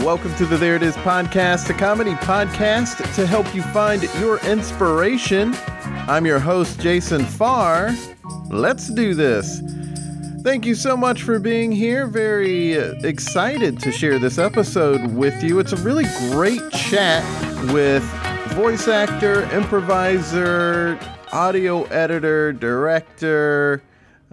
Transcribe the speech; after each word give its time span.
Welcome 0.00 0.34
to 0.36 0.46
the 0.46 0.56
There 0.56 0.76
It 0.76 0.82
Is 0.82 0.96
podcast, 0.96 1.68
a 1.68 1.74
comedy 1.74 2.12
podcast 2.14 3.14
to 3.16 3.26
help 3.26 3.54
you 3.54 3.60
find 3.60 4.02
your 4.18 4.38
inspiration. 4.46 5.54
I'm 6.08 6.24
your 6.24 6.38
host, 6.38 6.80
Jason 6.80 7.22
Farr. 7.22 7.94
Let's 8.48 8.88
do 8.88 9.12
this. 9.12 9.60
Thank 10.42 10.64
you 10.64 10.74
so 10.74 10.96
much 10.96 11.22
for 11.22 11.38
being 11.38 11.70
here. 11.70 12.06
Very 12.06 12.78
uh, 12.78 12.94
excited 13.04 13.78
to 13.80 13.92
share 13.92 14.18
this 14.18 14.38
episode 14.38 15.14
with 15.14 15.42
you. 15.42 15.58
It's 15.58 15.74
a 15.74 15.82
really 15.82 16.06
great 16.30 16.62
chat 16.70 17.22
with 17.70 18.02
voice 18.54 18.88
actor, 18.88 19.42
improviser, 19.50 20.98
audio 21.30 21.84
editor, 21.84 22.54
director, 22.54 23.82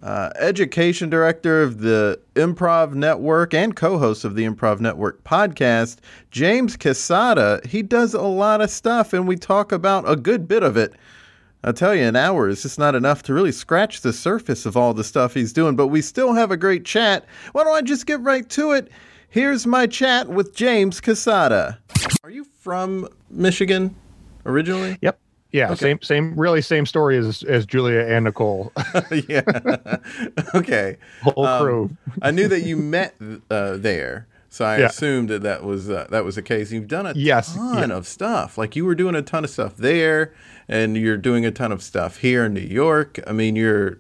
uh, 0.08 0.32
education 0.40 1.10
director 1.10 1.62
of 1.62 1.80
the 1.82 2.18
Improv 2.36 2.94
Network 2.94 3.54
and 3.54 3.76
co 3.76 3.98
host 3.98 4.24
of 4.24 4.36
the 4.36 4.46
Improv 4.46 4.80
Network 4.80 5.22
podcast, 5.26 5.98
James 6.32 6.78
Quesada. 6.78 7.60
He 7.68 7.82
does 7.82 8.14
a 8.14 8.22
lot 8.22 8.62
of 8.62 8.70
stuff, 8.70 9.12
and 9.12 9.28
we 9.28 9.36
talk 9.36 9.74
about 9.74 10.10
a 10.10 10.16
good 10.16 10.48
bit 10.48 10.64
of 10.64 10.78
it. 10.78 10.94
I'll 11.62 11.74
tell 11.74 11.94
you, 11.94 12.04
an 12.04 12.16
hour 12.16 12.48
is 12.48 12.62
just 12.62 12.80
not 12.80 12.96
enough 12.96 13.22
to 13.24 13.34
really 13.34 13.52
scratch 13.52 14.00
the 14.00 14.14
surface 14.14 14.66
of 14.66 14.78
all 14.78 14.94
the 14.94 15.04
stuff 15.04 15.34
he's 15.34 15.52
doing, 15.52 15.76
but 15.76 15.88
we 15.88 16.02
still 16.02 16.34
have 16.34 16.52
a 16.52 16.58
great 16.58 16.86
chat. 16.86 17.26
Why 17.52 17.66
don't 17.66 17.76
I 17.76 17.82
just 17.82 18.06
get 18.06 18.22
right 18.22 18.50
to 18.52 18.72
it? 18.72 18.90
Here's 19.30 19.68
my 19.68 19.88
chat 19.88 20.30
with 20.30 20.56
James 20.56 21.02
Quesada. 21.02 21.80
Are 22.24 22.30
you 22.30 22.46
from 22.62 23.10
Michigan 23.30 23.94
originally? 24.46 24.98
Yep. 25.02 25.20
Yeah, 25.58 25.72
Okay. 25.72 25.76
same, 25.88 26.02
same, 26.02 26.36
really 26.40 26.62
same 26.62 26.86
story 26.86 27.18
as 27.18 27.44
as 27.44 27.66
Julia 27.66 28.02
and 28.02 28.26
Nicole. 28.26 28.72
yeah. 29.28 29.42
okay. 30.56 30.98
Whole 31.24 31.46
Um, 31.46 31.62
crew. 31.62 31.98
I 32.22 32.32
knew 32.32 32.48
that 32.48 32.62
you 32.62 32.78
met 32.78 33.16
uh, 33.50 33.78
there, 33.78 34.28
so 34.50 34.66
I 34.66 34.80
Yeah. 34.80 34.86
assumed 34.88 35.30
that 35.30 35.42
that 35.44 35.64
was 35.64 35.90
uh, 35.90 36.08
that 36.10 36.24
was 36.26 36.36
the 36.36 36.42
case. 36.42 36.72
You've 36.72 36.88
done 36.88 37.06
a 37.06 37.14
Yes, 37.16 37.56
ton 37.56 37.92
of 37.92 38.08
stuff. 38.08 38.58
Like 38.58 38.76
you 38.76 38.86
were 38.86 38.96
doing 38.96 39.16
a 39.16 39.22
ton 39.22 39.44
of 39.44 39.50
stuff 39.50 39.76
there, 39.78 40.34
and 40.68 40.96
you're 40.98 41.18
doing 41.18 41.46
a 41.46 41.52
ton 41.52 41.72
of 41.72 41.82
stuff 41.82 42.18
here 42.18 42.46
in 42.46 42.54
New 42.54 42.62
York. 42.62 43.20
I 43.28 43.32
mean, 43.34 43.56
you're 43.56 44.00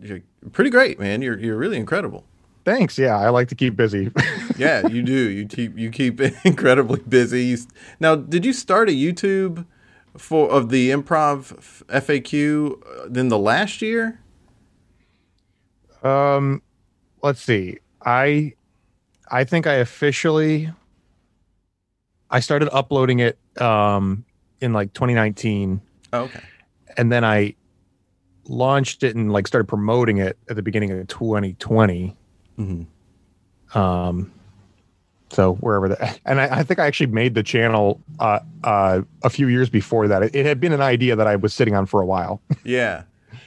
you're 0.00 0.20
pretty 0.52 0.70
great, 0.70 0.98
man. 1.00 1.22
You're 1.22 1.38
you're 1.38 1.56
really 1.56 1.76
incredible. 1.76 2.24
Thanks. 2.64 2.98
Yeah, 2.98 3.16
I 3.16 3.30
like 3.30 3.48
to 3.48 3.54
keep 3.54 3.76
busy. 3.76 4.10
Yeah, 4.58 4.88
you 4.88 5.02
do. 5.02 5.12
You 5.30 5.46
keep 5.46 5.78
you 5.78 5.88
keep 5.88 6.20
incredibly 6.44 6.98
busy. 7.08 7.44
You, 7.44 7.58
now, 8.00 8.16
did 8.16 8.44
you 8.44 8.52
start 8.52 8.88
a 8.88 8.92
YouTube 8.92 9.64
for 10.18 10.50
of 10.50 10.68
the 10.70 10.90
improv 10.90 11.84
FAQ 11.86 13.12
than 13.12 13.28
the 13.28 13.38
last 13.38 13.80
year? 13.82 14.20
um, 16.02 16.62
let's 17.22 17.40
see. 17.40 17.78
I 18.04 18.54
I 19.30 19.44
think 19.44 19.66
I 19.66 19.74
officially 19.74 20.70
I 22.30 22.40
started 22.40 22.68
uploading 22.72 23.18
it 23.20 23.38
um 23.60 24.24
in 24.60 24.72
like 24.72 24.92
2019, 24.92 25.80
Oh, 26.12 26.22
okay. 26.22 26.40
and 26.96 27.10
then 27.12 27.24
I 27.24 27.54
launched 28.44 29.02
it 29.02 29.14
and 29.16 29.32
like 29.32 29.46
started 29.46 29.66
promoting 29.66 30.18
it 30.18 30.38
at 30.48 30.56
the 30.56 30.62
beginning 30.62 30.90
of 30.90 31.06
2020. 31.08 32.16
hmm 32.56 32.82
um 33.74 34.32
so 35.30 35.54
wherever 35.56 35.88
that 35.88 36.20
and 36.24 36.40
I, 36.40 36.58
I 36.58 36.62
think 36.62 36.80
i 36.80 36.86
actually 36.86 37.08
made 37.08 37.34
the 37.34 37.42
channel 37.42 38.00
uh 38.18 38.40
uh 38.64 39.02
a 39.22 39.30
few 39.30 39.48
years 39.48 39.68
before 39.68 40.08
that. 40.08 40.22
It, 40.22 40.34
it 40.34 40.46
had 40.46 40.60
been 40.60 40.72
an 40.72 40.80
idea 40.80 41.16
that 41.16 41.26
i 41.26 41.36
was 41.36 41.52
sitting 41.54 41.74
on 41.74 41.86
for 41.86 42.00
a 42.00 42.06
while. 42.06 42.40
Yeah, 42.64 43.04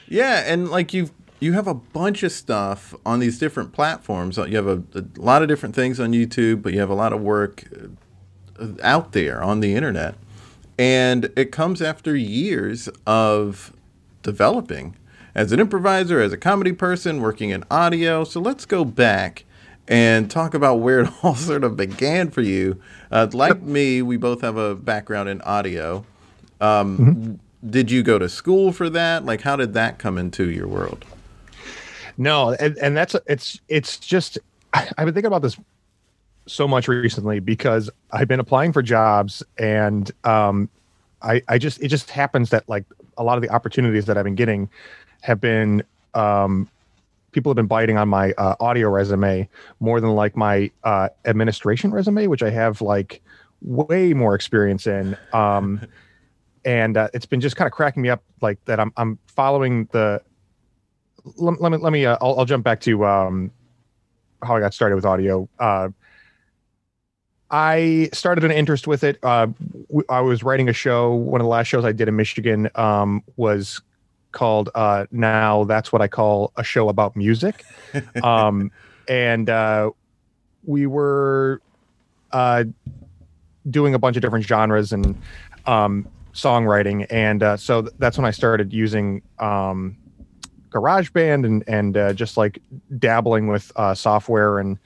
yeah, 0.08 0.44
and 0.48 0.70
like 0.70 0.94
you 0.94 1.10
you 1.40 1.54
have 1.54 1.68
a 1.68 1.74
bunch 1.74 2.24
of 2.24 2.32
stuff 2.32 2.96
on 3.06 3.20
these 3.20 3.40
different 3.40 3.72
platforms. 3.74 4.38
You 4.38 4.56
have 4.56 4.68
a, 4.68 4.84
a 4.96 5.04
lot 5.18 5.42
of 5.42 5.48
different 5.48 5.76
things 5.76 6.00
on 6.00 6.12
YouTube, 6.12 6.62
but 6.62 6.74
you 6.74 6.80
have 6.80 6.90
a 6.90 6.96
lot 6.96 7.14
of 7.14 7.22
work 7.22 7.64
uh, 8.60 8.68
out 8.82 9.12
there 9.12 9.44
on 9.44 9.60
the 9.60 9.76
internet, 9.76 10.16
and 10.80 11.32
it 11.36 11.52
comes 11.52 11.82
after 11.82 12.16
years 12.16 12.90
of 13.06 13.74
developing. 14.24 14.96
As 15.34 15.52
an 15.54 15.62
improviser, 15.62 16.20
as 16.20 16.34
a 16.34 16.38
comedy 16.38 16.74
person, 16.74 17.22
working 17.22 17.52
in 17.52 17.64
audio. 17.72 18.26
So 18.26 18.42
let's 18.42 18.66
go 18.66 18.84
back 18.84 19.46
and 19.88 20.30
talk 20.30 20.54
about 20.54 20.76
where 20.76 21.02
it 21.02 21.10
all 21.24 21.36
sort 21.36 21.64
of 21.64 21.76
began 21.76 22.30
for 22.30 22.42
you. 22.42 22.82
Uh, 23.12 23.28
like 23.34 23.62
me, 23.62 24.02
we 24.02 24.18
both 24.18 24.42
have 24.42 24.58
a 24.58 24.76
background 24.76 25.30
in 25.30 25.42
audio. 25.42 26.06
Um, 26.60 27.40
Did 27.68 27.92
you 27.92 28.04
go 28.04 28.18
to 28.20 28.30
school 28.30 28.72
for 28.72 28.90
that? 28.90 29.26
Like, 29.26 29.42
how 29.42 29.56
did 29.56 29.74
that 29.74 30.00
come 30.00 30.18
into 30.18 30.50
your 30.50 30.68
world? 30.68 31.06
no 32.18 32.52
and, 32.60 32.78
and 32.78 32.96
that's 32.96 33.16
it's 33.26 33.60
it's 33.68 33.98
just 33.98 34.38
I, 34.74 34.90
i've 34.98 35.06
been 35.06 35.14
thinking 35.14 35.28
about 35.28 35.42
this 35.42 35.58
so 36.46 36.68
much 36.68 36.88
recently 36.88 37.40
because 37.40 37.90
i've 38.12 38.28
been 38.28 38.40
applying 38.40 38.74
for 38.74 38.82
jobs 38.82 39.44
and 39.58 40.12
um 40.24 40.70
i 41.22 41.42
i 41.48 41.58
just 41.58 41.82
it 41.82 41.88
just 41.88 42.10
happens 42.10 42.50
that 42.50 42.68
like 42.68 42.86
a 43.18 43.24
lot 43.24 43.38
of 43.38 43.42
the 43.42 43.50
opportunities 43.50 44.06
that 44.06 44.18
i've 44.18 44.24
been 44.24 44.36
getting 44.36 44.70
have 45.22 45.40
been 45.40 45.84
um 46.14 46.70
people 47.32 47.50
have 47.50 47.56
been 47.56 47.68
biting 47.68 47.98
on 47.98 48.10
my 48.10 48.34
uh, 48.34 48.56
audio 48.60 48.90
resume 48.90 49.48
more 49.80 50.02
than 50.02 50.12
like 50.12 50.36
my 50.36 50.72
uh, 50.84 51.10
administration 51.26 51.92
resume, 51.92 52.28
which 52.28 52.44
I 52.44 52.50
have 52.50 52.82
like 52.82 53.22
way 53.62 54.14
more 54.14 54.36
experience 54.36 54.88
in. 54.88 55.18
Um, 55.34 55.82
and 56.66 56.98
uh, 56.98 57.10
it's 57.14 57.26
been 57.26 57.42
just 57.42 57.56
kind 57.56 57.68
of 57.68 57.74
cracking 57.74 58.04
me 58.04 58.10
up, 58.10 58.24
like 58.42 58.64
that. 58.66 58.80
I'm 58.80 58.92
I'm 58.98 59.18
following 59.28 59.88
the. 59.92 60.22
Let, 61.38 61.62
let 61.62 61.72
me 61.72 61.78
let 61.78 61.92
me. 61.92 62.06
Uh, 62.06 62.18
I'll, 62.22 62.40
I'll 62.40 62.46
jump 62.46 62.64
back 62.64 62.82
to 62.82 63.06
um, 63.06 63.52
how 64.44 64.56
I 64.56 64.60
got 64.60 64.74
started 64.74 64.96
with 64.96 65.06
audio. 65.06 65.48
Uh, 65.60 65.90
I 67.50 68.10
started 68.14 68.44
an 68.46 68.52
interest 68.52 68.88
with 68.88 69.04
it. 69.04 69.20
Uh, 69.24 69.48
I 70.10 70.22
was 70.22 70.42
writing 70.42 70.70
a 70.70 70.74
show. 70.74 71.14
One 71.14 71.42
of 71.42 71.46
the 71.46 71.50
last 71.50 71.68
shows 71.68 71.84
I 71.84 71.92
did 71.92 72.08
in 72.08 72.16
Michigan 72.16 72.70
um, 72.76 73.24
was 73.36 73.82
called 74.32 74.70
uh, 74.76 75.06
"Now 75.12 75.64
That's 75.66 75.92
What 75.92 76.02
I 76.02 76.08
Call 76.08 76.52
a 76.58 76.64
Show 76.64 76.90
About 76.90 77.16
Music," 77.16 77.64
um, 78.24 78.72
and 79.08 79.50
uh, 79.50 79.92
we 80.66 80.88
were 80.88 81.62
uh, 82.32 82.64
doing 83.70 83.94
a 83.94 84.00
bunch 84.00 84.16
of 84.16 84.22
different 84.22 84.46
genres 84.46 84.92
and 84.92 85.20
um, 85.66 86.08
songwriting, 86.34 87.06
and 87.10 87.44
uh, 87.44 87.58
so 87.58 87.84
th- 87.84 87.94
that's 88.00 88.18
when 88.18 88.26
I 88.26 88.32
started 88.32 88.74
using 88.74 89.22
um, 89.40 89.98
GarageBand 90.70 91.46
and 91.46 91.64
and 91.68 91.98
uh, 91.98 92.14
just 92.14 92.38
like 92.38 92.60
dabbling 92.98 93.48
with 93.48 93.72
uh, 93.76 93.94
software 93.94 94.60
and 94.60 94.78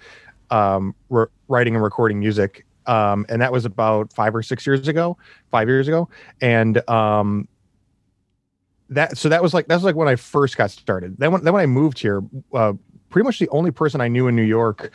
um, 0.49 0.95
re- 1.09 1.27
writing 1.47 1.75
and 1.75 1.83
recording 1.83 2.19
music. 2.19 2.65
Um, 2.87 3.25
and 3.29 3.41
that 3.41 3.51
was 3.51 3.65
about 3.65 4.13
five 4.13 4.35
or 4.35 4.43
six 4.43 4.67
years 4.67 4.87
ago, 4.87 5.17
five 5.49 5.67
years 5.67 5.87
ago, 5.87 6.07
and 6.39 6.87
um, 6.87 7.47
that 8.89 9.17
so 9.17 9.29
that 9.29 9.41
was 9.41 9.53
like 9.53 9.67
that's 9.67 9.83
like 9.83 9.95
when 9.95 10.07
I 10.07 10.15
first 10.15 10.57
got 10.57 10.71
started. 10.71 11.17
Then 11.17 11.31
when 11.31 11.43
then 11.43 11.53
when 11.53 11.61
I 11.61 11.65
moved 11.65 11.99
here, 11.99 12.21
uh, 12.53 12.73
pretty 13.09 13.25
much 13.25 13.39
the 13.39 13.49
only 13.49 13.71
person 13.71 14.01
I 14.01 14.07
knew 14.07 14.27
in 14.27 14.35
New 14.35 14.43
York 14.43 14.91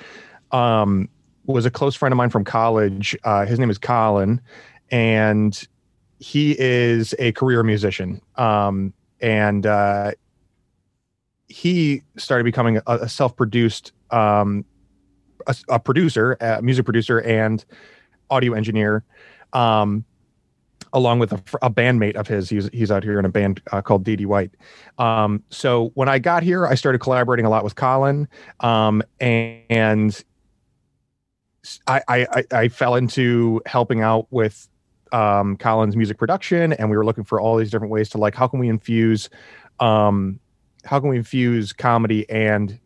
um, 0.52 1.08
was 1.46 1.66
a 1.66 1.70
close 1.70 1.94
friend 1.94 2.12
of 2.12 2.16
mine 2.16 2.30
from 2.30 2.44
college. 2.44 3.16
Uh, 3.24 3.46
his 3.46 3.58
name 3.58 3.70
is 3.70 3.78
Colin, 3.78 4.40
and 4.90 5.66
he 6.18 6.54
is 6.58 7.14
a 7.18 7.32
career 7.32 7.62
musician. 7.62 8.20
Um, 8.36 8.92
and 9.20 9.66
uh, 9.66 10.12
he 11.48 12.02
started 12.16 12.44
becoming 12.44 12.78
a, 12.78 12.82
a 12.86 13.08
self-produced 13.08 13.92
um, 14.10 14.64
a, 15.46 15.56
a 15.68 15.80
producer, 15.80 16.36
a 16.40 16.62
music 16.62 16.84
producer, 16.84 17.20
and 17.20 17.64
audio 18.30 18.52
engineer. 18.52 19.04
Um, 19.52 20.04
along 20.92 21.18
with 21.20 21.32
a, 21.32 21.42
a 21.62 21.70
bandmate 21.70 22.16
of 22.16 22.26
his. 22.28 22.48
He's 22.48 22.68
he's 22.72 22.90
out 22.90 23.02
here 23.04 23.18
in 23.18 23.24
a 23.24 23.28
band 23.28 23.60
uh, 23.72 23.80
called 23.82 24.04
DD 24.04 24.26
White. 24.26 24.50
Um, 24.98 25.42
so 25.50 25.90
when 25.94 26.08
I 26.08 26.18
got 26.18 26.42
here, 26.42 26.66
I 26.66 26.74
started 26.74 26.98
collaborating 27.00 27.46
a 27.46 27.50
lot 27.50 27.64
with 27.64 27.76
Colin, 27.76 28.28
um, 28.60 29.02
and, 29.20 29.62
and 29.70 30.24
I, 31.86 32.02
I 32.08 32.26
I- 32.32 32.44
I 32.52 32.68
fell 32.68 32.94
into 32.94 33.60
helping 33.66 34.00
out 34.00 34.26
with 34.30 34.68
um, 35.12 35.56
Colin's 35.56 35.96
music 35.96 36.18
production, 36.18 36.72
and 36.72 36.90
we 36.90 36.96
were 36.96 37.04
looking 37.04 37.24
for 37.24 37.40
all 37.40 37.56
these 37.56 37.70
different 37.70 37.92
ways 37.92 38.08
to 38.10 38.18
like 38.18 38.34
how 38.34 38.46
can 38.46 38.58
we 38.60 38.68
infuse, 38.68 39.28
um, 39.80 40.38
how 40.84 41.00
can 41.00 41.08
we 41.08 41.16
infuse 41.16 41.72
comedy 41.72 42.28
and 42.30 42.78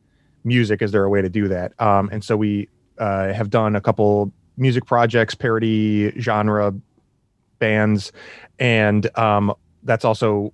music? 0.44 0.82
Is 0.82 0.92
there 0.92 1.04
a 1.04 1.08
way 1.10 1.22
to 1.22 1.28
do 1.28 1.48
that? 1.48 1.78
Um, 1.80 2.08
and 2.12 2.24
so 2.24 2.36
we 2.36 2.68
uh, 2.98 3.32
have 3.32 3.50
done 3.50 3.76
a 3.76 3.80
couple 3.80 4.32
music 4.56 4.86
projects, 4.86 5.34
parody 5.34 6.10
genre 6.20 6.72
bands, 7.58 8.12
and 8.58 9.16
um, 9.18 9.54
that's 9.82 10.04
also 10.04 10.52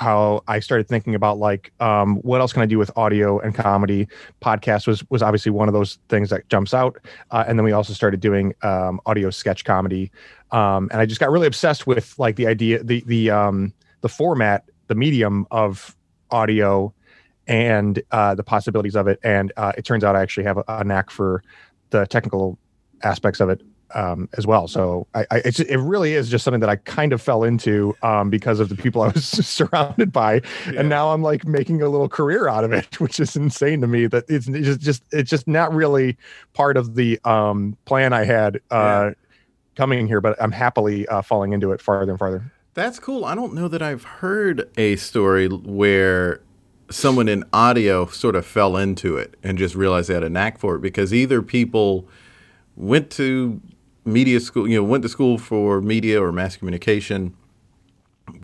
how 0.00 0.42
I 0.48 0.60
started 0.60 0.88
thinking 0.88 1.14
about 1.14 1.38
like 1.38 1.72
um, 1.80 2.16
what 2.16 2.40
else 2.40 2.52
can 2.52 2.62
I 2.62 2.66
do 2.66 2.78
with 2.78 2.90
audio 2.96 3.38
and 3.38 3.54
comedy. 3.54 4.08
Podcast 4.40 4.86
was 4.86 5.08
was 5.10 5.22
obviously 5.22 5.52
one 5.52 5.68
of 5.68 5.74
those 5.74 5.98
things 6.08 6.30
that 6.30 6.48
jumps 6.48 6.74
out, 6.74 6.96
uh, 7.30 7.44
and 7.46 7.58
then 7.58 7.64
we 7.64 7.72
also 7.72 7.92
started 7.92 8.20
doing 8.20 8.54
um, 8.62 9.00
audio 9.06 9.30
sketch 9.30 9.64
comedy, 9.64 10.10
um, 10.50 10.88
and 10.92 11.00
I 11.00 11.06
just 11.06 11.20
got 11.20 11.30
really 11.30 11.46
obsessed 11.46 11.86
with 11.86 12.18
like 12.18 12.36
the 12.36 12.46
idea, 12.46 12.82
the 12.82 13.02
the 13.06 13.30
um, 13.30 13.72
the 14.00 14.08
format, 14.08 14.64
the 14.88 14.94
medium 14.94 15.46
of 15.50 15.96
audio, 16.30 16.92
and 17.46 18.02
uh, 18.10 18.34
the 18.34 18.44
possibilities 18.44 18.96
of 18.96 19.08
it. 19.08 19.18
And 19.22 19.52
uh, 19.56 19.72
it 19.76 19.84
turns 19.84 20.04
out 20.04 20.16
I 20.16 20.22
actually 20.22 20.44
have 20.44 20.58
a, 20.58 20.64
a 20.68 20.84
knack 20.84 21.10
for 21.10 21.42
the 21.90 22.06
technical 22.06 22.58
aspects 23.02 23.40
of 23.40 23.50
it 23.50 23.60
um, 23.94 24.28
as 24.36 24.46
well. 24.46 24.68
So 24.68 25.06
I, 25.14 25.26
I 25.30 25.36
it 25.44 25.78
really 25.78 26.14
is 26.14 26.28
just 26.28 26.44
something 26.44 26.60
that 26.60 26.70
I 26.70 26.76
kind 26.76 27.12
of 27.12 27.20
fell 27.20 27.44
into 27.44 27.96
um, 28.02 28.30
because 28.30 28.60
of 28.60 28.68
the 28.68 28.74
people 28.74 29.02
I 29.02 29.08
was 29.08 29.24
surrounded 29.46 30.12
by, 30.12 30.42
yeah. 30.66 30.80
and 30.80 30.88
now 30.88 31.12
I'm 31.12 31.22
like 31.22 31.46
making 31.46 31.82
a 31.82 31.88
little 31.88 32.08
career 32.08 32.48
out 32.48 32.64
of 32.64 32.72
it, 32.72 33.00
which 33.00 33.20
is 33.20 33.36
insane 33.36 33.80
to 33.80 33.86
me. 33.86 34.06
That 34.06 34.24
it's, 34.28 34.48
it's 34.48 34.82
just 34.82 35.02
it's 35.12 35.30
just 35.30 35.46
not 35.48 35.72
really 35.74 36.16
part 36.54 36.76
of 36.76 36.94
the 36.94 37.20
um, 37.24 37.76
plan 37.84 38.12
I 38.12 38.24
had 38.24 38.56
uh, 38.70 39.10
yeah. 39.10 39.10
coming 39.76 40.06
here, 40.06 40.20
but 40.20 40.40
I'm 40.40 40.52
happily 40.52 41.06
uh, 41.08 41.22
falling 41.22 41.52
into 41.52 41.72
it 41.72 41.80
farther 41.80 42.10
and 42.10 42.18
farther. 42.18 42.52
That's 42.74 42.98
cool. 42.98 43.24
I 43.24 43.34
don't 43.34 43.52
know 43.52 43.68
that 43.68 43.82
I've 43.82 44.04
heard 44.04 44.70
a 44.78 44.96
story 44.96 45.46
where 45.48 46.40
someone 46.92 47.28
in 47.28 47.44
audio 47.52 48.06
sort 48.06 48.36
of 48.36 48.46
fell 48.46 48.76
into 48.76 49.16
it 49.16 49.36
and 49.42 49.58
just 49.58 49.74
realized 49.74 50.08
they 50.08 50.14
had 50.14 50.22
a 50.22 50.30
knack 50.30 50.58
for 50.58 50.76
it 50.76 50.80
because 50.80 51.12
either 51.12 51.42
people 51.42 52.08
went 52.76 53.10
to 53.10 53.60
media 54.04 54.40
school, 54.40 54.68
you 54.68 54.76
know, 54.76 54.84
went 54.84 55.02
to 55.02 55.08
school 55.08 55.38
for 55.38 55.80
media 55.80 56.22
or 56.22 56.32
mass 56.32 56.56
communication, 56.56 57.36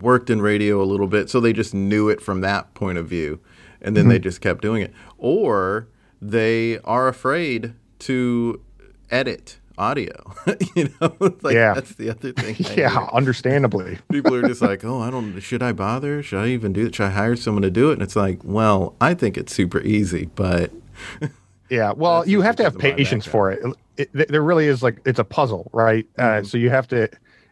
worked 0.01 0.29
in 0.29 0.41
radio 0.41 0.81
a 0.81 0.85
little 0.85 1.07
bit, 1.07 1.29
so 1.29 1.39
they 1.39 1.53
just 1.53 1.73
knew 1.73 2.09
it 2.09 2.21
from 2.21 2.41
that 2.41 2.73
point 2.73 2.97
of 2.97 3.07
view, 3.07 3.39
and 3.81 3.95
then 3.95 4.03
mm-hmm. 4.03 4.11
they 4.11 4.19
just 4.19 4.41
kept 4.41 4.61
doing 4.61 4.81
it. 4.81 4.93
Or 5.17 5.87
they 6.21 6.79
are 6.79 7.07
afraid 7.07 7.73
to 7.99 8.61
edit 9.09 9.59
audio. 9.77 10.33
you 10.75 10.93
know, 11.01 11.15
like 11.41 11.55
yeah. 11.55 11.73
that's 11.73 11.95
the 11.95 12.11
other 12.11 12.33
thing. 12.33 12.55
yeah, 12.77 13.07
understandably. 13.13 13.97
People 14.11 14.35
are 14.35 14.47
just 14.47 14.61
like, 14.61 14.83
oh, 14.83 14.99
I 14.99 15.09
don't. 15.09 15.39
Should 15.39 15.63
I 15.63 15.71
bother? 15.71 16.21
Should 16.21 16.39
I 16.39 16.47
even 16.47 16.73
do 16.73 16.85
it? 16.85 16.95
Should 16.95 17.05
I 17.05 17.11
hire 17.11 17.35
someone 17.35 17.63
to 17.63 17.71
do 17.71 17.89
it? 17.89 17.93
And 17.93 18.01
it's 18.01 18.15
like, 18.15 18.39
well, 18.43 18.95
I 19.01 19.13
think 19.13 19.37
it's 19.37 19.53
super 19.53 19.81
easy, 19.81 20.29
but. 20.35 20.71
Yeah, 21.69 21.91
well, 21.91 22.27
you 22.27 22.41
have 22.41 22.55
to 22.57 22.63
have 22.63 22.77
patience 22.77 23.25
for 23.25 23.51
it 23.51 23.61
it, 23.99 24.29
there 24.29 24.41
really 24.41 24.65
is 24.65 24.81
like 24.81 25.01
it's 25.05 25.19
a 25.19 25.23
puzzle, 25.23 25.69
right? 25.73 26.07
Uh, 26.17 26.21
mm-hmm. 26.21 26.41
Uh, 26.41 26.47
so 26.47 26.57
you 26.57 26.69
have 26.69 26.87
to, 26.87 27.09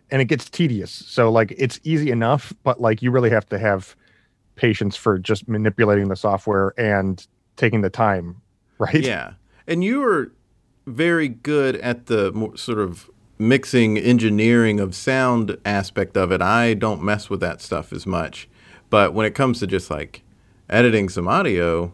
and 0.09 0.21
it 0.21 0.25
gets 0.25 0.49
tedious. 0.49 0.91
So 0.91 1.29
like 1.29 1.53
it's 1.57 1.79
easy 1.83 2.09
enough, 2.09 2.53
but 2.63 2.79
like 2.79 3.01
you 3.01 3.11
really 3.11 3.29
have 3.29 3.47
to 3.49 3.59
have 3.59 3.95
patience 4.55 4.95
for 4.95 5.19
just 5.19 5.47
manipulating 5.47 6.07
the 6.07 6.15
software 6.15 6.73
and 6.77 7.25
taking 7.57 7.81
the 7.81 7.89
time, 7.89 8.41
right? 8.77 9.03
Yeah, 9.03 9.33
and 9.67 9.83
you 9.83 10.03
are 10.03 10.31
very 10.85 11.27
good 11.27 11.75
at 11.77 12.05
the 12.05 12.31
more 12.31 12.55
sort 12.55 12.79
of 12.79 13.09
mixing 13.37 13.97
engineering 13.97 14.79
of 14.79 14.95
sound 14.95 15.57
aspect 15.65 16.15
of 16.15 16.31
it. 16.31 16.41
I 16.41 16.73
don't 16.73 17.03
mess 17.03 17.29
with 17.29 17.41
that 17.41 17.61
stuff 17.61 17.91
as 17.91 18.07
much, 18.07 18.47
but 18.89 19.13
when 19.13 19.25
it 19.25 19.35
comes 19.35 19.59
to 19.59 19.67
just 19.67 19.91
like 19.91 20.23
editing 20.69 21.09
some 21.09 21.27
audio 21.27 21.91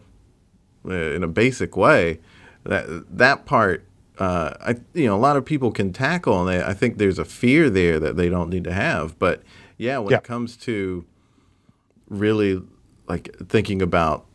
in 0.84 1.22
a 1.22 1.28
basic 1.28 1.76
way, 1.76 2.20
that 2.64 2.86
that 3.16 3.46
part 3.46 3.86
uh, 4.18 4.54
I 4.60 4.76
you 4.92 5.06
know 5.06 5.16
a 5.16 5.18
lot 5.18 5.36
of 5.36 5.44
people 5.44 5.72
can 5.72 5.92
tackle, 5.92 6.40
and 6.40 6.48
they, 6.48 6.64
I 6.64 6.72
think 6.72 6.98
there's 6.98 7.18
a 7.18 7.24
fear 7.24 7.68
there 7.68 7.98
that 7.98 8.16
they 8.16 8.28
don't 8.28 8.48
need 8.48 8.64
to 8.64 8.72
have. 8.72 9.18
But 9.18 9.42
yeah, 9.76 9.98
when 9.98 10.12
yeah. 10.12 10.18
it 10.18 10.24
comes 10.24 10.56
to 10.58 11.04
really 12.08 12.62
like 13.08 13.36
thinking 13.48 13.82
about 13.82 14.26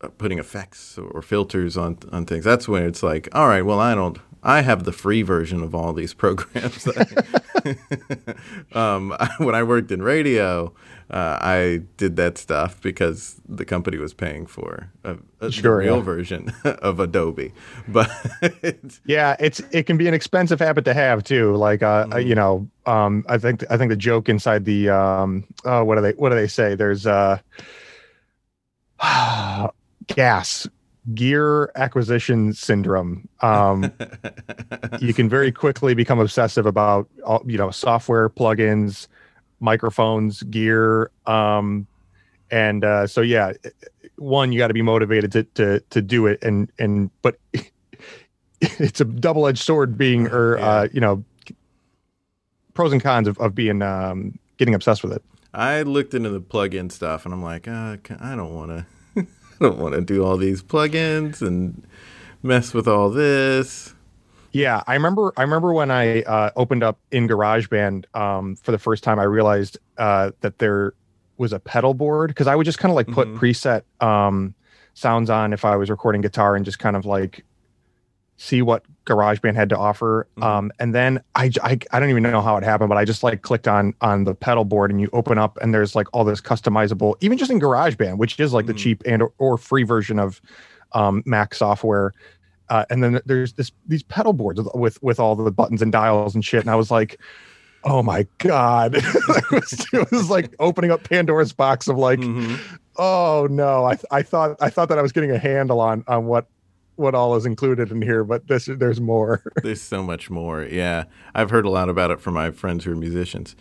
uh, 0.00 0.08
putting 0.08 0.38
effects 0.38 0.96
or 0.96 1.20
filters 1.20 1.76
on 1.76 1.98
on 2.10 2.24
things, 2.24 2.44
that's 2.44 2.66
when 2.66 2.84
it's 2.84 3.02
like, 3.02 3.28
all 3.32 3.48
right, 3.48 3.62
well, 3.62 3.80
I 3.80 3.94
don't. 3.94 4.18
I 4.44 4.62
have 4.62 4.82
the 4.84 4.92
free 4.92 5.22
version 5.22 5.62
of 5.62 5.74
all 5.74 5.92
these 5.92 6.14
programs. 6.22 6.88
um, 8.72 9.14
when 9.38 9.54
I 9.54 9.62
worked 9.62 9.92
in 9.92 10.02
radio, 10.02 10.72
uh, 11.12 11.38
I 11.42 11.82
did 11.98 12.16
that 12.16 12.38
stuff 12.38 12.80
because 12.80 13.38
the 13.46 13.66
company 13.66 13.98
was 13.98 14.14
paying 14.14 14.46
for 14.46 14.90
a, 15.04 15.16
a 15.40 15.52
sure, 15.52 15.76
real 15.76 15.98
yeah. 15.98 16.02
version 16.02 16.52
of 16.64 17.00
Adobe. 17.00 17.52
But 17.86 18.10
yeah, 19.04 19.36
it's 19.38 19.60
it 19.72 19.84
can 19.84 19.98
be 19.98 20.08
an 20.08 20.14
expensive 20.14 20.58
habit 20.58 20.86
to 20.86 20.94
have 20.94 21.22
too. 21.22 21.54
Like 21.54 21.82
uh, 21.82 22.06
mm. 22.06 22.26
you 22.26 22.34
know, 22.34 22.66
um, 22.86 23.26
I 23.28 23.36
think 23.36 23.62
I 23.70 23.76
think 23.76 23.90
the 23.90 23.96
joke 23.96 24.30
inside 24.30 24.64
the 24.64 24.88
um, 24.88 25.44
oh, 25.66 25.84
what 25.84 25.96
do 25.96 26.00
they 26.00 26.12
what 26.12 26.30
do 26.30 26.34
they 26.34 26.48
say? 26.48 26.74
There's 26.74 27.06
uh, 27.06 27.38
gas 30.06 30.66
gear 31.14 31.70
acquisition 31.74 32.52
syndrome. 32.54 33.28
Um, 33.40 33.92
you 35.00 35.12
can 35.12 35.28
very 35.28 35.52
quickly 35.52 35.94
become 35.94 36.20
obsessive 36.20 36.64
about 36.64 37.08
all, 37.24 37.42
you 37.44 37.58
know 37.58 37.70
software 37.70 38.30
plugins 38.30 39.08
microphones, 39.62 40.42
gear. 40.44 41.10
Um, 41.26 41.86
and 42.50 42.84
uh, 42.84 43.06
so 43.06 43.22
yeah, 43.22 43.52
one 44.16 44.52
you 44.52 44.58
got 44.58 44.68
to 44.68 44.74
be 44.74 44.82
motivated 44.82 45.32
to 45.32 45.44
to 45.54 45.80
to 45.90 46.02
do 46.02 46.26
it, 46.26 46.42
and 46.42 46.70
and 46.78 47.10
but 47.22 47.38
it's 48.60 49.00
a 49.00 49.04
double 49.04 49.46
edged 49.46 49.62
sword 49.62 49.96
being 49.96 50.28
or 50.28 50.58
yeah. 50.58 50.66
uh, 50.66 50.88
you 50.92 51.00
know 51.00 51.24
pros 52.74 52.92
and 52.92 53.02
cons 53.02 53.26
of 53.26 53.38
of 53.38 53.54
being 53.54 53.80
um, 53.80 54.38
getting 54.58 54.74
obsessed 54.74 55.02
with 55.02 55.12
it. 55.12 55.22
I 55.54 55.82
looked 55.82 56.14
into 56.14 56.30
the 56.30 56.40
plug-in 56.40 56.88
stuff, 56.88 57.24
and 57.24 57.34
I'm 57.34 57.42
like, 57.42 57.68
uh, 57.68 57.98
I 58.20 58.36
don't 58.36 58.54
want 58.54 58.70
to. 58.70 58.86
I 59.16 59.26
don't 59.60 59.78
want 59.78 59.94
to 59.94 60.00
do 60.00 60.24
all 60.24 60.36
these 60.36 60.62
plugins 60.62 61.42
and 61.42 61.86
mess 62.42 62.72
with 62.72 62.88
all 62.88 63.10
this. 63.10 63.91
Yeah, 64.52 64.82
I 64.86 64.94
remember. 64.94 65.32
I 65.36 65.42
remember 65.42 65.72
when 65.72 65.90
I 65.90 66.22
uh, 66.22 66.50
opened 66.56 66.82
up 66.82 66.98
in 67.10 67.26
GarageBand 67.26 68.14
um, 68.14 68.56
for 68.56 68.70
the 68.72 68.78
first 68.78 69.02
time. 69.02 69.18
I 69.18 69.24
realized 69.24 69.78
uh, 69.98 70.32
that 70.40 70.58
there 70.58 70.94
was 71.38 71.52
a 71.52 71.58
pedal 71.58 71.94
board 71.94 72.28
because 72.28 72.46
I 72.46 72.54
would 72.54 72.64
just 72.64 72.78
kind 72.78 72.90
of 72.90 72.96
like 72.96 73.08
put 73.08 73.28
mm-hmm. 73.28 73.38
preset 73.38 73.82
um, 74.00 74.54
sounds 74.94 75.30
on 75.30 75.52
if 75.52 75.64
I 75.64 75.76
was 75.76 75.90
recording 75.90 76.20
guitar 76.20 76.54
and 76.54 76.64
just 76.64 76.78
kind 76.78 76.96
of 76.96 77.06
like 77.06 77.44
see 78.36 78.60
what 78.60 78.84
GarageBand 79.06 79.54
had 79.54 79.68
to 79.70 79.78
offer. 79.78 80.28
Mm-hmm. 80.36 80.42
Um, 80.42 80.72
and 80.78 80.94
then 80.94 81.22
I, 81.34 81.50
I, 81.62 81.78
I 81.90 82.00
don't 82.00 82.10
even 82.10 82.22
know 82.22 82.42
how 82.42 82.56
it 82.56 82.64
happened, 82.64 82.88
but 82.88 82.98
I 82.98 83.04
just 83.04 83.22
like 83.22 83.42
clicked 83.42 83.68
on 83.68 83.94
on 84.00 84.24
the 84.24 84.34
pedal 84.34 84.64
board 84.64 84.90
and 84.90 85.00
you 85.00 85.08
open 85.12 85.38
up 85.38 85.58
and 85.62 85.72
there's 85.72 85.94
like 85.94 86.08
all 86.12 86.24
this 86.24 86.40
customizable, 86.40 87.14
even 87.20 87.38
just 87.38 87.50
in 87.50 87.60
GarageBand, 87.60 88.18
which 88.18 88.38
is 88.38 88.52
like 88.52 88.66
mm-hmm. 88.66 88.72
the 88.72 88.78
cheap 88.78 89.02
and 89.06 89.22
or, 89.22 89.32
or 89.38 89.58
free 89.58 89.84
version 89.84 90.18
of 90.18 90.42
um, 90.92 91.22
Mac 91.24 91.54
software. 91.54 92.12
Uh, 92.72 92.86
and 92.88 93.04
then 93.04 93.20
there's 93.26 93.52
this 93.52 93.70
these 93.86 94.02
pedal 94.02 94.32
boards 94.32 94.58
with 94.74 95.00
with 95.02 95.20
all 95.20 95.36
the 95.36 95.50
buttons 95.50 95.82
and 95.82 95.92
dials 95.92 96.34
and 96.34 96.42
shit. 96.42 96.62
And 96.62 96.70
I 96.70 96.74
was 96.74 96.90
like, 96.90 97.20
oh 97.84 98.02
my 98.02 98.26
god, 98.38 98.94
it, 98.96 99.50
was, 99.50 99.86
it, 99.92 100.10
was, 100.10 100.30
like 100.30 100.54
opening 100.58 100.90
up 100.90 101.04
Pandora's 101.04 101.52
box 101.52 101.86
of 101.86 101.98
like, 101.98 102.18
mm-hmm. 102.18 102.56
oh 102.96 103.46
no, 103.50 103.84
I 103.84 103.98
I 104.10 104.22
thought 104.22 104.56
I 104.58 104.70
thought 104.70 104.88
that 104.88 104.98
I 104.98 105.02
was 105.02 105.12
getting 105.12 105.30
a 105.30 105.36
handle 105.36 105.80
on 105.80 106.02
on 106.08 106.24
what 106.24 106.46
what 106.96 107.14
all 107.14 107.36
is 107.36 107.44
included 107.44 107.90
in 107.90 108.00
here, 108.00 108.24
but 108.24 108.48
this 108.48 108.64
there's 108.64 109.02
more. 109.02 109.42
there's 109.62 109.82
so 109.82 110.02
much 110.02 110.30
more. 110.30 110.62
Yeah, 110.62 111.04
I've 111.34 111.50
heard 111.50 111.66
a 111.66 111.70
lot 111.70 111.90
about 111.90 112.10
it 112.10 112.22
from 112.22 112.32
my 112.32 112.52
friends 112.52 112.84
who 112.84 112.92
are 112.92 112.96
musicians. 112.96 113.54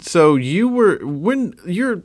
So 0.00 0.34
you 0.34 0.66
were 0.66 0.98
when 1.06 1.54
you're 1.64 2.02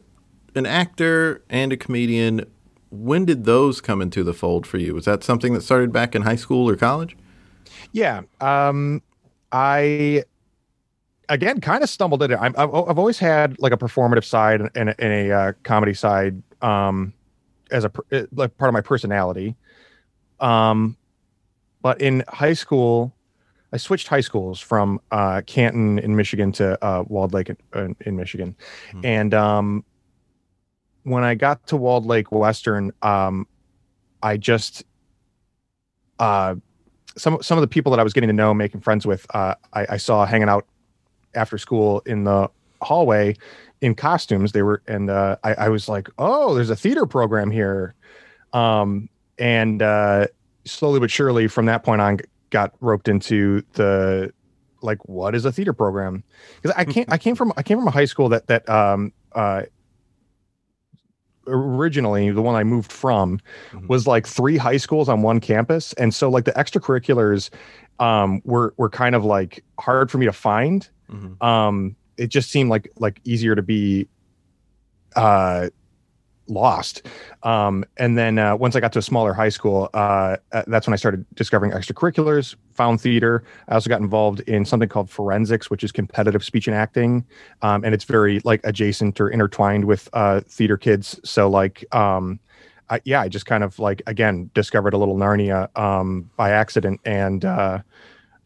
an 0.54 0.68
actor 0.68 1.44
and 1.50 1.74
a 1.74 1.78
comedian 1.78 2.46
when 2.90 3.26
did 3.26 3.46
those 3.46 3.82
come 3.82 4.02
into 4.02 4.24
the 4.24 4.34
fold 4.34 4.66
for 4.66 4.78
you? 4.78 4.94
Was 4.94 5.06
that 5.06 5.24
something 5.24 5.54
that 5.54 5.62
started 5.62 5.92
back 5.92 6.16
in 6.16 6.22
high 6.22 6.36
school 6.36 6.70
or 6.70 6.76
college? 6.76 7.16
Yeah. 7.92 8.22
Um, 8.40 9.02
I, 9.52 10.24
again, 11.30 11.62
kind 11.62 11.84
of 11.84 11.90
stumbled 11.90 12.24
into 12.24 12.36
it. 12.36 12.42
I've, 12.42 12.56
I've 12.58 13.00
always 13.00 13.20
had 13.20 13.60
like 13.60 13.74
a 13.74 13.78
performative 13.78 14.24
side 14.24 14.62
and, 14.62 14.72
and 14.76 14.94
a 15.00 15.32
uh, 15.32 15.54
comedy 15.64 15.94
side 15.94 16.42
um, 16.62 17.14
as 17.72 17.86
a 17.86 17.92
uh, 18.12 18.24
like 18.34 18.58
part 18.58 18.70
of 18.70 18.74
my 18.74 18.82
personality. 18.82 19.56
Um, 20.40 20.98
but 21.82 22.02
in 22.02 22.24
high 22.28 22.54
school, 22.54 23.14
I 23.74 23.78
switched 23.78 24.08
high 24.08 24.22
schools 24.22 24.60
from 24.60 25.02
uh, 25.12 25.42
Canton 25.46 26.00
in 26.00 26.16
Michigan 26.16 26.52
to 26.54 26.84
uh, 26.84 27.04
Walled 27.08 27.34
Lake 27.34 27.50
in, 27.76 27.96
in 28.02 28.16
Michigan, 28.16 28.56
hmm. 28.92 29.02
and 29.04 29.34
um, 29.34 29.84
when 31.08 31.24
I 31.24 31.36
got 31.36 31.66
to 31.68 31.78
Walled 31.78 32.06
Lake 32.06 32.32
Western, 32.32 32.92
um, 33.02 33.48
I 34.22 34.36
just 34.36 34.84
uh, 36.20 36.56
some 37.16 37.42
some 37.42 37.58
of 37.58 37.62
the 37.62 37.68
people 37.68 37.92
that 37.92 38.00
I 38.00 38.04
was 38.04 38.14
getting 38.14 38.28
to 38.28 38.34
know, 38.34 38.54
making 38.54 38.82
friends 38.82 39.06
with, 39.06 39.26
uh, 39.34 39.56
I, 39.74 39.88
I, 39.92 39.98
saw 39.98 40.26
hanging 40.26 40.50
out 40.50 40.66
after 41.34 41.58
school 41.58 42.02
in 42.06 42.26
the 42.26 42.50
hallway 42.82 43.36
in 43.82 43.96
costumes. 43.96 44.52
They 44.52 44.64
were, 44.64 44.82
and 44.88 45.10
uh, 45.10 45.38
I, 45.44 45.54
I, 45.54 45.70
was 45.70 45.88
like, 45.88 46.10
"Oh, 46.18 46.54
there's 46.56 46.70
a 46.70 46.76
theater 46.76 47.06
program 47.06 47.52
here," 47.52 47.94
um, 48.52 49.08
and 49.38 49.82
uh, 49.82 50.28
slowly 50.66 51.00
but 51.00 51.10
surely, 51.10 51.48
from 51.48 51.68
that 51.68 51.84
point 51.84 52.02
on, 52.02 52.20
got 52.50 52.74
roped 52.82 53.08
into 53.08 53.64
the 53.74 54.34
like 54.82 55.08
what 55.08 55.34
is 55.34 55.44
a 55.44 55.52
theater 55.52 55.74
program 55.74 56.24
because 56.62 56.76
i 56.78 56.86
can't 56.86 57.12
i 57.12 57.18
came 57.18 57.36
from 57.36 57.52
i 57.58 57.64
came 57.64 57.80
from 57.80 57.88
a 57.88 57.92
high 57.92 58.06
school 58.06 58.30
that 58.30 58.46
that 58.46 58.70
um 58.70 59.12
uh 59.34 59.64
originally 61.48 62.30
the 62.32 62.42
one 62.42 62.56
i 62.56 62.64
moved 62.64 62.92
from 62.92 63.40
Mhm. 63.72 63.88
was 63.88 64.06
like 64.08 64.28
three 64.28 64.58
high 64.58 64.78
schools 64.78 65.08
on 65.10 65.22
one 65.22 65.40
campus 65.40 65.94
and 65.94 66.14
so 66.14 66.30
like 66.30 66.46
the 66.46 66.52
extracurriculars 66.54 67.50
um 68.00 68.42
were 68.46 68.74
were 68.78 68.90
kind 68.90 69.16
of 69.16 69.24
like 69.26 69.64
hard 69.80 70.12
for 70.12 70.18
me 70.18 70.26
to 70.26 70.34
find 70.34 70.90
Mhm. 71.12 71.42
um 71.44 71.96
it 72.18 72.28
just 72.28 72.50
seemed 72.52 72.70
like 72.70 72.92
like 72.98 73.20
easier 73.24 73.56
to 73.56 73.62
be 73.62 74.08
uh 75.16 75.70
lost. 76.50 77.06
Um 77.44 77.84
and 77.98 78.18
then 78.18 78.40
uh, 78.40 78.56
once 78.56 78.76
i 78.76 78.80
got 78.80 78.94
to 78.94 79.00
a 79.00 79.02
smaller 79.02 79.34
high 79.34 79.50
school 79.50 79.90
uh 79.94 80.38
uh, 80.52 80.64
that's 80.68 80.88
when 80.88 80.94
i 80.94 80.98
started 80.98 81.26
discovering 81.36 81.72
extracurriculars 81.72 82.56
found 82.74 83.02
theater. 83.02 83.44
I 83.68 83.74
also 83.74 83.90
got 83.90 84.02
involved 84.02 84.42
in 84.42 84.66
something 84.66 84.90
called 84.90 85.10
forensics 85.10 85.70
which 85.70 85.84
is 85.84 85.92
competitive 85.92 86.44
speech 86.44 86.68
and 86.68 86.76
acting. 86.76 87.26
Um 87.62 87.84
and 87.84 87.94
it's 87.94 88.04
very 88.06 88.40
like 88.44 88.62
adjacent 88.64 89.20
or 89.20 89.30
intertwined 89.30 89.86
with 89.86 90.10
uh 90.14 90.42
theater 90.42 90.78
kids. 90.78 91.20
So 91.24 91.50
like 91.50 91.84
um 91.96 92.40
I, 92.90 93.02
yeah 93.04 93.22
i 93.22 93.28
just 93.28 93.46
kind 93.46 93.64
of 93.64 93.80
like 93.80 94.02
again 94.08 94.50
discovered 94.54 94.94
a 94.94 94.98
little 94.98 95.18
narnia 95.18 95.68
um 95.78 96.30
by 96.38 96.52
accident 96.52 97.02
and 97.04 97.44
uh 97.44 97.80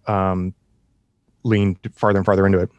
um 0.08 0.53
leaned 1.43 1.77
farther 1.93 2.17
and 2.17 2.25
farther 2.25 2.46
into 2.46 2.60
it. 2.60 2.70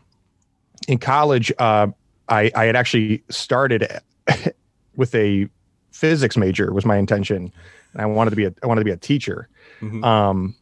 In 0.89 0.99
college 0.99 1.53
uh 1.59 1.87
i 2.29 2.51
i 2.55 2.65
had 2.65 2.77
actually 2.77 3.23
started 3.31 3.87
with 4.97 5.15
a 5.15 5.49
physics 5.93 6.37
major 6.37 6.73
was 6.73 6.85
my 6.87 6.97
intention 6.97 7.53
and 7.93 8.03
i 8.03 8.07
wanted 8.07 8.31
to 8.31 8.37
be 8.37 8.45
a 8.47 8.55
i 8.63 8.67
wanted 8.67 8.81
to 8.81 8.85
be 8.85 8.91
a 8.91 8.97
teacher 8.97 9.49
Mhm. 9.81 10.03
um 10.05 10.55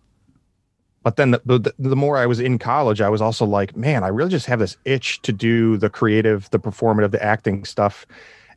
but 1.03 1.17
then 1.17 1.31
the, 1.31 1.41
the 1.47 1.73
the 1.79 1.97
more 1.97 2.17
i 2.19 2.27
was 2.27 2.41
in 2.41 2.59
college 2.59 3.01
i 3.01 3.09
was 3.09 3.23
also 3.23 3.45
like 3.47 3.77
man 3.77 4.03
i 4.05 4.09
really 4.09 4.31
just 4.31 4.47
have 4.47 4.59
this 4.59 4.77
itch 4.85 5.23
to 5.23 5.33
do 5.33 5.77
the 5.77 5.89
creative 5.89 6.51
the 6.51 6.59
performative 6.59 7.11
the 7.13 7.23
acting 7.23 7.65
stuff 7.65 8.07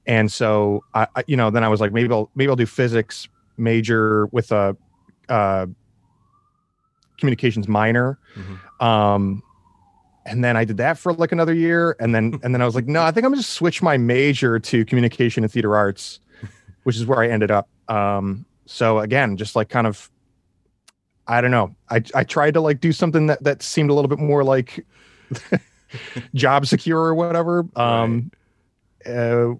and 0.07 0.31
so 0.31 0.83
i, 0.95 1.05
I 1.15 1.23
you 1.27 1.37
know 1.37 1.49
then 1.51 1.63
i 1.63 1.67
was 1.69 1.79
like 1.79 1.93
maybe 1.93 2.11
i'll 2.11 2.29
maybe 2.35 2.49
i'll 2.49 2.55
do 2.55 2.65
physics 2.65 3.27
major 3.57 4.25
with 4.27 4.51
a 4.51 4.75
uh 5.29 5.67
communications 7.19 7.67
minor 7.67 8.17
Mhm. 8.35 8.83
um 8.85 9.43
and 10.25 10.43
then 10.43 10.55
I 10.55 10.65
did 10.65 10.77
that 10.77 10.97
for 10.97 11.13
like 11.13 11.31
another 11.31 11.53
year, 11.53 11.95
and 11.99 12.13
then 12.13 12.39
and 12.43 12.53
then 12.53 12.61
I 12.61 12.65
was 12.65 12.75
like, 12.75 12.87
no, 12.87 13.03
I 13.03 13.11
think 13.11 13.25
I'm 13.25 13.31
gonna 13.31 13.43
switch 13.43 13.81
my 13.81 13.97
major 13.97 14.59
to 14.59 14.85
communication 14.85 15.43
and 15.43 15.51
theater 15.51 15.75
arts, 15.75 16.19
which 16.83 16.95
is 16.95 17.05
where 17.05 17.19
I 17.19 17.27
ended 17.27 17.51
up. 17.51 17.69
Um, 17.87 18.45
so 18.65 18.99
again, 18.99 19.37
just 19.37 19.55
like 19.55 19.69
kind 19.69 19.87
of, 19.87 20.09
I 21.27 21.41
don't 21.41 21.51
know. 21.51 21.75
I 21.89 22.03
I 22.15 22.23
tried 22.23 22.53
to 22.55 22.61
like 22.61 22.79
do 22.79 22.91
something 22.91 23.27
that 23.27 23.43
that 23.43 23.61
seemed 23.61 23.89
a 23.89 23.93
little 23.93 24.09
bit 24.09 24.19
more 24.19 24.43
like 24.43 24.85
job 26.33 26.65
secure 26.65 26.99
or 26.99 27.15
whatever. 27.15 27.65
Um, 27.75 28.31
uh, 29.05 29.53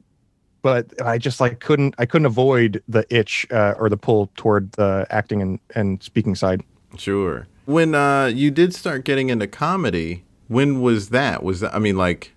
but 0.61 0.99
I 1.01 1.17
just 1.17 1.39
like 1.39 1.59
couldn't 1.59 1.95
I 1.97 2.05
couldn't 2.05 2.25
avoid 2.25 2.81
the 2.87 3.05
itch 3.13 3.45
uh, 3.51 3.75
or 3.77 3.89
the 3.89 3.97
pull 3.97 4.31
toward 4.35 4.71
the 4.73 5.05
acting 5.09 5.41
and 5.41 5.59
and 5.75 6.01
speaking 6.01 6.35
side. 6.35 6.63
Sure. 6.97 7.47
When 7.65 7.95
uh, 7.95 8.25
you 8.25 8.51
did 8.51 8.73
start 8.73 9.05
getting 9.05 9.29
into 9.29 9.47
comedy, 9.47 10.23
when 10.53 10.81
was 10.81 11.09
that? 11.09 11.43
Was 11.43 11.59
that? 11.59 11.75
I 11.75 11.79
mean, 11.79 11.97
like 11.97 12.33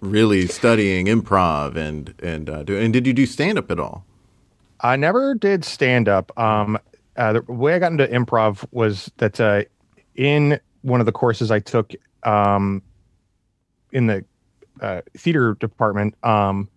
really 0.00 0.46
studying 0.46 1.06
improv 1.06 1.76
and 1.76 2.14
and 2.22 2.50
uh, 2.50 2.62
do, 2.64 2.76
and 2.76 2.92
did 2.92 3.06
you 3.06 3.12
do 3.12 3.26
stand 3.26 3.58
up 3.58 3.70
at 3.70 3.78
all? 3.78 4.04
I 4.80 4.96
never 4.96 5.34
did 5.34 5.64
stand 5.64 6.08
up. 6.08 6.36
Um, 6.38 6.78
uh, 7.16 7.34
the 7.34 7.42
way 7.52 7.74
I 7.74 7.78
got 7.78 7.92
into 7.92 8.06
improv 8.06 8.64
was 8.72 9.10
that 9.18 9.40
uh, 9.40 9.62
in 10.16 10.58
one 10.82 10.98
of 11.00 11.06
the 11.06 11.12
courses 11.12 11.50
I 11.50 11.60
took 11.60 11.92
um, 12.24 12.82
in 13.92 14.06
the 14.08 14.24
uh, 14.80 15.02
theater 15.16 15.54
department 15.54 16.16
um, 16.24 16.68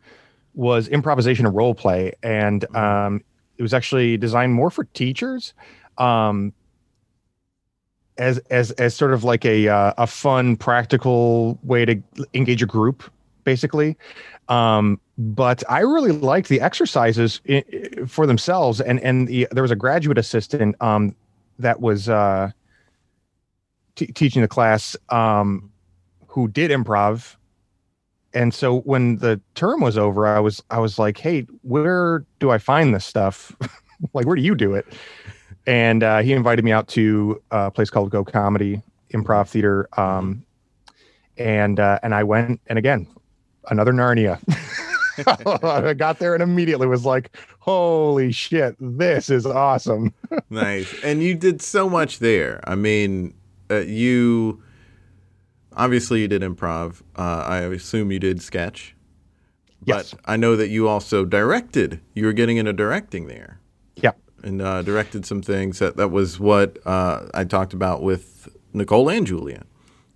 was 0.53 0.87
improvisation 0.87 1.45
and 1.45 1.55
role 1.55 1.73
play, 1.73 2.13
and 2.21 2.63
um, 2.75 3.23
it 3.57 3.63
was 3.63 3.73
actually 3.73 4.17
designed 4.17 4.53
more 4.53 4.69
for 4.69 4.83
teachers. 4.83 5.53
Um, 5.97 6.53
as 8.17 8.37
as 8.49 8.71
as 8.71 8.95
sort 8.95 9.13
of 9.13 9.23
like 9.23 9.45
a 9.45 9.67
uh, 9.67 9.93
a 9.97 10.07
fun 10.07 10.55
practical 10.55 11.59
way 11.63 11.85
to 11.85 12.01
engage 12.33 12.61
a 12.63 12.65
group 12.65 13.03
basically. 13.43 13.97
Um 14.49 14.99
but 15.17 15.63
i 15.69 15.79
really 15.79 16.11
liked 16.11 16.49
the 16.49 16.61
exercises 16.61 17.41
i 17.49 17.63
i- 17.73 18.05
for 18.05 18.25
themselves. 18.27 18.81
And 18.81 18.99
and 19.01 19.27
the, 19.27 19.47
there 19.51 19.63
was 19.63 19.71
a 19.71 19.75
graduate 19.75 20.17
assistant 20.17 20.75
um 20.81 21.15
that 21.59 21.81
was 21.81 22.09
uh 22.09 22.51
t- 23.95 24.07
teaching 24.07 24.41
the 24.41 24.47
class 24.47 24.95
um 25.09 25.71
who 26.27 26.47
did 26.47 26.71
improv. 26.71 27.35
And 28.33 28.53
so 28.53 28.79
when 28.81 29.17
the 29.17 29.39
term 29.55 29.81
was 29.81 29.97
over 29.97 30.27
i 30.27 30.39
was 30.39 30.61
i 30.69 30.79
was 30.79 30.99
like 30.99 31.17
hey 31.17 31.41
where 31.61 32.25
do 32.39 32.51
i 32.51 32.57
find 32.57 32.93
this 32.93 33.05
stuff? 33.05 33.55
Like 34.13 34.25
where 34.27 34.35
do 34.35 34.41
you 34.41 34.55
do 34.55 34.75
it 34.75 34.85
and 35.67 36.03
uh, 36.03 36.19
he 36.19 36.33
invited 36.33 36.63
me 36.63 36.71
out 36.71 36.87
to 36.87 37.41
a 37.51 37.71
place 37.71 37.89
called 37.89 38.09
go 38.09 38.23
comedy 38.23 38.81
improv 39.13 39.47
theater 39.47 39.87
um 39.99 40.43
and 41.37 41.79
uh, 41.79 41.99
and 42.03 42.13
i 42.15 42.23
went 42.23 42.59
and 42.67 42.77
again 42.79 43.07
another 43.69 43.93
narnia 43.93 44.39
i 45.87 45.93
got 45.93 46.19
there 46.19 46.33
and 46.33 46.43
immediately 46.43 46.87
was 46.87 47.05
like 47.05 47.35
holy 47.59 48.31
shit 48.31 48.75
this 48.79 49.29
is 49.29 49.45
awesome 49.45 50.13
nice. 50.49 50.93
And 51.03 51.21
you 51.23 51.35
did 51.35 51.61
so 51.61 51.89
much 51.89 52.19
there. 52.19 52.59
I 52.63 52.75
mean, 52.75 53.33
uh, 53.69 53.77
you 53.79 54.61
obviously 55.75 56.21
you 56.21 56.27
did 56.27 56.41
improv. 56.41 57.01
Uh, 57.17 57.43
I 57.47 57.57
assume 57.59 58.11
you 58.11 58.19
did 58.19 58.41
sketch. 58.41 58.95
But 59.81 59.87
Yes. 59.87 60.15
I 60.25 60.37
know 60.37 60.55
that 60.55 60.69
you 60.69 60.87
also 60.87 61.25
directed. 61.25 62.01
You 62.13 62.25
were 62.25 62.33
getting 62.33 62.57
into 62.57 62.73
directing 62.73 63.27
there. 63.27 63.59
And 64.45 64.61
uh, 64.61 64.81
directed 64.83 65.25
some 65.25 65.41
things. 65.41 65.79
That 65.79 65.97
that 65.97 66.09
was 66.11 66.39
what 66.39 66.77
uh, 66.85 67.27
I 67.33 67.43
talked 67.43 67.73
about 67.73 68.01
with 68.03 68.47
Nicole 68.73 69.09
and 69.09 69.27
Julia. 69.27 69.63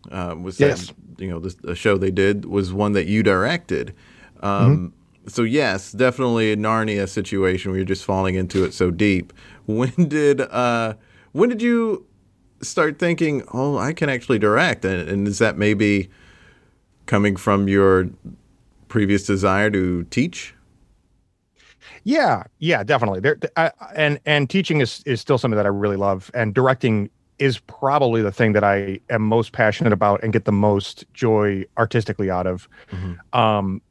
Uh, 0.10 0.36
was 0.42 0.58
that, 0.60 0.68
Yes. 0.70 0.94
you 1.18 1.28
know 1.28 1.40
the, 1.40 1.54
the 1.62 1.76
show 1.76 1.98
they 1.98 2.12
did 2.12 2.46
was 2.46 2.72
one 2.72 2.94
that 2.94 3.08
you 3.08 3.24
directed. 3.24 3.94
Um, 4.42 4.94
So 5.28 5.44
yes, 5.44 5.92
definitely 5.92 6.52
a 6.54 6.56
Narnia 6.58 7.08
situation 7.08 7.70
where 7.72 7.78
you're 7.78 7.86
just 7.86 8.06
falling 8.06 8.36
into 8.36 8.64
it 8.64 8.74
so 8.74 8.90
deep. 8.92 9.34
When 9.66 9.92
did 10.08 10.42
uh, 10.42 10.94
when 11.34 11.50
did 11.50 11.62
you 11.62 12.06
start 12.62 12.98
thinking, 13.00 13.44
oh, 13.54 13.78
I 13.78 13.94
can 13.94 14.10
actually 14.10 14.40
direct? 14.40 14.86
And, 14.86 15.08
and 15.10 15.28
is 15.28 15.38
that 15.40 15.58
maybe 15.58 16.10
coming 17.06 17.36
from 17.36 17.68
your 17.68 18.10
previous 18.88 19.26
desire 19.26 19.70
to 19.72 20.04
teach? 20.06 20.54
Yeah, 22.04 22.44
yeah, 22.60 22.84
definitely. 22.84 23.20
There, 23.20 23.38
I, 23.56 23.72
and 23.96 24.20
and 24.26 24.50
teaching 24.50 24.82
is 24.82 25.04
is 25.06 25.22
still 25.22 25.38
something 25.38 25.58
that 25.58 25.66
I 25.66 25.70
really 25.70 25.98
love, 25.98 26.32
and 26.34 26.54
directing 26.54 27.10
is 27.38 27.60
probably 27.60 28.22
the 28.22 28.32
thing 28.32 28.54
that 28.54 28.64
I 28.64 29.00
am 29.10 29.22
most 29.22 29.54
passionate 29.54 29.94
about 29.94 30.22
and 30.24 30.34
get 30.34 30.46
the 30.46 30.52
most 30.52 31.06
joy 31.14 31.66
artistically 31.78 32.30
out 32.30 32.48
of. 32.48 32.68
Um, 33.34 33.82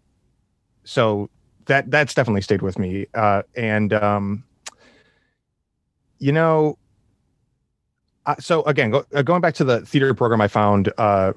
so 0.85 1.31
that 1.67 1.91
that's 1.91 2.15
definitely 2.15 2.43
stayed 2.43 2.63
with 2.63 2.79
me, 2.79 3.07
uh, 3.15 3.43
and 3.57 3.93
um, 3.93 4.45
you 6.19 6.33
know, 6.33 6.79
uh, 8.27 8.35
so 8.39 8.63
again, 8.65 8.91
go, 8.91 9.05
uh, 9.15 9.23
going 9.23 9.41
back 9.41 9.55
to 9.55 9.65
the 9.65 9.81
theater 9.87 10.13
program, 10.15 10.41
I 10.41 10.49
found 10.49 10.93
uh, 10.99 11.33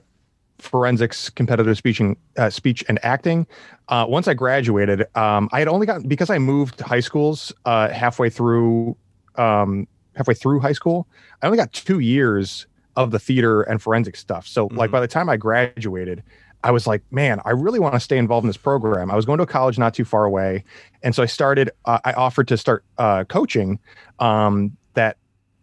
forensics, 0.62 1.30
competitive 1.30 1.78
speech 1.78 2.00
and 2.00 2.16
uh, 2.38 2.50
speech 2.50 2.84
and 2.88 3.00
acting. 3.04 3.48
Uh, 3.90 4.06
once 4.08 4.28
I 4.28 4.34
graduated, 4.34 5.06
um, 5.16 5.50
I 5.52 5.60
had 5.60 5.68
only 5.68 5.86
gotten 5.86 6.08
because 6.08 6.30
I 6.30 6.38
moved 6.40 6.78
to 6.78 6.84
high 6.84 7.00
schools 7.00 7.52
uh, 7.66 7.90
halfway 7.90 8.30
through 8.30 8.96
um, 9.36 9.88
halfway 10.16 10.34
through 10.34 10.60
high 10.60 10.74
school. 10.74 11.08
I 11.42 11.46
only 11.48 11.58
got 11.58 11.72
two 11.74 12.00
years 12.00 12.68
of 12.96 13.12
the 13.12 13.20
theater 13.20 13.62
and 13.64 13.82
forensic 13.82 14.16
stuff. 14.18 14.46
So 14.48 14.68
like 14.72 14.90
Mhm. 14.90 14.94
by 14.94 15.00
the 15.00 15.08
time 15.08 15.30
I 15.30 15.38
graduated, 15.38 16.24
I 16.64 16.72
was 16.72 16.86
like, 16.86 17.02
man, 17.12 17.40
I 17.46 17.52
really 17.52 17.80
want 17.80 17.94
to 17.96 18.00
stay 18.00 18.18
involved 18.18 18.44
in 18.44 18.48
this 18.50 18.58
program. 18.58 19.10
I 19.10 19.16
was 19.16 19.26
going 19.26 19.38
to 19.38 19.44
a 19.44 19.48
college 19.48 19.80
not 19.80 19.94
too 19.94 20.06
far 20.06 20.26
away, 20.26 20.64
and 21.02 21.16
so 21.16 21.24
I 21.24 21.26
started. 21.26 21.72
Uh, 21.86 22.00
I 22.04 22.14
offered 22.14 22.48
to 22.50 22.58
start 22.58 22.84
uh, 22.98 23.24
coaching 23.24 23.80
um, 24.20 24.78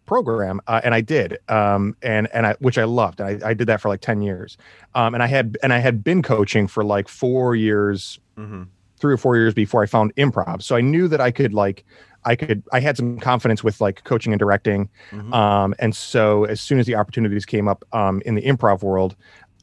program, 0.08 0.60
uh, 0.66 0.80
and 0.82 0.94
I 0.94 1.00
did, 1.02 1.38
um, 1.48 1.94
and 2.02 2.26
and 2.32 2.46
I 2.46 2.54
which 2.58 2.78
I 2.78 2.84
loved. 2.84 3.20
I, 3.20 3.38
I 3.44 3.54
did 3.54 3.68
that 3.68 3.80
for 3.80 3.88
like 3.88 4.00
ten 4.00 4.22
years, 4.22 4.58
um, 4.96 5.14
and 5.14 5.22
I 5.22 5.26
had 5.26 5.56
and 5.62 5.72
I 5.72 5.78
had 5.78 6.02
been 6.02 6.22
coaching 6.22 6.66
for 6.66 6.82
like 6.82 7.08
four 7.08 7.54
years, 7.54 8.18
Mm-hmm. 8.36 8.62
three 9.00 9.14
or 9.14 9.16
four 9.16 9.36
years 9.36 9.54
before 9.54 9.82
I 9.82 9.86
found 9.86 10.14
improv. 10.16 10.62
So 10.62 10.74
I 10.74 10.80
knew 10.80 11.06
that 11.08 11.20
I 11.20 11.30
could 11.30 11.54
like. 11.54 11.84
I 12.24 12.34
could 12.34 12.62
I 12.72 12.80
had 12.80 12.96
some 12.96 13.18
confidence 13.18 13.62
with 13.62 13.80
like 13.80 14.02
coaching 14.04 14.32
and 14.32 14.40
directing. 14.40 14.88
Mhm. 15.12 15.32
Um, 15.32 15.74
and 15.78 15.94
so 15.94 16.44
as 16.44 16.60
soon 16.60 16.80
as 16.80 16.86
the 16.86 16.96
opportunities 16.96 17.46
came 17.46 17.68
up 17.68 17.84
um, 17.92 18.20
in 18.26 18.34
the 18.34 18.42
improv 18.42 18.82
world, 18.82 19.14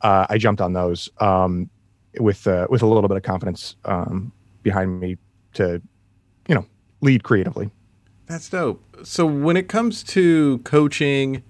uh, 0.02 0.26
I 0.30 0.38
jumped 0.38 0.62
on 0.62 0.74
those 0.74 1.10
um, 1.20 1.70
with 2.20 2.48
uh, 2.48 2.68
with 2.70 2.82
a 2.82 2.86
little 2.86 3.10
bit 3.10 3.18
of 3.18 3.24
confidence 3.24 3.76
um, 3.86 4.32
behind 4.64 5.00
me 5.02 5.18
to, 5.54 5.82
you 6.48 6.56
know, 6.56 6.66
lead 7.02 7.24
creatively. 7.24 7.70
That's 8.28 8.50
dope. 8.50 8.84
So 9.04 9.26
when 9.26 9.56
it 9.56 9.68
comes 9.68 10.04
to 10.04 10.60
coaching 10.60 11.44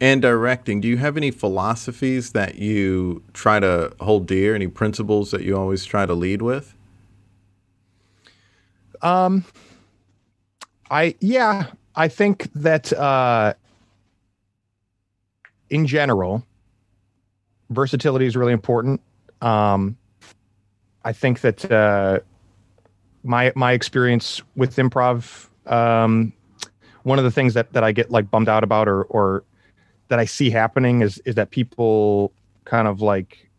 and 0.00 0.22
directing, 0.22 0.80
do 0.80 0.88
you 0.88 0.96
have 0.96 1.16
any 1.16 1.30
philosophies 1.30 2.32
that 2.32 2.56
you 2.56 3.22
try 3.32 3.60
to 3.60 3.92
hold 4.00 4.26
dear? 4.26 4.54
Any 4.54 4.68
principles 4.68 5.30
that 5.30 5.42
you 5.42 5.56
always 5.56 5.84
try 5.84 6.06
to 6.06 6.14
lead 6.14 6.40
with? 6.40 6.74
Um, 9.02 9.44
I 10.90 11.14
yeah, 11.20 11.66
I 11.94 12.08
think 12.08 12.48
that 12.54 12.92
uh, 12.92 13.54
in 15.70 15.86
general, 15.86 16.46
versatility 17.70 18.26
is 18.26 18.36
really 18.36 18.52
important. 18.52 19.00
Um, 19.40 19.96
I 21.04 21.12
think 21.12 21.40
that 21.42 21.70
uh, 21.70 22.20
my 23.22 23.52
my 23.54 23.72
experience 23.72 24.42
with 24.56 24.76
improv, 24.76 25.47
um, 25.70 26.32
one 27.02 27.18
of 27.18 27.24
the 27.24 27.30
things 27.30 27.54
that 27.54 27.72
that 27.72 27.84
I 27.84 27.92
get 27.92 28.10
like 28.10 28.30
bummed 28.30 28.48
out 28.48 28.64
about, 28.64 28.88
or 28.88 29.04
or 29.04 29.44
that 30.08 30.18
I 30.18 30.24
see 30.24 30.50
happening 30.50 31.02
is 31.02 31.18
is 31.24 31.34
that 31.36 31.50
people 31.50 32.32
kind 32.64 32.88
of 32.88 33.00
like 33.00 33.50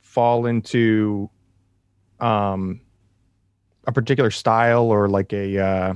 fall 0.00 0.46
into 0.46 1.30
um 2.20 2.80
a 3.86 3.92
particular 3.92 4.30
style 4.30 4.84
or 4.84 5.08
like 5.08 5.32
a 5.32 5.58
uh, 5.58 5.94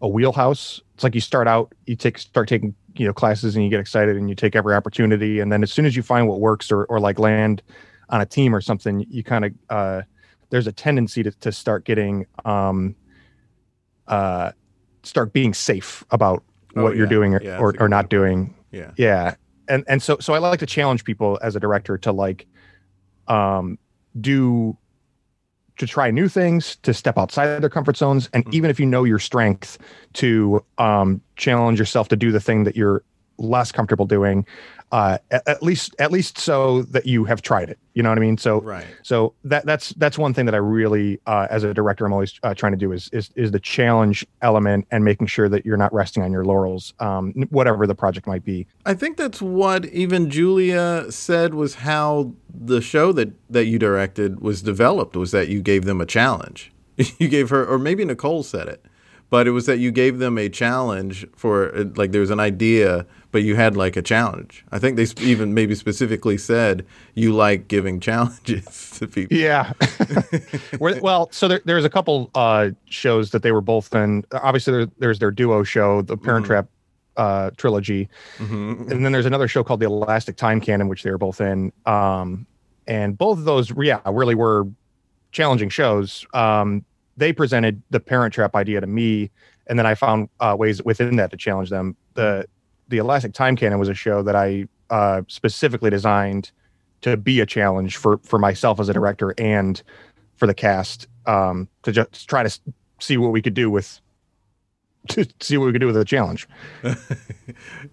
a 0.00 0.08
wheelhouse. 0.08 0.80
It's 0.94 1.04
like 1.04 1.14
you 1.14 1.20
start 1.20 1.48
out, 1.48 1.74
you 1.86 1.96
take 1.96 2.18
start 2.18 2.48
taking 2.48 2.74
you 2.94 3.06
know 3.06 3.12
classes 3.12 3.56
and 3.56 3.64
you 3.64 3.70
get 3.70 3.80
excited 3.80 4.16
and 4.16 4.28
you 4.28 4.34
take 4.34 4.54
every 4.56 4.74
opportunity, 4.74 5.40
and 5.40 5.52
then 5.52 5.62
as 5.62 5.72
soon 5.72 5.86
as 5.86 5.96
you 5.96 6.02
find 6.02 6.28
what 6.28 6.40
works 6.40 6.70
or 6.70 6.84
or 6.84 7.00
like 7.00 7.18
land 7.18 7.62
on 8.08 8.20
a 8.20 8.26
team 8.26 8.54
or 8.54 8.60
something, 8.60 9.06
you 9.08 9.22
kind 9.22 9.44
of 9.44 9.52
uh, 9.70 10.02
there's 10.50 10.66
a 10.66 10.72
tendency 10.72 11.22
to 11.22 11.30
to 11.30 11.52
start 11.52 11.84
getting 11.84 12.26
um 12.44 12.94
uh 14.10 14.52
start 15.02 15.32
being 15.32 15.54
safe 15.54 16.04
about 16.10 16.42
oh, 16.76 16.82
what 16.82 16.92
yeah. 16.92 16.98
you're 16.98 17.06
doing 17.06 17.34
or, 17.34 17.42
yeah, 17.42 17.58
or, 17.58 17.74
or 17.80 17.88
not 17.88 18.10
doing. 18.10 18.54
Yeah. 18.70 18.92
Yeah. 18.96 19.34
And 19.68 19.84
and 19.88 20.02
so 20.02 20.18
so 20.20 20.34
I 20.34 20.38
like 20.38 20.58
to 20.60 20.66
challenge 20.66 21.04
people 21.04 21.38
as 21.42 21.56
a 21.56 21.60
director 21.60 21.96
to 21.98 22.12
like 22.12 22.46
um 23.28 23.78
do 24.20 24.76
to 25.80 25.86
try 25.86 26.10
new 26.10 26.28
things, 26.28 26.76
to 26.82 26.92
step 26.92 27.16
outside 27.16 27.62
their 27.62 27.70
comfort 27.70 27.96
zones, 27.96 28.28
and 28.34 28.44
mm-hmm. 28.44 28.54
even 28.54 28.70
if 28.70 28.78
you 28.78 28.84
know 28.84 29.02
your 29.02 29.18
strength, 29.18 29.78
to 30.12 30.62
um, 30.76 31.22
challenge 31.36 31.78
yourself 31.78 32.06
to 32.08 32.16
do 32.16 32.30
the 32.30 32.40
thing 32.40 32.64
that 32.64 32.76
you're 32.76 33.02
less 33.38 33.72
comfortable 33.72 34.04
doing, 34.04 34.44
uh, 34.92 35.18
at, 35.30 35.46
at, 35.46 35.62
least 35.62 35.94
at 35.98 36.10
least 36.10 36.38
so 36.38 36.82
that 36.82 37.06
you 37.06 37.24
have 37.24 37.42
tried 37.42 37.70
it. 37.70 37.78
You 37.94 38.02
know 38.02 38.08
what 38.08 38.18
I 38.18 38.20
mean? 38.20 38.38
So 38.38 38.60
right. 38.60 38.86
So 39.02 39.34
that 39.44 39.66
that's 39.66 39.90
that's 39.90 40.18
one 40.18 40.34
thing 40.34 40.46
that 40.46 40.54
I 40.54 40.58
really, 40.58 41.20
uh, 41.26 41.46
as 41.50 41.64
a 41.64 41.72
director, 41.72 42.06
I'm 42.06 42.12
always 42.12 42.38
uh, 42.42 42.54
trying 42.54 42.72
to 42.72 42.78
do 42.78 42.92
is 42.92 43.08
is 43.12 43.30
is 43.36 43.52
the 43.52 43.60
challenge 43.60 44.26
element 44.42 44.86
and 44.90 45.04
making 45.04 45.28
sure 45.28 45.48
that 45.48 45.64
you're 45.64 45.76
not 45.76 45.92
resting 45.92 46.22
on 46.22 46.32
your 46.32 46.44
laurels, 46.44 46.94
um, 47.00 47.32
whatever 47.50 47.86
the 47.86 47.94
project 47.94 48.26
might 48.26 48.44
be. 48.44 48.66
I 48.86 48.94
think 48.94 49.16
that's 49.16 49.40
what 49.40 49.86
even 49.86 50.30
Julia 50.30 51.10
said 51.10 51.54
was 51.54 51.76
how 51.76 52.32
the 52.52 52.80
show 52.80 53.12
that 53.12 53.32
that 53.50 53.66
you 53.66 53.78
directed 53.78 54.40
was 54.40 54.62
developed 54.62 55.16
was 55.16 55.30
that 55.30 55.48
you 55.48 55.62
gave 55.62 55.84
them 55.84 56.00
a 56.00 56.06
challenge. 56.06 56.72
you 57.18 57.28
gave 57.28 57.50
her, 57.50 57.64
or 57.64 57.78
maybe 57.78 58.04
Nicole 58.04 58.42
said 58.42 58.68
it 58.68 58.84
but 59.30 59.46
it 59.46 59.52
was 59.52 59.66
that 59.66 59.78
you 59.78 59.92
gave 59.92 60.18
them 60.18 60.36
a 60.36 60.48
challenge 60.48 61.24
for 61.36 61.72
like 61.94 62.10
there 62.10 62.20
was 62.20 62.30
an 62.30 62.40
idea 62.40 63.06
but 63.32 63.42
you 63.42 63.56
had 63.56 63.76
like 63.76 63.96
a 63.96 64.02
challenge. 64.02 64.64
I 64.72 64.78
think 64.78 64.96
they 64.96 65.06
even 65.22 65.54
maybe 65.54 65.74
specifically 65.74 66.38
said 66.38 66.84
you 67.14 67.32
like 67.32 67.68
giving 67.68 68.00
challenges 68.08 68.90
to 68.98 69.06
people. 69.06 69.36
Yeah. 69.36 69.72
Well 70.80 71.28
so 71.30 71.48
there, 71.48 71.60
there's 71.64 71.84
a 71.84 71.90
couple 71.90 72.30
uh, 72.34 72.70
shows 72.86 73.30
that 73.30 73.42
they 73.42 73.52
were 73.52 73.60
both 73.60 73.94
in. 73.94 74.24
Obviously 74.32 74.72
there, 74.72 74.86
there's 74.98 75.18
their 75.18 75.30
duo 75.30 75.62
show 75.62 76.02
the 76.02 76.16
parent 76.16 76.44
mm-hmm. 76.44 76.52
trap 76.52 76.68
uh, 77.16 77.50
trilogy. 77.56 78.08
Mm-hmm. 78.38 78.90
and 78.90 79.04
then 79.04 79.12
there's 79.12 79.26
another 79.26 79.48
show 79.48 79.62
called 79.62 79.80
the 79.80 79.86
elastic 79.86 80.36
time 80.36 80.60
cannon 80.60 80.88
which 80.88 81.02
they 81.02 81.10
were 81.10 81.18
both 81.18 81.40
in. 81.40 81.72
Um, 81.86 82.46
and 82.86 83.16
both 83.16 83.38
of 83.38 83.44
those 83.44 83.72
yeah 83.76 84.00
really 84.06 84.34
were 84.34 84.66
challenging 85.32 85.68
shows. 85.68 86.26
Um, 86.34 86.84
they 87.16 87.32
presented 87.32 87.82
the 87.90 88.00
Parent 88.00 88.32
Trap 88.32 88.56
idea 88.56 88.80
to 88.80 88.86
me, 88.86 89.30
and 89.66 89.78
then 89.78 89.86
I 89.86 89.94
found 89.94 90.28
uh, 90.40 90.56
ways 90.58 90.82
within 90.82 91.16
that 91.16 91.30
to 91.30 91.36
challenge 91.36 91.70
them. 91.70 91.96
the 92.14 92.46
The 92.90 92.98
Elastic 92.98 93.32
Time 93.32 93.56
Cannon 93.56 93.78
was 93.78 93.88
a 93.88 93.94
show 93.94 94.22
that 94.22 94.36
I 94.36 94.66
uh, 94.90 95.22
specifically 95.28 95.90
designed 95.90 96.50
to 97.00 97.16
be 97.16 97.40
a 97.40 97.46
challenge 97.46 97.96
for 97.96 98.18
for 98.18 98.38
myself 98.38 98.78
as 98.78 98.88
a 98.88 98.92
director 98.92 99.34
and 99.38 99.82
for 100.36 100.46
the 100.46 100.54
cast 100.54 101.06
um, 101.26 101.68
to 101.82 101.92
just 101.92 102.28
try 102.28 102.42
to 102.42 102.60
see 102.98 103.16
what 103.16 103.32
we 103.32 103.40
could 103.40 103.54
do 103.54 103.70
with 103.70 104.00
to 105.08 105.26
see 105.40 105.56
what 105.56 105.66
we 105.66 105.72
could 105.72 105.80
do 105.80 105.86
with 105.86 105.94
the 105.94 106.04
challenge. 106.04 106.48
uh, 106.84 106.94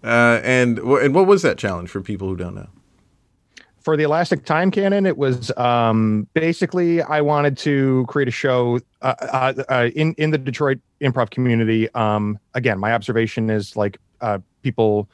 and 0.02 0.78
and 0.78 1.14
what 1.14 1.26
was 1.26 1.42
that 1.42 1.58
challenge 1.58 1.88
for 1.88 2.02
people 2.02 2.28
who 2.28 2.36
don't 2.36 2.54
know? 2.54 2.68
for 3.88 3.96
the 3.96 4.02
Elastic 4.02 4.44
Time 4.44 4.70
Cannon, 4.70 5.06
it 5.06 5.16
was 5.16 5.50
um, 5.56 6.28
basically 6.34 7.00
I 7.00 7.22
wanted 7.22 7.56
to 7.58 8.04
create 8.06 8.28
a 8.28 8.30
show 8.30 8.80
uh, 9.00 9.14
uh, 9.20 9.64
uh, 9.70 9.88
in 9.96 10.12
in 10.18 10.30
the 10.30 10.36
Detroit 10.36 10.78
improv 11.00 11.30
community. 11.30 11.88
Um, 11.94 12.38
again, 12.52 12.78
my 12.78 12.92
observation 12.92 13.48
is 13.48 13.76
like 13.76 13.98
uh, 14.20 14.40
people 14.68 15.08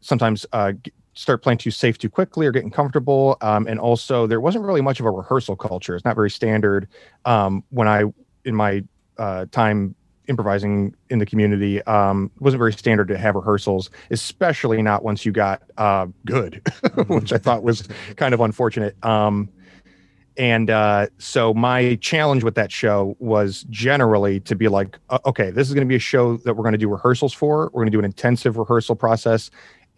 sometimes 0.00 0.44
uh, 0.52 0.72
start 1.14 1.42
playing 1.42 1.58
too 1.58 1.70
safe 1.70 1.96
too 1.96 2.10
quickly 2.10 2.46
or 2.46 2.52
getting 2.52 2.70
comfortable, 2.70 3.36
um, 3.40 3.66
and 3.66 3.80
also 3.80 4.26
there 4.26 4.40
wasn't 4.40 4.64
really 4.64 4.82
much 4.82 5.00
of 5.00 5.06
a 5.06 5.10
rehearsal 5.10 5.56
culture. 5.56 5.94
It's 5.96 6.04
not 6.04 6.14
very 6.14 6.30
standard. 6.30 6.88
Um, 7.24 7.64
when 7.70 7.88
I 7.88 8.04
in 8.44 8.54
my 8.54 8.84
uh, 9.16 9.46
time 9.50 9.94
improvising 10.26 10.94
in 11.10 11.18
the 11.18 11.26
community 11.26 11.82
um, 11.82 12.30
wasn't 12.40 12.58
very 12.58 12.72
standard 12.72 13.08
to 13.08 13.18
have 13.18 13.34
rehearsals, 13.34 13.90
especially 14.10 14.82
not 14.82 15.04
once 15.04 15.24
you 15.24 15.32
got 15.32 15.62
uh, 15.78 16.06
good, 16.26 16.60
which 17.06 17.32
I 17.32 17.38
thought 17.38 17.62
was 17.62 17.88
kind 18.16 18.34
of 18.34 18.40
unfortunate. 18.40 18.96
Um, 19.04 19.48
and 20.36 20.68
uh, 20.68 21.06
so 21.18 21.54
my 21.54 21.96
challenge 21.96 22.42
with 22.42 22.56
that 22.56 22.72
show 22.72 23.16
was 23.20 23.64
generally 23.70 24.40
to 24.40 24.56
be 24.56 24.68
like, 24.68 24.98
okay, 25.26 25.50
this 25.50 25.68
is 25.68 25.74
going 25.74 25.86
to 25.86 25.88
be 25.88 25.96
a 25.96 26.00
show 26.00 26.36
that 26.38 26.54
we're 26.54 26.64
going 26.64 26.72
to 26.72 26.78
do 26.78 26.88
rehearsals 26.88 27.32
for. 27.32 27.66
We're 27.66 27.82
going 27.82 27.86
to 27.86 27.92
do 27.92 27.98
an 28.00 28.04
intensive 28.04 28.56
rehearsal 28.56 28.96
process, 28.96 29.50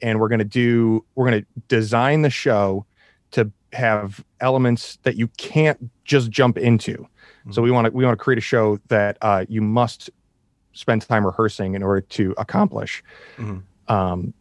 and 0.02 0.20
we're 0.20 0.28
going 0.28 0.40
to 0.40 0.44
do 0.44 1.04
we're 1.14 1.28
going 1.28 1.42
to 1.42 1.46
design 1.68 2.22
the 2.22 2.30
show 2.30 2.84
to 3.32 3.50
have 3.72 4.24
elements 4.40 4.98
that 5.02 5.16
you 5.16 5.28
can't 5.38 5.90
just 6.04 6.30
jump 6.30 6.58
into. 6.58 7.06
So 7.50 7.62
we 7.62 7.70
want 7.70 7.86
to 7.86 7.92
we 7.92 8.04
want 8.04 8.18
to 8.18 8.22
create 8.22 8.38
a 8.38 8.42
show 8.42 8.78
that 8.88 9.18
uh, 9.22 9.44
you 9.48 9.62
must 9.62 10.10
spend 10.72 11.02
time 11.02 11.24
rehearsing 11.24 11.74
in 11.74 11.82
order 11.82 12.00
to 12.00 12.34
accomplish. 12.36 13.02
Mm-hmm. 13.36 13.92
Um, 13.92 14.34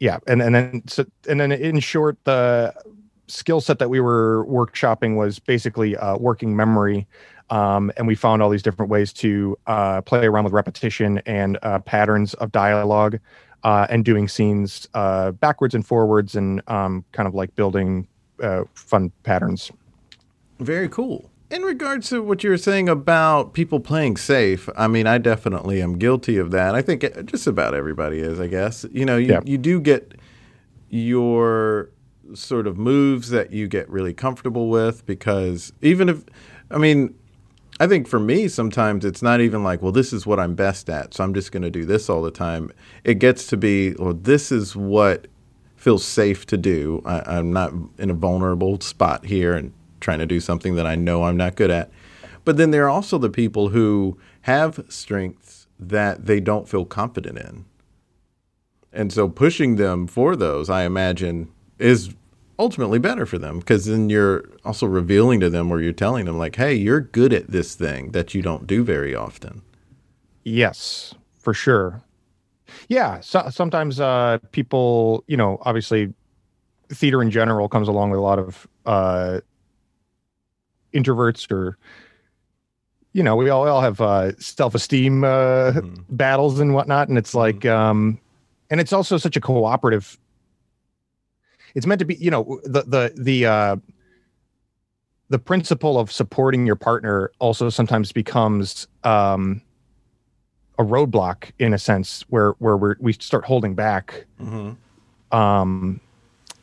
yeah, 0.00 0.18
and 0.26 0.42
and 0.42 0.54
then 0.54 0.82
so, 0.88 1.06
and 1.28 1.40
then 1.40 1.52
in 1.52 1.78
short, 1.78 2.18
the 2.24 2.74
skill 3.26 3.60
set 3.60 3.78
that 3.78 3.90
we 3.90 4.00
were 4.00 4.46
workshopping 4.48 5.16
was 5.16 5.38
basically 5.38 5.96
uh, 5.96 6.16
working 6.16 6.56
memory. 6.56 7.06
Um, 7.50 7.92
and 7.96 8.06
we 8.06 8.14
found 8.14 8.42
all 8.42 8.48
these 8.48 8.62
different 8.62 8.90
ways 8.90 9.12
to 9.14 9.58
uh, 9.66 10.00
play 10.02 10.26
around 10.26 10.44
with 10.44 10.52
repetition 10.52 11.18
and 11.26 11.58
uh, 11.62 11.80
patterns 11.80 12.34
of 12.34 12.50
dialogue 12.50 13.18
uh, 13.62 13.86
and 13.90 14.04
doing 14.04 14.26
scenes 14.28 14.88
uh, 14.94 15.32
backwards 15.32 15.74
and 15.74 15.86
forwards 15.86 16.34
and 16.34 16.62
um, 16.68 17.04
kind 17.12 17.26
of 17.26 17.34
like 17.34 17.54
building 17.54 18.06
uh, 18.42 18.64
fun 18.74 19.12
patterns. 19.22 19.70
Very 20.60 20.88
cool 20.88 21.30
in 21.52 21.62
regards 21.62 22.08
to 22.08 22.22
what 22.22 22.42
you 22.42 22.48
were 22.48 22.56
saying 22.56 22.88
about 22.88 23.52
people 23.52 23.78
playing 23.78 24.16
safe, 24.16 24.70
I 24.74 24.88
mean, 24.88 25.06
I 25.06 25.18
definitely 25.18 25.82
am 25.82 25.98
guilty 25.98 26.38
of 26.38 26.50
that. 26.52 26.74
I 26.74 26.80
think 26.80 27.04
just 27.26 27.46
about 27.46 27.74
everybody 27.74 28.20
is, 28.20 28.40
I 28.40 28.46
guess. 28.46 28.86
You 28.90 29.04
know, 29.04 29.18
you, 29.18 29.38
you 29.44 29.58
do 29.58 29.78
get 29.78 30.14
your 30.88 31.90
sort 32.34 32.66
of 32.66 32.78
moves 32.78 33.30
that 33.30 33.52
you 33.52 33.68
get 33.68 33.88
really 33.88 34.14
comfortable 34.14 34.68
with 34.68 35.04
because 35.06 35.72
even 35.82 36.08
if, 36.08 36.24
I 36.70 36.78
mean, 36.78 37.14
I 37.80 37.86
think 37.86 38.06
for 38.06 38.20
me, 38.20 38.48
sometimes 38.48 39.04
it's 39.04 39.22
not 39.22 39.40
even 39.40 39.64
like, 39.64 39.82
well, 39.82 39.92
this 39.92 40.12
is 40.12 40.26
what 40.26 40.38
I'm 40.38 40.54
best 40.54 40.88
at, 40.90 41.14
so 41.14 41.24
I'm 41.24 41.34
just 41.34 41.52
going 41.52 41.62
to 41.62 41.70
do 41.70 41.84
this 41.84 42.08
all 42.08 42.22
the 42.22 42.30
time. 42.30 42.70
It 43.02 43.14
gets 43.14 43.46
to 43.48 43.56
be, 43.56 43.94
well, 43.94 44.14
this 44.14 44.52
is 44.52 44.76
what 44.76 45.26
feels 45.76 46.04
safe 46.04 46.46
to 46.46 46.56
do. 46.56 47.02
I, 47.04 47.38
I'm 47.38 47.52
not 47.52 47.72
in 47.98 48.10
a 48.10 48.14
vulnerable 48.14 48.80
spot 48.80 49.24
here, 49.24 49.54
and 49.54 49.72
trying 50.00 50.18
to 50.18 50.26
do 50.26 50.38
something 50.38 50.74
that 50.76 50.86
I 50.86 50.94
know 50.94 51.24
I'm 51.24 51.36
not 51.36 51.56
good 51.56 51.70
at. 51.70 51.90
But 52.44 52.56
then 52.56 52.70
there 52.70 52.84
are 52.84 52.90
also 52.90 53.18
the 53.18 53.30
people 53.30 53.70
who 53.70 54.18
have 54.42 54.84
strengths 54.88 55.66
that 55.78 56.26
they 56.26 56.40
don't 56.40 56.68
feel 56.68 56.84
confident 56.84 57.38
in. 57.38 57.64
And 58.92 59.12
so 59.12 59.28
pushing 59.28 59.76
them 59.76 60.06
for 60.06 60.36
those, 60.36 60.68
I 60.68 60.84
imagine, 60.84 61.50
is 61.78 62.14
ultimately 62.58 62.98
better 62.98 63.26
for 63.26 63.38
them 63.38 63.58
because 63.58 63.86
then 63.86 64.10
you're 64.10 64.44
also 64.64 64.86
revealing 64.86 65.40
to 65.40 65.50
them 65.50 65.70
or 65.70 65.80
you're 65.80 65.92
telling 65.92 66.26
them, 66.26 66.38
like, 66.38 66.56
hey, 66.56 66.74
you're 66.74 67.00
good 67.00 67.32
at 67.32 67.50
this 67.50 67.74
thing 67.74 68.12
that 68.12 68.34
you 68.34 68.42
don't 68.42 68.66
do 68.66 68.84
very 68.84 69.14
often. 69.14 69.62
Yes, 70.44 71.14
for 71.38 71.54
sure. 71.54 72.02
Yeah. 72.88 73.20
So, 73.20 73.48
sometimes 73.50 74.00
uh, 74.00 74.38
people, 74.50 75.24
you 75.26 75.36
know, 75.36 75.58
obviously 75.62 76.12
theater 76.88 77.22
in 77.22 77.30
general 77.30 77.68
comes 77.68 77.88
along 77.88 78.10
with 78.10 78.18
a 78.18 78.22
lot 78.22 78.38
of 78.38 78.66
uh, 78.86 79.40
introverts 80.92 81.50
or 81.50 81.78
you 83.12 83.22
know 83.22 83.36
we 83.36 83.48
all, 83.48 83.64
we 83.64 83.68
all 83.68 83.80
have 83.80 84.00
uh, 84.00 84.36
self-esteem 84.38 85.24
uh, 85.24 85.72
mm. 85.72 86.04
battles 86.10 86.60
and 86.60 86.74
whatnot 86.74 87.08
and 87.08 87.18
it's 87.18 87.34
like 87.34 87.60
mm. 87.60 87.70
um 87.70 88.20
and 88.70 88.80
it's 88.80 88.92
also 88.92 89.16
such 89.16 89.36
a 89.36 89.40
cooperative 89.40 90.18
it's 91.74 91.86
meant 91.86 91.98
to 91.98 92.04
be 92.04 92.14
you 92.16 92.30
know 92.30 92.60
the 92.64 92.82
the 92.82 93.12
the 93.16 93.46
uh 93.46 93.76
the 95.28 95.38
principle 95.38 95.98
of 95.98 96.12
supporting 96.12 96.66
your 96.66 96.76
partner 96.76 97.30
also 97.38 97.68
sometimes 97.70 98.12
becomes 98.12 98.86
um 99.04 99.62
a 100.78 100.84
roadblock 100.84 101.50
in 101.58 101.72
a 101.74 101.78
sense 101.78 102.22
where 102.28 102.52
where 102.58 102.76
we 102.76 102.94
we 103.00 103.12
start 103.14 103.44
holding 103.44 103.74
back 103.74 104.26
Mm-hmm. 104.40 105.36
um 105.36 106.00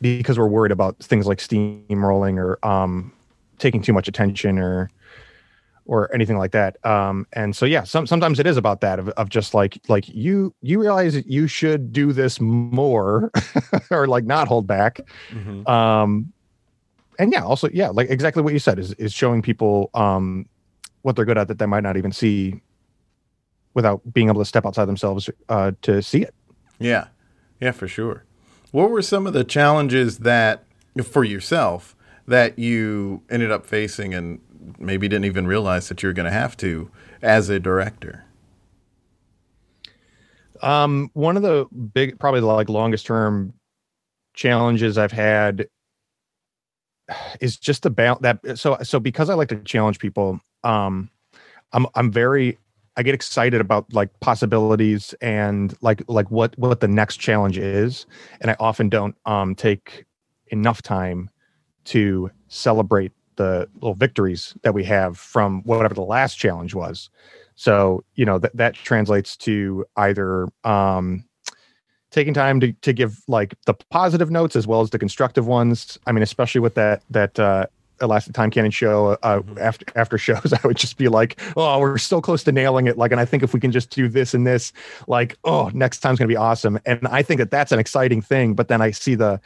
because 0.00 0.38
we're 0.38 0.46
worried 0.46 0.72
about 0.72 0.98
things 0.98 1.26
like 1.26 1.38
steamrolling 1.38 2.38
or 2.38 2.64
um 2.66 3.12
taking 3.58 3.82
too 3.82 3.92
much 3.92 4.08
attention 4.08 4.58
or 4.58 4.90
or 5.90 6.08
anything 6.14 6.38
like 6.38 6.52
that 6.52 6.72
um 6.86 7.26
and 7.32 7.56
so 7.56 7.66
yeah 7.66 7.82
some 7.82 8.06
sometimes 8.06 8.38
it 8.38 8.46
is 8.46 8.56
about 8.56 8.80
that 8.80 8.98
of, 9.00 9.08
of 9.10 9.28
just 9.28 9.54
like 9.54 9.76
like 9.88 10.08
you 10.08 10.54
you 10.62 10.80
realize 10.80 11.14
that 11.14 11.26
you 11.26 11.48
should 11.48 11.92
do 11.92 12.12
this 12.12 12.40
more 12.40 13.30
or 13.90 14.06
like 14.06 14.24
not 14.24 14.46
hold 14.46 14.66
back 14.66 15.00
Mm-hmm. 15.32 15.66
um 15.68 16.32
and 17.18 17.32
yeah 17.32 17.42
also 17.42 17.68
yeah 17.72 17.88
like 17.88 18.08
exactly 18.08 18.40
what 18.42 18.52
you 18.52 18.58
said 18.60 18.78
is 18.78 18.92
is 18.94 19.12
showing 19.12 19.42
people 19.42 19.90
um 19.94 20.46
what 21.02 21.16
they're 21.16 21.24
good 21.24 21.38
at 21.38 21.48
that 21.48 21.58
they 21.58 21.66
might 21.66 21.82
not 21.82 21.96
even 21.96 22.12
see 22.12 22.60
without 23.74 24.00
being 24.12 24.28
able 24.28 24.40
to 24.40 24.44
step 24.44 24.64
outside 24.66 24.84
themselves 24.86 25.28
uh 25.48 25.72
to 25.82 26.00
see 26.02 26.22
it 26.22 26.34
Yeah. 26.78 27.08
Yeah, 27.60 27.72
for 27.72 27.88
sure. 27.88 28.24
What 28.72 28.90
were 28.90 29.02
some 29.02 29.26
of 29.26 29.32
the 29.34 29.44
challenges 29.44 30.18
that 30.18 30.64
for 31.04 31.24
yourself 31.24 31.94
that 32.26 32.58
you 32.58 33.22
ended 33.28 33.50
up 33.50 33.66
facing 33.66 34.14
and 34.14 34.40
maybe 34.78 35.08
didn't 35.08 35.24
even 35.24 35.46
realize 35.46 35.88
that 35.88 36.02
you 36.02 36.08
were 36.08 36.12
going 36.12 36.30
to 36.30 36.32
have 36.32 36.56
to 36.58 36.90
as 37.22 37.48
a 37.48 37.58
director? 37.58 38.24
Um, 40.62 41.10
one 41.14 41.36
of 41.36 41.42
the 41.42 41.66
big, 41.94 42.18
probably 42.18 42.40
the 42.40 42.46
like 42.46 42.68
longest 42.68 43.06
term 43.06 43.54
challenges 44.34 44.98
I've 44.98 45.12
had 45.12 45.66
is 47.40 47.56
just 47.56 47.82
the 47.82 47.90
that. 48.20 48.58
So, 48.58 48.76
so 48.82 49.00
because 49.00 49.30
I 49.30 49.34
like 49.34 49.48
to 49.48 49.56
challenge 49.56 49.98
people, 49.98 50.40
um, 50.64 51.10
I'm 51.72 51.86
I'm 51.94 52.10
very 52.12 52.58
I 52.96 53.02
get 53.02 53.14
excited 53.14 53.60
about 53.60 53.92
like 53.92 54.10
possibilities 54.20 55.14
and 55.20 55.74
like 55.80 56.02
like 56.08 56.30
what 56.30 56.58
what 56.58 56.80
the 56.80 56.88
next 56.88 57.16
challenge 57.16 57.56
is, 57.56 58.06
and 58.40 58.50
I 58.50 58.56
often 58.60 58.88
don't 58.88 59.16
um 59.24 59.54
take 59.54 60.04
enough 60.48 60.82
time 60.82 61.30
to 61.84 62.30
celebrate 62.48 63.12
the 63.40 63.66
little 63.76 63.94
victories 63.94 64.54
that 64.64 64.74
we 64.74 64.84
have 64.84 65.16
from 65.16 65.62
whatever 65.62 65.94
the 65.94 66.02
last 66.02 66.34
challenge 66.34 66.74
was. 66.74 67.08
So, 67.54 68.04
you 68.14 68.26
know, 68.26 68.38
that 68.38 68.54
that 68.54 68.74
translates 68.74 69.36
to 69.38 69.86
either 69.96 70.46
um 70.64 71.24
taking 72.10 72.34
time 72.34 72.60
to 72.60 72.72
to 72.86 72.92
give 72.92 73.12
like 73.28 73.54
the 73.64 73.74
positive 73.90 74.30
notes 74.30 74.56
as 74.56 74.66
well 74.66 74.82
as 74.82 74.90
the 74.90 74.98
constructive 74.98 75.46
ones. 75.46 75.98
I 76.06 76.12
mean, 76.12 76.22
especially 76.22 76.60
with 76.60 76.74
that 76.74 77.02
that 77.10 77.38
uh 77.38 77.66
Elastic 78.02 78.32
Time 78.34 78.50
Cannon 78.50 78.70
show 78.70 79.18
uh, 79.22 79.40
Mhm. 79.40 79.58
after 79.60 79.84
after 79.94 80.18
shows, 80.18 80.52
I 80.58 80.66
would 80.66 80.76
just 80.76 80.96
be 80.96 81.08
like, 81.08 81.40
"Oh, 81.56 81.78
we're 81.80 81.98
so 81.98 82.20
close 82.20 82.42
to 82.44 82.52
nailing 82.52 82.86
it!" 82.88 82.96
Like, 82.98 83.12
and 83.12 83.20
I 83.20 83.26
think 83.26 83.42
if 83.42 83.52
we 83.54 83.60
can 83.60 83.72
just 83.72 83.90
do 83.90 84.08
this 84.08 84.34
and 84.34 84.46
this, 84.46 84.72
like, 85.06 85.36
oh, 85.44 85.70
next 85.74 86.00
time's 86.00 86.18
gonna 86.18 86.28
be 86.28 86.36
awesome. 86.36 86.78
And 86.86 87.06
I 87.08 87.22
think 87.22 87.38
that 87.38 87.50
that's 87.50 87.72
an 87.72 87.78
exciting 87.78 88.22
thing. 88.22 88.54
But 88.54 88.68
then 88.68 88.80
I 88.82 88.90
see 88.90 89.14
the 89.16 89.38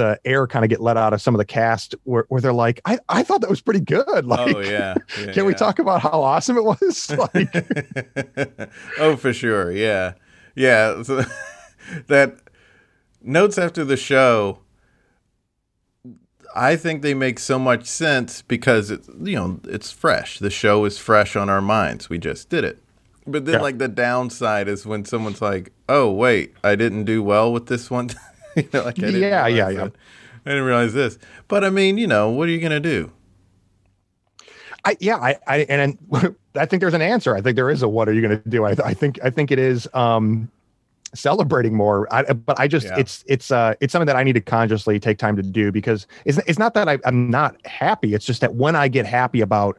the 0.00 0.18
air 0.24 0.46
kind 0.46 0.64
of 0.64 0.68
get 0.70 0.80
let 0.80 0.96
out 0.96 1.12
of 1.12 1.20
some 1.20 1.34
of 1.34 1.38
the 1.38 1.44
cast 1.44 1.94
where, 2.04 2.24
where 2.28 2.40
they're 2.40 2.52
like, 2.52 2.80
"I 2.86 2.98
I 3.08 3.22
thought 3.22 3.40
that 3.42 3.50
was 3.50 3.60
pretty 3.60 3.80
good." 3.80 4.06
Oh, 4.08 4.20
like, 4.22 4.56
oh 4.56 4.60
yeah. 4.60 4.94
Yeah, 5.18 5.32
can 5.32 5.44
we 5.44 5.54
talk 5.54 5.78
about 5.78 6.00
how 6.00 6.22
awesome 6.22 6.56
it 6.56 6.64
was? 6.64 7.10
Like, 7.34 7.54
oh, 8.98 9.16
for 9.16 9.32
sure. 9.32 9.70
Yeah. 9.70 10.14
Yeah. 10.54 11.02
So 11.02 11.22
that 12.06 12.36
notes 13.22 13.58
after 13.58 13.84
the 13.84 13.96
show, 13.96 14.60
I 16.54 16.76
think 16.76 17.02
they 17.02 17.14
make 17.14 17.38
so 17.38 17.58
much 17.58 17.84
sense 17.86 18.42
because 18.42 18.90
it's, 18.90 19.08
you 19.22 19.36
know, 19.36 19.60
it's 19.64 19.92
fresh. 19.92 20.38
The 20.38 20.50
show 20.50 20.84
is 20.84 20.98
fresh 20.98 21.36
on 21.36 21.48
our 21.48 21.60
minds. 21.60 22.08
We 22.08 22.18
just 22.18 22.48
did 22.48 22.64
it. 22.64 22.82
But 23.26 23.44
then, 23.44 23.56
Yeah. 23.56 23.60
like, 23.60 23.78
the 23.78 23.86
downside 23.88 24.66
is 24.66 24.86
when 24.86 25.04
someone's 25.04 25.40
like, 25.42 25.72
oh, 25.88 26.10
wait, 26.10 26.54
I 26.64 26.74
didn't 26.74 27.04
do 27.04 27.22
well 27.22 27.52
with 27.52 27.66
this 27.66 27.90
one. 27.90 28.10
you 28.56 28.68
know, 28.72 28.84
like, 28.84 28.98
I 29.02 29.10
didn't 29.10 29.20
Yeah, 29.20 29.46
yeah, 29.46 29.68
yeah. 29.68 29.84
that. 29.84 29.92
I 30.46 30.50
didn't 30.50 30.64
realize 30.64 30.92
this. 30.94 31.18
But 31.48 31.64
I 31.64 31.70
mean, 31.70 31.98
you 31.98 32.06
know, 32.06 32.30
what 32.30 32.48
are 32.48 32.52
you 32.52 32.60
going 32.60 32.72
to 32.72 32.80
do? 32.80 33.12
I 34.84 34.96
yeah, 35.00 35.16
I, 35.16 35.36
I 35.46 35.56
and 35.68 35.98
I 36.54 36.66
think 36.66 36.80
there's 36.80 36.94
an 36.94 37.02
answer. 37.02 37.34
I 37.36 37.40
think 37.40 37.56
there 37.56 37.70
is 37.70 37.82
a 37.82 37.88
what 37.88 38.08
are 38.08 38.12
you 38.12 38.22
going 38.22 38.42
to 38.42 38.48
do? 38.48 38.64
I, 38.64 38.70
I 38.84 38.94
think 38.94 39.18
I 39.22 39.30
think 39.30 39.50
it 39.50 39.58
is 39.58 39.88
um 39.94 40.50
celebrating 41.14 41.74
more. 41.74 42.12
I, 42.12 42.22
but 42.32 42.58
I 42.58 42.68
just 42.68 42.86
Yeah. 42.86 42.96
it's 42.96 43.24
it's 43.26 43.50
uh 43.50 43.74
it's 43.80 43.92
something 43.92 44.06
that 44.06 44.16
I 44.16 44.22
need 44.22 44.34
to 44.34 44.40
consciously 44.40 44.98
take 45.00 45.18
time 45.18 45.36
to 45.36 45.42
do 45.42 45.70
because 45.72 46.06
it's 46.24 46.38
it's 46.46 46.58
not 46.58 46.74
that 46.74 46.88
I, 46.88 46.98
I'm 47.04 47.30
not 47.30 47.56
happy. 47.66 48.14
It's 48.14 48.24
just 48.24 48.40
that 48.40 48.54
when 48.54 48.76
I 48.76 48.88
get 48.88 49.06
happy 49.06 49.40
about 49.42 49.78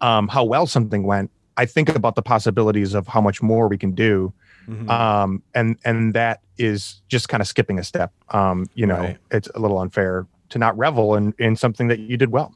um 0.00 0.28
how 0.28 0.44
well 0.44 0.66
something 0.66 1.04
went, 1.04 1.30
I 1.56 1.66
think 1.66 1.88
about 1.90 2.14
the 2.14 2.22
possibilities 2.22 2.94
of 2.94 3.06
how 3.06 3.20
much 3.20 3.42
more 3.42 3.68
we 3.68 3.78
can 3.78 3.92
do. 3.92 4.32
Mhm. 4.68 4.88
Um 4.90 5.42
and 5.54 5.76
and 5.84 6.14
that 6.14 6.40
is 6.58 7.00
just 7.08 7.28
kind 7.28 7.40
of 7.40 7.46
skipping 7.46 7.78
a 7.78 7.84
step. 7.84 8.12
Um, 8.30 8.66
you 8.74 8.86
know, 8.86 8.98
Right. 9.00 9.18
it's 9.30 9.48
a 9.54 9.58
little 9.58 9.78
unfair 9.78 10.26
to 10.50 10.58
not 10.58 10.76
revel 10.76 11.14
in 11.16 11.34
in 11.38 11.56
something 11.56 11.88
that 11.88 11.98
you 12.00 12.16
did 12.16 12.30
well. 12.30 12.54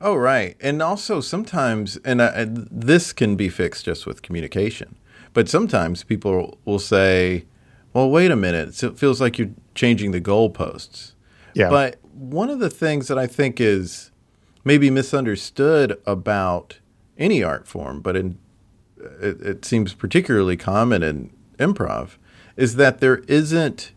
Oh, 0.00 0.14
right. 0.14 0.56
And 0.60 0.80
also 0.80 1.20
sometimes, 1.20 1.96
and 2.04 2.20
and 2.22 2.68
this 2.70 3.12
can 3.12 3.36
be 3.36 3.48
fixed 3.48 3.84
just 3.84 4.06
with 4.06 4.22
communication, 4.22 4.96
but 5.34 5.48
sometimes 5.48 6.04
people 6.04 6.58
will 6.64 6.78
say, 6.78 7.44
well, 7.92 8.08
wait 8.10 8.30
a 8.30 8.36
minute. 8.36 8.82
It 8.82 8.98
feels 8.98 9.20
like 9.20 9.38
you're 9.38 9.50
changing 9.74 10.12
the 10.12 10.20
goalposts. 10.20 11.12
Yeah. 11.54 11.68
But 11.70 11.96
one 12.12 12.48
of 12.50 12.60
the 12.60 12.70
things 12.70 13.08
that 13.08 13.18
I 13.18 13.26
think 13.26 13.60
is 13.60 14.10
maybe 14.64 14.90
misunderstood 14.90 15.98
about 16.06 16.78
any 17.18 17.42
art 17.42 17.66
form, 17.68 18.00
but 18.00 18.16
in, 18.16 18.38
it, 19.20 19.40
it 19.40 19.64
seems 19.64 19.94
particularly 19.94 20.56
common 20.56 21.02
in 21.02 21.30
improv, 21.58 22.16
is 22.56 22.76
that 22.76 23.00
there 23.00 23.18
isn't 23.28 23.92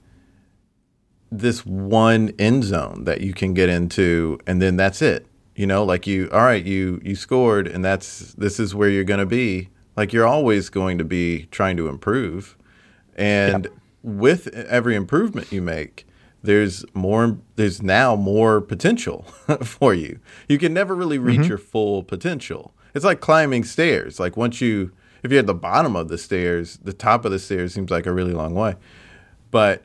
this 1.31 1.65
one 1.65 2.31
end 2.39 2.63
zone 2.63 3.03
that 3.03 3.21
you 3.21 3.33
can 3.33 3.53
get 3.53 3.69
into 3.69 4.39
and 4.47 4.61
then 4.61 4.77
that's 4.77 5.01
it. 5.01 5.25
You 5.55 5.67
know 5.67 5.83
like 5.83 6.05
you 6.07 6.29
all 6.31 6.41
right 6.41 6.63
you 6.63 7.01
you 7.03 7.15
scored 7.15 7.67
and 7.67 7.83
that's 7.83 8.33
this 8.33 8.59
is 8.59 8.75
where 8.75 8.89
you're 8.89 9.03
going 9.03 9.19
to 9.19 9.25
be. 9.25 9.69
Like 9.95 10.13
you're 10.13 10.27
always 10.27 10.69
going 10.69 10.97
to 10.99 11.03
be 11.03 11.47
trying 11.51 11.77
to 11.77 11.87
improve. 11.87 12.55
And 13.15 13.67
with 14.03 14.47
every 14.47 14.95
improvement 14.95 15.51
you 15.51 15.61
make 15.61 16.07
there's 16.43 16.85
more 16.93 17.37
there's 17.55 17.81
now 17.81 18.15
more 18.15 18.61
potential 18.61 19.23
for 19.63 19.93
you. 19.93 20.19
You 20.47 20.57
can 20.57 20.73
never 20.73 20.95
really 20.95 21.17
reach 21.17 21.41
mm-hmm. 21.41 21.49
your 21.49 21.57
full 21.57 22.03
potential. 22.03 22.73
It's 22.93 23.05
like 23.05 23.19
climbing 23.19 23.63
stairs. 23.63 24.19
Like 24.19 24.37
once 24.37 24.61
you 24.61 24.91
if 25.23 25.31
you're 25.31 25.39
at 25.39 25.47
the 25.47 25.53
bottom 25.53 25.95
of 25.95 26.07
the 26.07 26.17
stairs 26.17 26.77
the 26.83 26.93
top 26.93 27.25
of 27.25 27.31
the 27.31 27.39
stairs 27.39 27.73
seems 27.73 27.89
like 27.91 28.05
a 28.05 28.13
really 28.13 28.33
long 28.33 28.53
way. 28.53 28.75
But 29.51 29.83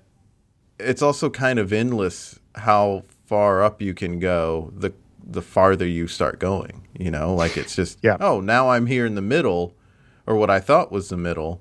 it's 0.78 1.02
also 1.02 1.30
kind 1.30 1.58
of 1.58 1.72
endless 1.72 2.38
how 2.56 3.04
far 3.26 3.62
up 3.62 3.80
you 3.80 3.94
can 3.94 4.18
go 4.18 4.72
the 4.76 4.92
the 5.24 5.42
farther 5.42 5.86
you 5.86 6.06
start 6.08 6.38
going 6.40 6.86
you 6.98 7.10
know? 7.10 7.34
Like 7.34 7.56
it's 7.56 7.74
just 7.74 7.98
Yeah. 8.02 8.16
oh 8.20 8.40
now 8.40 8.70
i'm 8.70 8.86
here 8.86 9.06
in 9.06 9.14
the 9.14 9.22
middle 9.22 9.74
or 10.26 10.36
what 10.36 10.50
i 10.50 10.60
thought 10.60 10.92
was 10.92 11.08
the 11.08 11.16
middle 11.16 11.60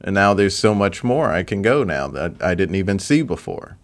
and 0.00 0.14
now 0.14 0.32
there's 0.32 0.56
so 0.56 0.74
much 0.74 1.04
more 1.04 1.30
i 1.30 1.42
can 1.42 1.60
go 1.60 1.84
now 1.84 2.08
that 2.08 2.40
i 2.42 2.54
didn't 2.54 2.76
even 2.76 2.98
see 2.98 3.22
before 3.22 3.76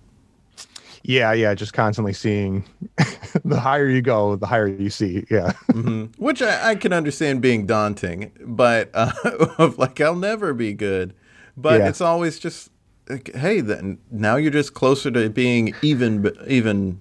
Yeah, 1.08 1.32
yeah, 1.32 1.54
just 1.54 1.72
constantly 1.72 2.12
seeing 2.12 2.64
the 3.44 3.60
higher 3.60 3.88
you 3.88 4.02
go, 4.02 4.34
the 4.34 4.46
higher 4.46 4.66
you 4.66 4.90
see. 4.90 5.24
Yeah. 5.30 5.52
hmm 5.70 6.06
which 6.18 6.42
I, 6.42 6.70
I 6.70 6.74
can 6.74 6.92
understand 6.92 7.40
being 7.40 7.64
daunting 7.66 8.32
but 8.40 8.90
uh, 8.94 9.12
of 9.58 9.78
like 9.82 10.00
i'll 10.00 10.16
never 10.16 10.52
be 10.52 10.72
good 10.72 11.14
but 11.56 11.80
Yeah. 11.80 11.88
it's 11.88 12.00
always 12.00 12.38
just 12.40 12.70
like, 13.08 13.34
hey 13.36 13.60
then 13.60 13.98
now 14.10 14.34
you're 14.36 14.50
just 14.50 14.74
closer 14.74 15.10
to 15.12 15.30
being 15.30 15.74
even 15.82 16.30
even 16.48 17.00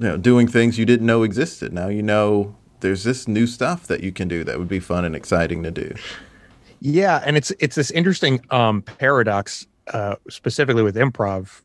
you 0.00 0.08
know 0.08 0.16
doing 0.16 0.48
things 0.48 0.78
you 0.78 0.86
didn't 0.86 1.06
know 1.06 1.22
existed 1.24 1.72
now 1.72 1.88
you 1.88 2.02
know 2.02 2.54
there's 2.80 3.04
this 3.04 3.28
new 3.28 3.46
stuff 3.46 3.86
that 3.86 4.02
you 4.02 4.12
can 4.12 4.28
do 4.28 4.44
that 4.44 4.58
would 4.58 4.68
be 4.68 4.80
fun 4.80 5.04
and 5.04 5.14
exciting 5.14 5.62
to 5.62 5.70
do 5.70 5.94
Yeah, 6.80 7.22
and 7.26 7.36
it's 7.36 7.50
it's 7.60 7.76
this 7.76 7.90
interesting 7.90 8.40
um 8.50 8.82
paradox 8.82 9.66
uh 9.92 10.16
specifically 10.28 10.82
with 10.82 10.96
improv. 10.96 11.60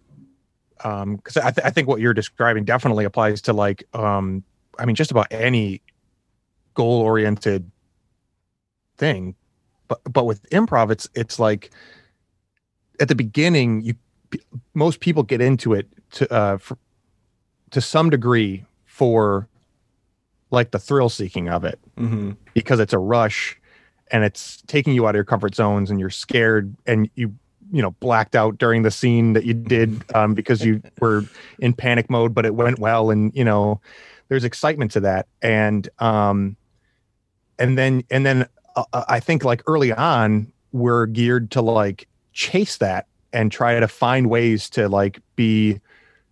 Um 0.84 1.18
cuz 1.20 1.38
I, 1.38 1.52
th- 1.52 1.66
I 1.66 1.70
think 1.70 1.88
what 1.88 2.00
you're 2.00 2.14
describing 2.14 2.64
definitely 2.64 3.06
applies 3.06 3.42
to 3.44 3.54
like 3.54 3.84
um 3.94 4.44
I 4.78 4.86
mean 4.86 4.96
just 4.96 5.12
about 5.12 5.28
any 5.32 5.82
goal 6.74 7.02
oriented 7.02 7.70
thing. 8.98 9.36
But 9.88 10.02
but 10.12 10.26
with 10.26 10.50
improv 10.50 10.92
it's 10.92 11.10
it's 11.16 11.40
like 11.40 11.72
at 13.00 13.08
the 13.08 13.16
beginning 13.16 13.82
you 13.82 13.96
most 14.74 15.00
people 15.00 15.24
get 15.24 15.42
into 15.42 15.74
it 15.74 15.88
to 16.12 16.32
uh 16.34 16.58
for, 16.58 16.78
to 17.72 17.82
some 17.82 18.10
degree 18.10 18.66
for 18.86 19.48
like 20.52 20.72
the 20.72 20.80
thrill 20.80 21.10
seeking 21.10 21.50
of 21.50 21.64
it 21.64 21.80
mm-hmm. 21.98 22.32
because 22.54 22.80
it's 22.80 22.94
a 22.94 22.98
rush 22.98 23.60
and 24.12 24.24
it's 24.24 24.62
taking 24.68 24.94
you 24.94 25.06
out 25.06 25.12
of 25.12 25.16
your 25.16 25.24
comfort 25.24 25.56
zones 25.56 25.92
and 25.92 26.00
you're 26.00 26.10
scared 26.10 26.76
and 26.86 27.10
you 27.16 27.34
you 27.72 27.82
know 27.82 27.92
blacked 28.00 28.36
out 28.36 28.58
during 28.58 28.84
the 28.84 28.92
scene 28.92 29.34
that 29.34 29.46
you 29.46 29.54
did 29.54 30.04
um, 30.16 30.34
because 30.34 30.64
you 30.64 30.82
were 31.00 31.24
in 31.60 31.74
panic 31.74 32.10
mode, 32.10 32.34
but 32.34 32.46
it 32.46 32.56
went 32.56 32.80
well, 32.80 33.10
and 33.12 33.32
you 33.36 33.44
know 33.44 33.82
there's 34.28 34.44
excitement 34.44 34.92
to 34.92 35.00
that, 35.02 35.28
and 35.42 35.90
um, 36.00 36.56
and 37.58 37.78
then 37.78 38.04
and 38.10 38.26
then 38.26 38.48
uh, 38.76 38.84
uh 38.94 39.06
I 39.08 39.20
think 39.20 39.44
like 39.44 39.64
early 39.68 39.92
on 39.92 40.52
we're 40.72 41.08
geared 41.08 41.52
to 41.52 41.62
like 41.62 42.08
chase 42.32 42.78
that 42.78 43.08
and 43.34 43.52
try 43.52 43.80
to 43.80 43.88
find 43.88 44.30
ways 44.30 44.70
to 44.72 44.88
like 44.88 45.20
be 45.36 45.80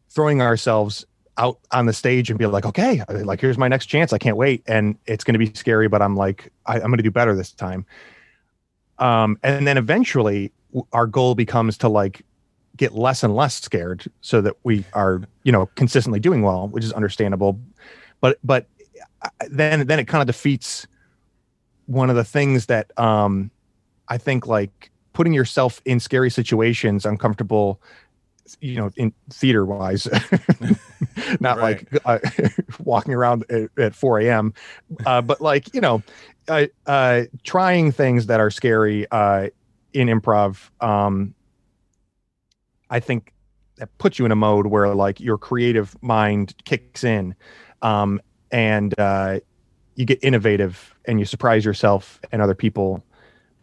throwing 0.09 0.41
ourselves 0.41 1.05
out 1.37 1.59
on 1.71 1.85
the 1.85 1.93
stage 1.93 2.29
and 2.29 2.39
be 2.39 2.45
like, 2.45 2.65
okay, 2.65 3.03
like 3.09 3.39
here's 3.39 3.57
my 3.57 3.67
next 3.67 3.85
chance. 3.85 4.13
I 4.13 4.17
can't 4.17 4.37
wait, 4.37 4.63
and 4.67 4.97
it's 5.05 5.23
going 5.23 5.33
to 5.33 5.39
be 5.39 5.53
scary, 5.53 5.87
but 5.87 6.01
I'm 6.01 6.15
like, 6.15 6.51
I, 6.65 6.75
I'm 6.75 6.87
going 6.87 6.97
to 6.97 7.03
do 7.03 7.11
better 7.11 7.35
this 7.35 7.51
time. 7.51 7.85
Um, 8.99 9.37
and 9.43 9.67
then 9.67 9.77
eventually, 9.77 10.51
our 10.93 11.07
goal 11.07 11.35
becomes 11.35 11.77
to 11.79 11.89
like 11.89 12.23
get 12.75 12.93
less 12.93 13.23
and 13.23 13.35
less 13.35 13.55
scared, 13.55 14.05
so 14.21 14.41
that 14.41 14.55
we 14.63 14.85
are, 14.93 15.21
you 15.43 15.51
know, 15.51 15.67
consistently 15.75 16.19
doing 16.19 16.41
well, 16.41 16.67
which 16.67 16.83
is 16.83 16.93
understandable. 16.93 17.59
But 18.21 18.39
but 18.43 18.67
then 19.49 19.87
then 19.87 19.99
it 19.99 20.07
kind 20.07 20.21
of 20.21 20.27
defeats 20.27 20.87
one 21.85 22.09
of 22.09 22.15
the 22.15 22.23
things 22.23 22.65
that 22.67 22.97
um, 22.99 23.49
I 24.07 24.17
think 24.17 24.47
like 24.47 24.91
putting 25.13 25.33
yourself 25.33 25.81
in 25.85 25.99
scary 25.99 26.29
situations, 26.29 27.05
uncomfortable 27.05 27.81
you 28.61 28.75
know, 28.75 28.91
in 28.95 29.13
theater 29.29 29.65
wise, 29.65 30.07
not 31.39 31.59
like 31.59 31.87
uh, 32.05 32.19
walking 32.83 33.13
around 33.13 33.45
at, 33.49 33.69
at 33.77 33.95
4 33.95 34.19
a.m., 34.21 34.53
uh, 35.05 35.21
but 35.21 35.41
like, 35.41 35.73
you 35.73 35.81
know, 35.81 36.01
uh, 36.47 36.67
uh, 36.85 37.23
trying 37.43 37.91
things 37.91 38.27
that 38.27 38.39
are 38.39 38.49
scary 38.49 39.05
uh, 39.11 39.47
in 39.97 40.07
improv. 40.07 40.69
Um, 40.81 41.33
I 42.89 42.99
think 42.99 43.33
that 43.77 43.95
puts 43.97 44.19
you 44.19 44.25
in 44.25 44.31
a 44.31 44.35
mode 44.35 44.67
where 44.67 44.93
like 44.93 45.19
your 45.19 45.37
creative 45.37 45.95
mind 46.01 46.55
kicks 46.65 47.03
in 47.03 47.35
um, 47.81 48.21
and 48.51 48.97
uh, 48.99 49.39
you 49.95 50.05
get 50.05 50.23
innovative 50.23 50.93
and 51.05 51.19
you 51.19 51.25
surprise 51.25 51.65
yourself 51.65 52.19
and 52.31 52.41
other 52.41 52.55
people 52.55 53.03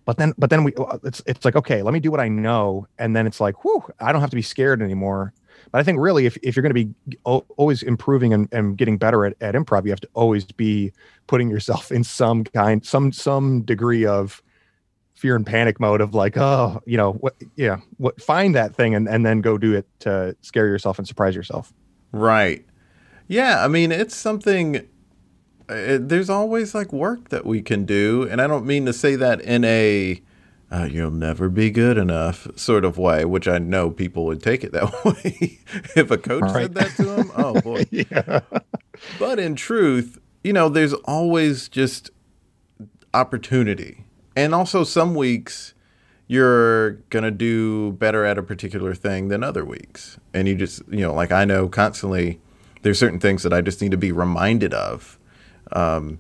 but 0.05 0.19
then 0.19 0.35
but 0.37 0.51
then 0.51 0.65
we 0.65 0.73
it's 1.05 1.23
it's 1.27 1.45
like 1.45 1.57
okay 1.57 1.83
let 1.83 1.95
me 1.95 2.01
do 2.01 2.11
what 2.11 2.21
i 2.21 2.29
know 2.29 2.87
and 2.99 3.15
then 3.17 3.27
it's 3.27 3.41
like 3.41 3.65
whew 3.65 3.83
i 4.01 4.13
don't 4.13 4.21
have 4.21 4.31
to 4.31 4.37
be 4.37 4.43
scared 4.43 4.83
anymore 4.83 5.33
but 5.71 5.79
i 5.79 5.83
think 5.83 5.99
really 5.99 6.27
if, 6.27 6.37
if 6.43 6.55
you're 6.55 6.63
going 6.63 6.75
to 6.75 6.85
be 6.85 7.19
always 7.25 7.83
improving 7.83 8.35
and, 8.35 8.49
and 8.53 8.77
getting 8.77 8.99
better 8.99 9.25
at, 9.25 9.35
at 9.41 9.55
improv 9.55 9.85
you 9.85 9.91
have 9.91 10.01
to 10.01 10.09
always 10.15 10.45
be 10.45 10.93
putting 11.27 11.49
yourself 11.49 11.91
in 11.91 12.05
some 12.05 12.45
kind 12.45 12.85
some 12.85 13.13
some 13.13 13.63
degree 13.63 14.05
of 14.05 14.43
fear 15.15 15.37
and 15.37 15.47
panic 15.47 15.79
mode 15.81 16.01
of 16.01 16.15
like 16.15 16.37
oh 16.37 16.83
you 16.87 16.97
know 16.97 17.13
what 17.15 17.35
yeah 17.57 17.77
what 17.99 18.21
find 18.21 18.55
that 18.55 18.75
thing 18.75 18.95
and, 18.95 19.09
and 19.09 19.25
then 19.25 19.41
go 19.41 19.57
do 19.57 19.75
it 19.75 19.87
to 20.01 20.37
scare 20.43 20.67
yourself 20.67 20.99
and 20.99 21.07
surprise 21.07 21.35
yourself 21.35 21.73
right 22.13 22.65
yeah 23.29 23.65
i 23.65 23.69
mean 23.69 23.93
it's 23.93 24.15
something 24.15 24.87
uh, 25.69 25.99
there's 26.01 26.29
always 26.29 26.75
like 26.75 26.93
work 26.93 27.31
that 27.31 27.47
we 27.47 27.63
can 27.63 27.85
do, 27.85 28.29
and 28.31 28.41
I 28.41 28.47
don't 28.47 28.67
mean 28.67 28.85
to 28.87 28.93
say 28.93 29.17
that 29.17 29.41
in 29.41 29.65
a 29.65 30.21
uh, 30.71 30.89
"you'll 30.91 31.11
never 31.11 31.49
be 31.49 31.71
good 31.71 31.97
enough" 31.97 32.47
sort 32.57 32.85
of 32.85 32.99
way, 32.99 33.25
which 33.25 33.49
I 33.49 33.59
know 33.59 33.91
people 33.91 34.27
would 34.27 34.43
take 34.43 34.63
it 34.63 34.73
that 34.73 35.05
way 35.05 35.61
if 35.97 36.11
a 36.11 36.19
coach 36.19 36.43
right. 36.43 36.53
said 36.53 36.75
that 36.75 36.91
to 36.97 37.05
them. 37.05 37.33
Oh 37.35 37.61
boy, 37.63 37.87
yeah. 37.91 38.41
But 39.19 39.39
in 39.39 39.55
truth, 39.55 40.19
you 40.43 40.53
know, 40.53 40.69
there's 40.69 40.93
always 40.93 41.69
just 41.69 42.11
opportunity, 43.15 44.04
and 44.37 44.55
also 44.55 44.85
some 44.85 45.15
weeks 45.15 45.75
you're 46.27 46.93
gonna 47.11 47.31
do 47.31 47.93
better 47.93 48.25
at 48.25 48.39
a 48.39 48.43
particular 48.43 48.95
thing 48.95 49.29
than 49.29 49.43
other 49.45 49.65
weeks, 49.65 50.19
and 50.33 50.49
you 50.49 50.55
just 50.55 50.83
you 50.91 51.01
know, 51.01 51.15
like 51.15 51.33
I 51.33 51.45
know 51.45 51.69
constantly. 51.69 52.41
There's 52.83 52.99
certain 52.99 53.19
things 53.19 53.43
that 53.45 53.53
I 53.55 53.63
just 53.63 53.81
need 53.81 53.93
to 53.93 53.97
be 53.97 54.13
reminded 54.13 54.75
of 54.75 55.19
um, 55.73 56.19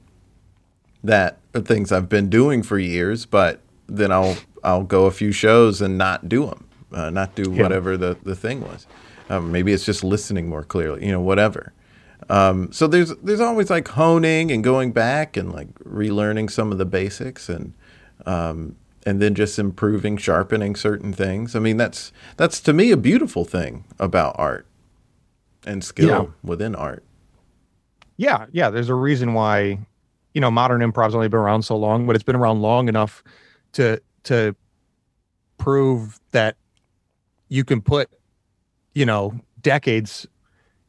that 1.02 1.38
are 1.54 1.60
things 1.60 1.92
I've 1.92 2.08
been 2.08 2.30
doing 2.30 2.62
for 2.62 2.78
years, 2.78 3.26
but 3.26 3.60
then 3.86 4.10
I'll 4.10 4.36
I'll 4.62 4.84
go 4.84 5.04
a 5.04 5.10
few 5.10 5.30
shows 5.30 5.82
and 5.82 5.98
not 5.98 6.28
do 6.28 6.46
them, 6.46 6.68
uh, 6.92 7.10
not 7.10 7.34
do 7.34 7.52
yeah. 7.52 7.62
whatever 7.62 7.96
the 7.96 8.16
the 8.22 8.34
thing 8.34 8.62
was. 8.62 8.86
Um, 9.28 9.52
maybe 9.52 9.72
it's 9.72 9.84
just 9.84 10.04
listening 10.04 10.48
more 10.48 10.64
clearly, 10.64 11.04
you 11.04 11.12
know, 11.12 11.20
whatever. 11.20 11.72
Um, 12.28 12.72
so 12.72 12.86
there's 12.86 13.14
there's 13.16 13.40
always 13.40 13.68
like 13.70 13.88
honing 13.88 14.50
and 14.50 14.64
going 14.64 14.92
back 14.92 15.36
and 15.36 15.52
like 15.52 15.72
relearning 15.80 16.50
some 16.50 16.72
of 16.72 16.78
the 16.78 16.86
basics 16.86 17.48
and 17.48 17.74
um, 18.26 18.76
and 19.06 19.20
then 19.20 19.34
just 19.34 19.58
improving, 19.58 20.16
sharpening 20.16 20.76
certain 20.76 21.12
things. 21.12 21.54
I 21.54 21.58
mean, 21.58 21.76
that's 21.76 22.12
that's 22.36 22.60
to 22.60 22.72
me 22.72 22.90
a 22.90 22.96
beautiful 22.96 23.44
thing 23.44 23.84
about 23.98 24.34
art 24.38 24.66
and 25.66 25.84
skill 25.84 26.08
yeah. 26.08 26.26
within 26.42 26.74
art. 26.74 27.04
Yeah, 28.16 28.46
yeah. 28.52 28.70
There's 28.70 28.88
a 28.88 28.94
reason 28.94 29.34
why, 29.34 29.78
you 30.32 30.40
know, 30.40 30.50
modern 30.50 30.82
improv's 30.82 31.14
only 31.14 31.28
been 31.28 31.40
around 31.40 31.62
so 31.62 31.76
long, 31.76 32.06
but 32.06 32.14
it's 32.14 32.22
been 32.24 32.36
around 32.36 32.62
long 32.62 32.88
enough 32.88 33.22
to 33.72 34.00
to 34.24 34.54
prove 35.58 36.20
that 36.30 36.56
you 37.48 37.64
can 37.64 37.80
put, 37.80 38.10
you 38.94 39.04
know, 39.06 39.38
decades 39.60 40.26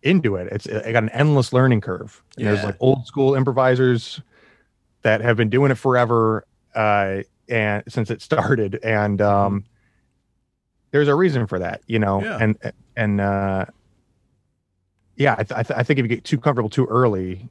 into 0.03 0.35
it. 0.35 0.47
It's 0.51 0.65
it 0.67 0.91
got 0.91 1.03
an 1.03 1.09
endless 1.09 1.51
learning 1.51 1.81
curve. 1.81 2.23
Yeah. 2.37 2.51
There's 2.51 2.63
like 2.63 2.77
old 2.79 3.07
school 3.07 3.35
improvisers 3.35 4.21
that 5.01 5.21
have 5.21 5.37
been 5.37 5.49
doing 5.49 5.71
it 5.71 5.75
forever, 5.75 6.45
uh, 6.75 7.23
and 7.47 7.83
since 7.87 8.09
it 8.11 8.21
started, 8.21 8.79
and 8.83 9.21
um, 9.21 9.61
mm-hmm. 9.61 9.67
there's 10.91 11.07
a 11.07 11.15
reason 11.15 11.47
for 11.47 11.59
that, 11.59 11.81
you 11.87 11.99
know, 11.99 12.21
yeah. 12.21 12.37
and 12.39 12.57
and 12.95 13.21
uh, 13.21 13.65
yeah, 15.15 15.33
I, 15.37 15.43
th- 15.43 15.57
I, 15.57 15.63
th- 15.63 15.79
I, 15.79 15.83
think 15.83 15.99
if 15.99 16.03
you 16.03 16.09
get 16.09 16.23
too 16.23 16.37
comfortable 16.37 16.69
too 16.69 16.85
early, 16.85 17.49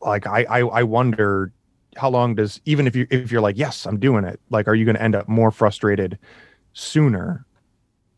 like 0.00 0.26
I, 0.26 0.44
I, 0.44 0.58
I 0.60 0.82
wonder 0.82 1.52
how 1.96 2.08
long 2.08 2.34
does 2.34 2.60
even 2.64 2.86
if 2.86 2.94
you 2.94 3.06
if 3.10 3.32
you're 3.32 3.40
like 3.40 3.58
yes 3.58 3.86
I'm 3.86 3.98
doing 3.98 4.24
it, 4.24 4.40
like 4.50 4.68
are 4.68 4.74
you 4.74 4.84
going 4.84 4.96
to 4.96 5.02
end 5.02 5.14
up 5.14 5.28
more 5.28 5.50
frustrated 5.50 6.18
sooner, 6.72 7.44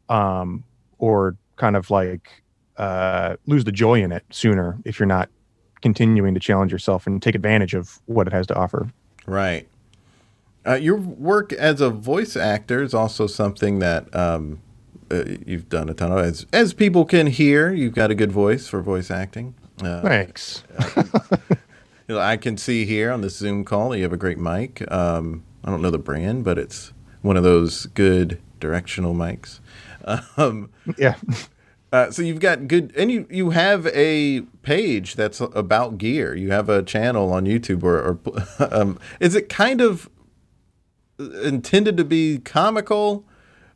um, 0.09 0.65
or 0.99 1.37
kind 1.57 1.77
of 1.77 1.91
like 1.91 2.43
uh, 2.77 3.37
lose 3.47 3.65
the 3.65 3.73
joy 3.73 4.03
in 4.03 4.13
it 4.13 4.25
sooner 4.31 4.79
if 4.85 4.99
you're 4.99 5.07
not 5.07 5.29
continuing 5.83 6.33
to 6.35 6.41
challenge 6.41 6.73
yourself 6.73 7.07
and 7.07 7.21
take 7.21 7.35
advantage 7.35 7.75
of 7.75 8.01
what 8.07 8.27
it 8.27 8.33
has 8.33 8.47
to 8.47 8.55
offer. 8.55 8.89
Right. 9.27 9.69
Uh, 10.67 10.75
your 10.75 10.97
work 10.97 11.53
as 11.53 11.81
a 11.81 11.91
voice 11.91 12.37
actor 12.37 12.83
is 12.83 12.95
also 12.95 13.27
something 13.27 13.81
that 13.81 14.15
um, 14.15 14.61
uh, 15.11 15.25
you've 15.45 15.69
done 15.69 15.89
a 15.89 15.95
ton 15.95 16.13
of 16.13 16.19
as 16.19 16.47
as 16.53 16.73
people 16.73 17.05
can 17.05 17.27
hear. 17.27 17.73
You've 17.73 17.95
got 17.95 18.11
a 18.11 18.15
good 18.15 18.33
voice 18.33 18.69
for 18.69 18.81
voice 18.81 19.11
acting. 19.11 19.55
Uh, 19.83 20.01
Thanks. 20.03 20.63
I 22.09 22.37
can 22.37 22.57
see 22.57 22.85
here 22.85 23.11
on 23.11 23.23
this 23.23 23.37
Zoom 23.37 23.65
call 23.65 23.97
you 23.97 24.03
have 24.03 24.13
a 24.13 24.19
great 24.19 24.39
mic. 24.39 24.91
Um, 24.93 25.45
I 25.65 25.71
don't 25.71 25.83
know 25.83 25.91
the 25.91 25.99
brand, 25.99 26.45
but 26.45 26.59
it's 26.59 26.93
one 27.23 27.37
of 27.37 27.43
those 27.43 27.87
good 27.87 28.41
directional 28.61 29.15
mics. 29.15 29.61
Um, 30.37 30.71
yeah. 30.97 31.17
Uh, 31.93 32.11
so 32.11 32.23
you've 32.23 32.41
got 32.41 32.69
good, 32.69 32.91
and 32.97 33.13
you 33.13 33.27
you 33.29 33.51
have 33.51 33.87
a 33.89 34.41
page 34.63 35.15
that's 35.15 35.43
about 35.43 35.99
gear. 35.99 36.35
You 36.35 36.51
have 36.51 36.71
a 36.71 36.83
channel 36.83 37.31
on 37.35 37.45
YouTube, 37.45 37.83
or, 37.83 37.99
or 37.99 38.19
um, 38.75 38.99
is 39.21 39.35
it 39.35 39.51
kind 39.51 39.83
of 39.83 40.09
intended 41.45 41.97
to 41.97 42.05
be 42.05 42.39
comical? 42.39 43.25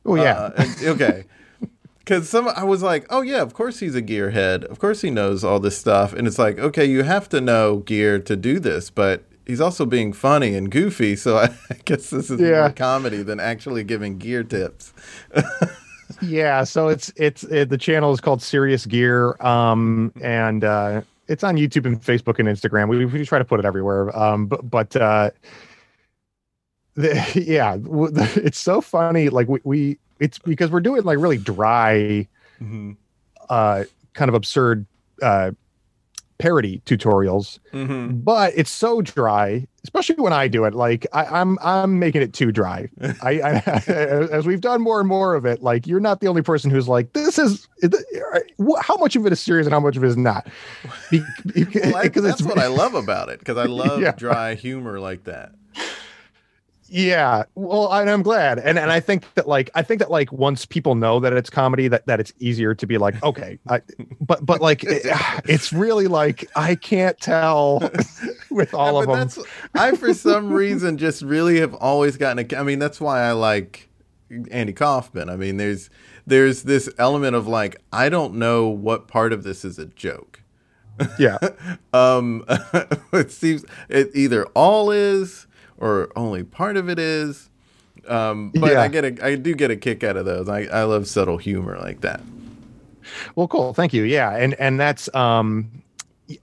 Oh 0.04 0.16
yeah. 0.16 0.50
Uh, 0.56 0.66
okay. 0.82 1.24
Because 1.98 2.28
some, 2.28 2.46
I 2.46 2.62
was 2.62 2.84
like, 2.84 3.04
oh 3.10 3.22
yeah, 3.22 3.42
of 3.42 3.52
course 3.52 3.80
he's 3.80 3.96
a 3.96 4.00
gearhead. 4.00 4.62
Of 4.62 4.78
course 4.78 5.00
he 5.00 5.10
knows 5.10 5.42
all 5.42 5.58
this 5.58 5.76
stuff. 5.76 6.12
And 6.12 6.28
it's 6.28 6.38
like, 6.38 6.56
okay, 6.56 6.84
you 6.84 7.02
have 7.02 7.28
to 7.30 7.40
know 7.40 7.78
gear 7.78 8.20
to 8.20 8.36
do 8.36 8.60
this, 8.60 8.90
but 8.90 9.24
he's 9.46 9.60
also 9.60 9.86
being 9.86 10.12
funny 10.12 10.54
and 10.54 10.70
goofy. 10.70 11.16
So 11.16 11.38
I, 11.38 11.44
I 11.70 11.78
guess 11.84 12.10
this 12.10 12.30
is 12.30 12.40
yeah. 12.40 12.60
more 12.60 12.70
comedy 12.70 13.22
than 13.22 13.40
actually 13.40 13.84
giving 13.84 14.18
gear 14.18 14.44
tips. 14.44 14.92
yeah. 16.22 16.64
So 16.64 16.88
it's 16.88 17.12
it's 17.16 17.44
it, 17.44 17.70
the 17.70 17.78
channel 17.78 18.12
is 18.12 18.20
called 18.20 18.42
Serious 18.42 18.86
Gear, 18.86 19.40
um, 19.44 20.12
and 20.20 20.64
uh, 20.64 21.02
it's 21.28 21.44
on 21.44 21.56
YouTube 21.56 21.86
and 21.86 22.00
Facebook 22.00 22.38
and 22.38 22.48
Instagram. 22.48 22.88
We, 22.88 23.04
we 23.04 23.24
try 23.24 23.38
to 23.38 23.44
put 23.44 23.60
it 23.60 23.66
everywhere. 23.66 24.16
Um, 24.16 24.46
but 24.46 24.68
but 24.68 24.96
uh, 24.96 25.30
the, 26.96 27.14
yeah, 27.46 27.76
it's 28.36 28.58
so 28.58 28.80
funny. 28.80 29.28
Like 29.28 29.48
we, 29.48 29.60
we, 29.64 29.98
it's 30.18 30.38
because 30.38 30.70
we're 30.70 30.80
doing 30.80 31.02
like 31.04 31.18
really 31.18 31.38
dry, 31.38 32.26
mm-hmm. 32.60 32.92
uh, 33.48 33.84
kind 34.14 34.28
of 34.28 34.34
absurd, 34.34 34.86
uh, 35.22 35.52
parody 36.38 36.82
tutorials, 36.84 37.58
mm-hmm. 37.72 38.18
but 38.18 38.52
it's 38.56 38.70
so 38.70 39.00
dry, 39.00 39.66
especially 39.84 40.16
when 40.16 40.34
I 40.34 40.48
do 40.48 40.64
it. 40.64 40.74
Like 40.74 41.06
I, 41.12 41.24
am 41.24 41.58
I'm, 41.58 41.58
I'm 41.60 41.98
making 41.98 42.20
it 42.20 42.34
too 42.34 42.52
dry. 42.52 42.88
I, 43.22 43.40
I, 43.40 43.82
as 43.86 44.46
we've 44.46 44.60
done 44.60 44.82
more 44.82 45.00
and 45.00 45.08
more 45.08 45.34
of 45.34 45.46
it, 45.46 45.62
like 45.62 45.86
you're 45.86 46.00
not 46.00 46.20
the 46.20 46.28
only 46.28 46.42
person 46.42 46.70
who's 46.70 46.88
like, 46.88 47.12
this 47.14 47.38
is 47.38 47.66
how 48.82 48.96
much 48.98 49.16
of 49.16 49.24
it 49.24 49.32
is 49.32 49.40
serious 49.40 49.66
and 49.66 49.72
how 49.72 49.80
much 49.80 49.96
of 49.96 50.04
it 50.04 50.08
is 50.08 50.16
not. 50.16 50.46
Because 51.10 51.24
well, 51.86 52.10
that's 52.22 52.42
what 52.42 52.58
I 52.58 52.66
love 52.66 52.94
about 52.94 53.30
it. 53.30 53.38
Because 53.38 53.56
I 53.56 53.64
love 53.64 54.02
yeah. 54.02 54.12
dry 54.12 54.54
humor 54.54 55.00
like 55.00 55.24
that 55.24 55.54
Yeah, 56.88 57.42
well, 57.56 57.92
and 57.92 58.08
I'm 58.08 58.22
glad, 58.22 58.60
and 58.60 58.78
and 58.78 58.92
I 58.92 59.00
think 59.00 59.24
that 59.34 59.48
like 59.48 59.70
I 59.74 59.82
think 59.82 59.98
that 59.98 60.08
like 60.08 60.30
once 60.30 60.64
people 60.64 60.94
know 60.94 61.18
that 61.18 61.32
it's 61.32 61.50
comedy, 61.50 61.88
that 61.88 62.06
that 62.06 62.20
it's 62.20 62.32
easier 62.38 62.76
to 62.76 62.86
be 62.86 62.96
like, 62.96 63.20
okay, 63.24 63.58
I, 63.68 63.80
but 64.20 64.46
but 64.46 64.60
like 64.60 64.84
it, 64.84 65.02
it's 65.48 65.72
really 65.72 66.06
like 66.06 66.48
I 66.54 66.76
can't 66.76 67.18
tell 67.18 67.90
with 68.50 68.72
all 68.72 68.98
Yeah, 68.98 69.00
of 69.00 69.06
but 69.06 69.10
them. 69.10 69.32
I 69.74 69.92
for 69.92 70.12
some 70.14 70.52
reason 70.52 70.96
just 70.98 71.22
really 71.22 71.60
have 71.60 71.74
always 71.74 72.16
gotten 72.16 72.46
a 72.50 72.56
I 72.58 72.62
mean 72.62 72.78
that's 72.78 73.00
why 73.00 73.22
I 73.22 73.32
like 73.32 73.88
Andy 74.50 74.72
Kaufman. 74.72 75.28
I 75.28 75.36
mean 75.36 75.56
there's 75.56 75.90
there's 76.26 76.62
this 76.64 76.88
element 76.98 77.36
of 77.36 77.46
like 77.48 77.82
I 77.92 78.08
don't 78.08 78.34
know 78.34 78.68
what 78.68 79.08
part 79.08 79.32
of 79.32 79.42
this 79.42 79.64
is 79.64 79.78
a 79.78 79.86
joke. 79.86 80.42
Yeah, 81.16 81.38
Um 81.92 82.44
it 83.12 83.30
seems 83.30 83.64
it 83.88 84.10
either 84.14 84.46
all 84.54 84.90
is 84.90 85.45
or 85.78 86.10
only 86.16 86.42
part 86.44 86.76
of 86.76 86.88
it 86.88 86.98
is. 86.98 87.50
Um 88.08 88.50
but 88.54 88.72
Yeah. 88.72 88.82
I 88.82 88.88
get 88.88 89.04
a 89.04 89.24
I 89.24 89.34
do 89.36 89.54
get 89.54 89.70
a 89.70 89.76
kick 89.76 90.04
out 90.04 90.16
of 90.16 90.24
those. 90.24 90.48
I 90.48 90.62
I 90.64 90.84
love 90.84 91.06
subtle 91.08 91.38
humor 91.38 91.78
like 91.80 92.00
that. 92.02 92.20
well, 93.34 93.48
cool, 93.48 93.72
thank 93.74 93.92
you. 93.92 94.02
Yeah, 94.04 94.36
and 94.36 94.54
and 94.54 94.78
that's 94.80 95.12
um 95.14 95.82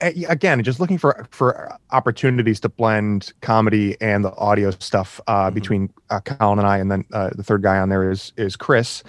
again 0.00 0.62
just 0.62 0.80
looking 0.80 0.96
for 0.96 1.26
for 1.30 1.76
opportunities 1.90 2.58
to 2.60 2.70
blend 2.70 3.32
comedy 3.42 3.96
and 4.00 4.24
the 4.24 4.34
audio 4.36 4.70
stuff 4.70 5.20
uh, 5.26 5.50
between 5.50 5.92
uh, 6.08 6.20
Colin 6.20 6.58
and 6.58 6.66
I, 6.66 6.78
and 6.78 6.90
then 6.90 7.04
uh, 7.12 7.30
the 7.36 7.42
third 7.42 7.62
guy 7.62 7.78
on 7.78 7.90
there 7.90 8.10
is 8.10 8.32
is 8.38 8.56
Chris. 8.56 9.02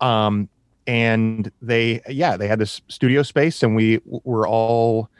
Um, 0.00 0.48
and 0.86 1.52
they 1.60 2.00
yeah 2.08 2.38
they 2.38 2.48
had 2.48 2.58
this 2.58 2.80
studio 2.88 3.22
space, 3.22 3.62
and 3.62 3.76
we 3.76 4.00
were 4.06 4.48
all 4.48 5.10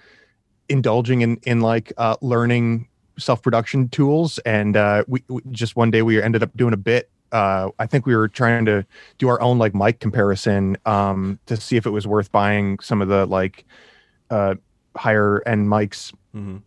indulging 0.71 1.21
in 1.21 1.37
in 1.43 1.61
like 1.61 1.93
uh, 1.99 2.17
learning 2.23 2.88
self 3.19 3.43
production 3.43 3.89
tools, 3.89 4.39
and 4.41 4.77
uh, 4.77 5.05
we, 5.07 5.23
we 5.29 5.43
just 5.51 5.77
one 5.77 5.91
day 5.91 6.03
we 6.03 6.23
ended 6.23 6.43
up 6.43 6.51
doing 6.57 6.73
a 6.73 6.79
bit. 6.79 7.11
Uh, 7.31 7.69
I 7.79 7.87
think 7.87 8.07
we 8.07 8.17
were 8.17 8.29
trying 8.29 8.65
to 8.65 8.87
do 9.19 9.29
our 9.29 9.41
own 9.43 9.59
like 9.59 9.75
mic 9.75 10.01
comparison 10.01 10.79
um, 10.87 11.39
to 11.47 11.57
see 11.57 11.77
if 11.77 11.85
it 11.85 11.91
was 11.91 12.07
worth 12.07 12.33
buying 12.33 12.79
some 12.79 13.03
of 13.03 13.09
the 13.09 13.27
like 13.27 13.67
uh, 14.31 14.55
higher 14.97 15.43
end 15.47 15.69
mics 15.69 16.13
Mhm. 16.35 16.63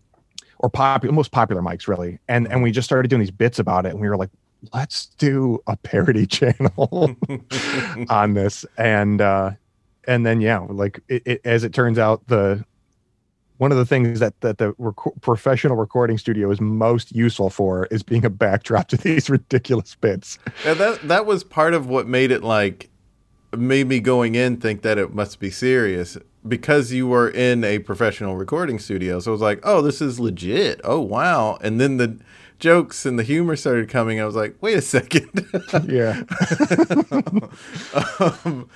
or 0.59 0.69
popular 0.69 1.13
most 1.13 1.31
popular 1.31 1.61
mics 1.61 1.87
really 1.87 2.17
and 2.27 2.47
and 2.51 2.63
we 2.63 2.71
just 2.71 2.85
started 2.85 3.07
doing 3.09 3.19
these 3.19 3.31
bits 3.31 3.59
about 3.59 3.85
it 3.85 3.89
and 3.89 3.99
we 4.01 4.09
were 4.09 4.17
like 4.17 4.29
let's 4.73 5.07
do 5.17 5.59
a 5.67 5.75
parody 5.77 6.25
channel 6.37 7.15
on 8.09 8.33
this 8.33 8.65
and 8.77 9.21
uh 9.21 9.51
and 10.07 10.25
then 10.25 10.41
yeah 10.41 10.59
like 10.69 10.99
it, 11.07 11.21
it, 11.25 11.41
as 11.45 11.63
it 11.63 11.73
turns 11.73 11.97
out 11.99 12.25
the 12.27 12.63
one 13.61 13.71
of 13.71 13.77
the 13.77 13.85
things 13.85 14.19
that 14.19 14.41
that 14.41 14.57
the 14.57 14.73
rec- 14.79 15.21
professional 15.21 15.75
recording 15.75 16.17
studio 16.17 16.49
is 16.49 16.59
most 16.59 17.15
useful 17.15 17.51
for 17.51 17.85
is 17.91 18.01
being 18.01 18.25
a 18.25 18.29
backdrop 18.29 18.87
to 18.87 18.97
these 19.07 19.29
ridiculous 19.29 19.93
bits 19.93 20.39
that 20.63 20.99
that 21.03 21.27
was 21.27 21.43
part 21.43 21.75
of 21.75 21.85
what 21.85 22.07
made 22.07 22.31
it 22.31 22.43
like 22.43 22.89
made 23.55 23.87
me 23.87 23.99
going 23.99 24.33
in 24.33 24.57
think 24.57 24.81
that 24.81 24.97
it 24.97 25.13
must 25.13 25.39
be 25.39 25.51
serious 25.51 26.17
because 26.47 26.91
you 26.91 27.07
were 27.07 27.29
in 27.29 27.63
a 27.63 27.77
professional 27.79 28.35
recording 28.35 28.79
studio. 28.79 29.19
So 29.19 29.29
it 29.29 29.33
was 29.33 29.41
like, 29.41 29.59
oh, 29.63 29.83
this 29.83 30.01
is 30.01 30.19
legit. 30.19 30.81
Oh 30.83 30.99
wow! 30.99 31.59
And 31.61 31.79
then 31.79 31.97
the 31.97 32.17
jokes 32.59 33.05
and 33.05 33.19
the 33.19 33.23
humor 33.23 33.55
started 33.55 33.89
coming. 33.89 34.19
I 34.19 34.25
was 34.25 34.35
like, 34.35 34.55
wait 34.61 34.77
a 34.77 34.81
second. 34.81 35.29
yeah 35.87 36.23
um, 38.45 38.69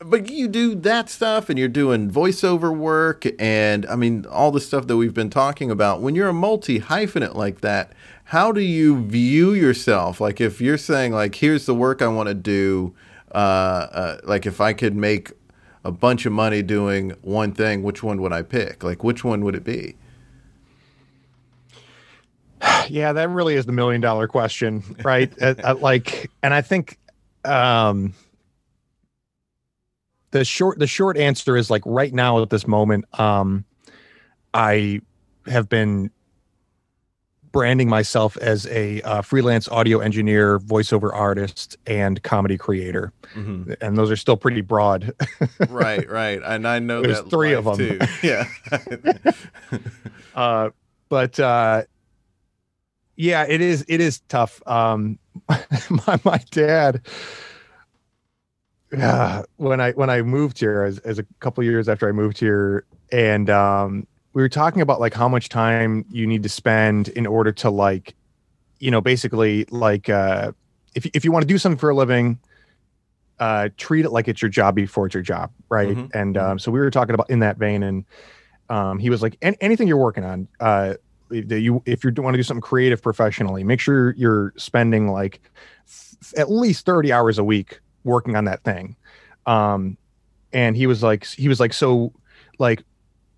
but 0.00 0.30
you 0.30 0.46
do 0.46 0.74
that 0.76 1.08
stuff 1.08 1.48
and 1.48 1.58
you're 1.58 1.68
doing 1.68 2.10
voiceover 2.10 2.74
work 2.74 3.26
and 3.40 3.84
I 3.86 3.96
mean 3.96 4.26
all 4.26 4.50
the 4.50 4.60
stuff 4.60 4.86
that 4.86 4.96
we've 4.96 5.14
been 5.14 5.30
talking 5.30 5.70
about. 5.70 6.00
When 6.00 6.14
you're 6.14 6.28
a 6.28 6.32
multi 6.32 6.80
hyphenate 6.80 7.34
like 7.34 7.60
that, 7.62 7.92
how 8.24 8.52
do 8.52 8.60
you 8.60 9.04
view 9.04 9.52
yourself? 9.54 10.20
Like 10.20 10.40
if 10.40 10.60
you're 10.60 10.78
saying 10.78 11.12
like 11.12 11.34
here's 11.34 11.66
the 11.66 11.74
work 11.74 12.00
I 12.00 12.08
want 12.08 12.28
to 12.28 12.34
do, 12.34 12.94
uh, 13.32 13.38
uh, 13.38 14.20
like 14.24 14.46
if 14.46 14.60
I 14.60 14.72
could 14.72 14.94
make 14.94 15.32
a 15.84 15.90
bunch 15.90 16.26
of 16.26 16.32
money 16.32 16.62
doing 16.62 17.10
one 17.22 17.52
thing, 17.52 17.82
which 17.82 18.02
one 18.02 18.20
would 18.22 18.32
I 18.32 18.42
pick? 18.42 18.84
Like 18.84 19.02
which 19.02 19.24
one 19.24 19.44
would 19.44 19.56
it 19.56 19.64
be? 19.64 19.96
yeah 22.88 23.12
that 23.12 23.28
really 23.30 23.54
is 23.54 23.66
the 23.66 23.72
million 23.72 24.00
dollar 24.00 24.28
question 24.28 24.82
right 25.04 25.32
Uh, 25.40 25.54
uh, 25.62 25.74
like 25.76 26.30
and 26.42 26.52
i 26.52 26.60
think 26.60 26.98
um 27.44 28.12
the 30.30 30.44
short 30.44 30.78
the 30.78 30.86
short 30.86 31.16
answer 31.16 31.56
is 31.56 31.70
like 31.70 31.82
right 31.86 32.12
now 32.12 32.40
at 32.42 32.50
this 32.50 32.66
moment 32.66 33.04
um 33.20 33.64
i 34.54 35.00
have 35.46 35.68
been 35.68 36.10
branding 37.50 37.88
myself 37.88 38.36
as 38.38 38.66
a 38.66 39.00
uh, 39.02 39.22
freelance 39.22 39.68
audio 39.70 40.00
engineer 40.00 40.58
voiceover 40.58 41.10
artist 41.14 41.76
and 41.86 42.22
comedy 42.22 42.58
creator 42.58 43.10
Mhm. 43.34 43.74
and 43.80 43.96
those 43.96 44.10
are 44.10 44.16
still 44.16 44.36
pretty 44.36 44.60
broad 44.60 45.12
right, 45.68 46.08
right. 46.08 46.40
And 46.44 46.66
I 46.68 46.78
know 46.78 47.00
There's 47.02 47.22
that 47.22 47.30
three 47.30 47.52
of 47.54 47.64
them. 47.64 47.76
too. 47.76 47.98
Yeah. 48.22 48.46
uh 50.34 50.70
but 51.08 51.40
uh 51.40 51.82
yeah 53.16 53.44
it 53.48 53.60
is 53.60 53.84
it 53.88 54.00
is 54.00 54.20
tough 54.28 54.62
um 54.66 55.18
my, 55.48 56.20
my 56.24 56.40
dad 56.50 57.00
uh, 58.96 59.42
when 59.56 59.80
i 59.80 59.92
when 59.92 60.10
i 60.10 60.22
moved 60.22 60.58
here 60.58 60.82
as, 60.82 60.98
as 61.00 61.18
a 61.18 61.26
couple 61.40 61.62
years 61.62 61.88
after 61.88 62.08
i 62.08 62.12
moved 62.12 62.38
here 62.38 62.84
and 63.12 63.50
um 63.50 64.06
we 64.32 64.42
were 64.42 64.48
talking 64.48 64.80
about 64.82 65.00
like 65.00 65.14
how 65.14 65.28
much 65.28 65.48
time 65.48 66.04
you 66.10 66.26
need 66.26 66.42
to 66.42 66.48
spend 66.48 67.08
in 67.08 67.26
order 67.26 67.52
to 67.52 67.70
like 67.70 68.14
you 68.78 68.90
know 68.90 69.00
basically 69.00 69.64
like 69.70 70.08
uh 70.08 70.52
if, 70.94 71.06
if 71.14 71.24
you 71.24 71.32
want 71.32 71.42
to 71.42 71.46
do 71.46 71.58
something 71.58 71.78
for 71.78 71.90
a 71.90 71.94
living 71.94 72.38
uh 73.38 73.68
treat 73.76 74.04
it 74.04 74.10
like 74.10 74.26
it's 74.26 74.42
your 74.42 74.48
job 74.48 74.74
before 74.74 75.06
it's 75.06 75.14
your 75.14 75.22
job 75.22 75.50
right? 75.68 75.96
Mhm, 75.96 76.10
and 76.14 76.36
um 76.36 76.58
so 76.58 76.72
we 76.72 76.80
were 76.80 76.90
talking 76.90 77.14
about 77.14 77.30
in 77.30 77.40
that 77.40 77.56
vein 77.56 77.82
and 77.82 78.04
um 78.70 78.98
he 78.98 79.10
was 79.10 79.22
like 79.22 79.36
"An- 79.42 79.56
anything 79.60 79.86
you're 79.88 79.96
working 79.96 80.24
on 80.24 80.48
uh 80.60 80.94
that 81.30 81.60
you 81.60 81.82
if 81.86 82.04
you 82.04 82.12
want 82.18 82.34
to 82.34 82.38
do 82.38 82.42
something 82.42 82.62
creative 82.62 83.02
professionally 83.02 83.62
make 83.64 83.80
sure 83.80 84.12
you're 84.16 84.54
spending 84.56 85.08
like 85.08 85.40
th- 85.86 86.34
at 86.36 86.50
least 86.50 86.86
30 86.86 87.12
hours 87.12 87.38
a 87.38 87.44
week 87.44 87.80
working 88.04 88.36
on 88.36 88.44
that 88.44 88.62
thing. 88.64 88.96
Um 89.46 89.96
and 90.52 90.76
he 90.76 90.86
was 90.86 91.02
like 91.02 91.24
he 91.26 91.48
was 91.48 91.60
like 91.60 91.72
so 91.72 92.12
like 92.58 92.82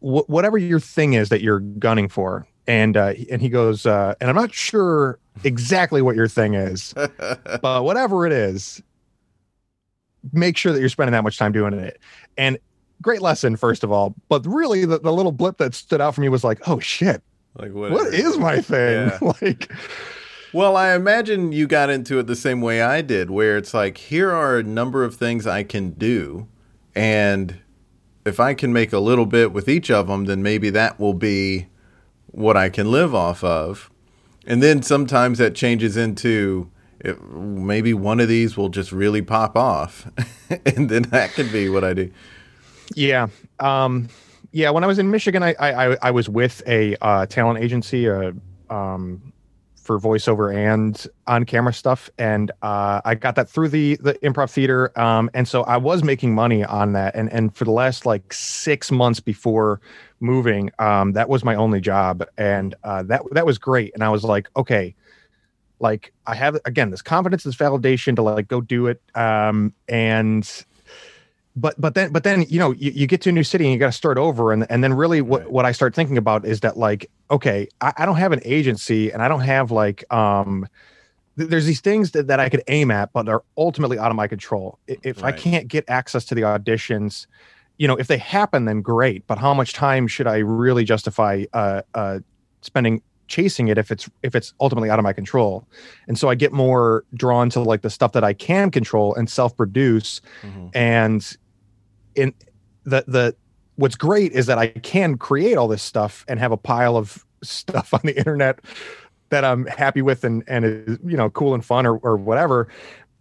wh- 0.00 0.28
whatever 0.28 0.58
your 0.58 0.80
thing 0.80 1.14
is 1.14 1.28
that 1.28 1.40
you're 1.40 1.60
gunning 1.60 2.08
for 2.08 2.46
and 2.66 2.96
uh 2.96 3.14
and 3.30 3.42
he 3.42 3.48
goes 3.48 3.86
uh 3.86 4.14
and 4.20 4.30
i'm 4.30 4.36
not 4.36 4.52
sure 4.52 5.18
exactly 5.44 6.02
what 6.02 6.14
your 6.14 6.28
thing 6.28 6.54
is 6.54 6.94
but 7.62 7.84
whatever 7.84 8.26
it 8.26 8.32
is 8.32 8.82
make 10.32 10.56
sure 10.56 10.72
that 10.72 10.80
you're 10.80 10.88
spending 10.88 11.12
that 11.12 11.24
much 11.24 11.38
time 11.38 11.52
doing 11.52 11.72
it. 11.74 11.98
And 12.36 12.58
great 13.02 13.22
lesson 13.22 13.56
first 13.56 13.82
of 13.82 13.90
all 13.90 14.14
but 14.28 14.44
really 14.46 14.84
the, 14.84 14.98
the 14.98 15.12
little 15.12 15.32
blip 15.32 15.56
that 15.56 15.74
stood 15.74 16.00
out 16.00 16.14
for 16.14 16.20
me 16.20 16.28
was 16.28 16.44
like 16.44 16.68
oh 16.68 16.78
shit. 16.80 17.22
Like 17.56 17.72
what 17.72 18.14
is 18.14 18.38
my 18.38 18.60
thing? 18.60 19.08
Yeah. 19.08 19.32
like 19.42 19.72
Well, 20.52 20.76
I 20.76 20.94
imagine 20.94 21.52
you 21.52 21.66
got 21.66 21.90
into 21.90 22.18
it 22.18 22.26
the 22.26 22.34
same 22.36 22.60
way 22.60 22.82
I 22.82 23.02
did, 23.02 23.30
where 23.30 23.56
it's 23.56 23.72
like, 23.72 23.98
here 23.98 24.30
are 24.32 24.58
a 24.58 24.62
number 24.62 25.04
of 25.04 25.14
things 25.14 25.46
I 25.46 25.62
can 25.62 25.90
do. 25.90 26.48
And 26.94 27.60
if 28.26 28.40
I 28.40 28.54
can 28.54 28.72
make 28.72 28.92
a 28.92 28.98
little 28.98 29.26
bit 29.26 29.52
with 29.52 29.68
each 29.68 29.90
of 29.90 30.08
them, 30.08 30.24
then 30.24 30.42
maybe 30.42 30.68
that 30.70 30.98
will 30.98 31.14
be 31.14 31.68
what 32.26 32.56
I 32.56 32.68
can 32.68 32.90
live 32.90 33.14
off 33.14 33.44
of. 33.44 33.90
And 34.46 34.62
then 34.62 34.82
sometimes 34.82 35.38
that 35.38 35.54
changes 35.54 35.96
into 35.96 36.70
it, 36.98 37.22
maybe 37.30 37.94
one 37.94 38.18
of 38.20 38.28
these 38.28 38.56
will 38.56 38.68
just 38.70 38.90
really 38.90 39.22
pop 39.22 39.56
off. 39.56 40.08
and 40.66 40.88
then 40.88 41.02
that 41.04 41.32
could 41.32 41.52
be 41.52 41.68
what 41.68 41.84
I 41.84 41.94
do. 41.94 42.10
Yeah. 42.96 43.28
Um, 43.60 44.08
yeah. 44.50 44.70
When 44.70 44.82
I 44.82 44.88
was 44.88 44.98
in 44.98 45.10
Michigan, 45.10 45.42
I 45.44 45.54
I, 45.60 45.96
I- 46.02 46.10
was 46.10 46.28
with 46.28 46.60
a 46.66 46.96
uh, 47.00 47.26
talent 47.26 47.62
agency 47.62 48.08
uh, 48.08 48.32
um, 48.68 49.32
for 49.80 49.98
voiceover 49.98 50.54
and 50.54 51.06
on 51.26 51.44
camera 51.44 51.72
stuff, 51.72 52.10
and 52.18 52.50
uh, 52.62 53.00
I 53.04 53.14
got 53.14 53.34
that 53.36 53.48
through 53.48 53.68
the 53.68 53.96
the 53.96 54.14
improv 54.14 54.50
theater. 54.50 54.98
Um, 54.98 55.30
and 55.34 55.48
so 55.48 55.62
I 55.62 55.76
was 55.76 56.04
making 56.04 56.34
money 56.34 56.64
on 56.64 56.92
that, 56.92 57.14
and 57.14 57.32
and 57.32 57.54
for 57.54 57.64
the 57.64 57.70
last 57.70 58.06
like 58.06 58.32
six 58.32 58.90
months 58.90 59.20
before 59.20 59.80
moving, 60.20 60.70
um, 60.78 61.12
that 61.12 61.28
was 61.28 61.44
my 61.44 61.54
only 61.54 61.80
job, 61.80 62.24
and 62.36 62.74
uh, 62.84 63.02
that 63.04 63.22
that 63.32 63.46
was 63.46 63.58
great. 63.58 63.92
And 63.94 64.04
I 64.04 64.10
was 64.10 64.24
like, 64.24 64.48
okay. 64.56 64.94
Like 65.82 66.12
I 66.26 66.34
have 66.34 66.58
again 66.66 66.90
this 66.90 67.00
confidence, 67.00 67.44
this 67.44 67.56
validation 67.56 68.14
to 68.16 68.22
like 68.22 68.48
go 68.48 68.60
do 68.60 68.86
it, 68.88 69.00
um, 69.14 69.72
and 69.88 70.46
but 71.56 71.74
but 71.80 71.94
then 71.94 72.12
but 72.12 72.22
then 72.22 72.42
you 72.48 72.58
know 72.58 72.72
you, 72.72 72.92
you 72.92 73.06
get 73.06 73.20
to 73.22 73.28
a 73.28 73.32
new 73.32 73.42
city 73.42 73.64
and 73.64 73.72
you 73.72 73.78
got 73.78 73.86
to 73.86 73.92
start 73.92 74.18
over. 74.18 74.52
And 74.52 74.66
and 74.70 74.82
then 74.84 74.94
really 74.94 75.20
what 75.20 75.42
Right. 75.42 75.52
what 75.52 75.64
i 75.64 75.72
start 75.72 75.94
thinking 75.94 76.16
about 76.16 76.44
is 76.44 76.60
that 76.60 76.76
like 76.76 77.10
okay 77.30 77.68
I, 77.80 77.92
I 77.98 78.06
don't 78.06 78.16
have 78.16 78.32
an 78.32 78.40
agency 78.44 79.10
and 79.10 79.22
i 79.22 79.28
don't 79.28 79.40
have 79.40 79.70
like 79.70 80.04
um 80.12 80.66
th- 81.36 81.50
there's 81.50 81.66
these 81.66 81.80
things 81.80 82.12
that, 82.12 82.28
that 82.28 82.38
i 82.40 82.48
could 82.48 82.62
aim 82.68 82.90
at 82.90 83.12
but 83.12 83.28
are 83.28 83.42
ultimately 83.56 83.98
out 83.98 84.10
of 84.10 84.16
my 84.16 84.28
control. 84.28 84.78
If 84.86 85.24
i 85.24 85.32
can't 85.32 85.66
get 85.68 85.84
access 85.88 86.24
to 86.26 86.34
the 86.34 86.42
auditions 86.42 87.26
you 87.78 87.88
know 87.88 87.96
if 87.96 88.06
they 88.06 88.18
happen 88.18 88.64
then 88.66 88.80
great. 88.82 89.26
But 89.26 89.38
how 89.38 89.52
much 89.54 89.72
time 89.72 90.06
should 90.06 90.26
i 90.28 90.38
really 90.38 90.84
justify 90.84 91.44
uh 91.52 91.82
uh 91.94 92.20
spending 92.62 93.02
chasing 93.30 93.68
it 93.68 93.78
if 93.78 93.90
it's 93.90 94.10
if 94.22 94.34
it's 94.34 94.52
ultimately 94.60 94.90
out 94.90 94.98
of 94.98 95.02
my 95.04 95.14
control. 95.14 95.66
And 96.08 96.18
so 96.18 96.28
i 96.28 96.34
get 96.34 96.52
more 96.52 97.04
drawn 97.14 97.48
to 97.50 97.60
like 97.60 97.80
the 97.80 97.88
stuff 97.88 98.12
that 98.12 98.24
i 98.24 98.34
can 98.34 98.70
control 98.70 99.14
and 99.14 99.30
self-produce. 99.30 100.20
Mm-hmm. 100.42 100.66
and 100.74 101.36
in 102.14 102.34
the 102.84 103.04
the 103.06 103.34
what's 103.76 103.94
great 103.94 104.32
is 104.32 104.46
that 104.46 104.58
i 104.58 104.66
can 104.66 105.16
create 105.16 105.56
all 105.56 105.68
this 105.68 105.82
stuff 105.82 106.24
and 106.28 106.38
have 106.40 106.52
a 106.52 106.56
pile 106.56 106.96
of 106.96 107.24
stuff 107.42 107.94
on 107.98 108.00
the 108.04 108.16
internet 108.18 108.58
that 109.30 109.44
i'm 109.44 109.64
happy 109.66 110.02
with 110.02 110.24
and 110.24 110.42
and 110.48 110.64
is 110.64 110.98
you 111.04 111.16
know 111.16 111.30
cool 111.30 111.54
and 111.54 111.64
fun 111.64 111.86
or, 111.86 111.96
or 111.98 112.16
whatever. 112.16 112.68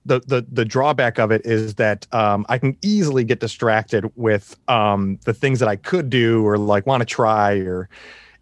The 0.05 0.21
the 0.21 0.45
the 0.51 0.65
drawback 0.65 1.19
of 1.19 1.29
it 1.29 1.45
is 1.45 1.75
that 1.75 2.07
um, 2.13 2.45
I 2.49 2.57
can 2.57 2.75
easily 2.81 3.23
get 3.23 3.41
distracted 3.41 4.09
with 4.15 4.57
um, 4.67 5.19
the 5.25 5.33
things 5.33 5.59
that 5.59 5.69
I 5.69 5.75
could 5.75 6.09
do 6.09 6.43
or 6.47 6.57
like 6.57 6.87
want 6.87 7.01
to 7.01 7.05
try 7.05 7.57
or 7.57 7.89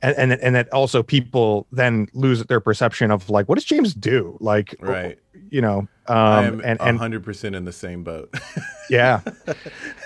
and 0.02 0.16
and 0.18 0.32
and 0.34 0.56
that 0.56 0.72
also 0.74 1.02
people 1.04 1.68
then 1.72 2.08
lose 2.14 2.44
their 2.46 2.60
perception 2.60 3.12
of 3.12 3.30
like 3.30 3.48
what 3.50 3.56
does 3.56 3.66
James 3.66 3.94
do? 3.94 4.38
Like 4.40 4.76
Right. 4.80 5.18
you 5.50 5.62
know 5.62 5.88
um 6.08 6.62
and 6.64 6.80
and 6.82 6.98
hundred 6.98 7.24
percent 7.24 7.56
in 7.56 7.66
the 7.66 7.72
same 7.74 8.04
boat. 8.04 8.34
yeah. 8.90 9.22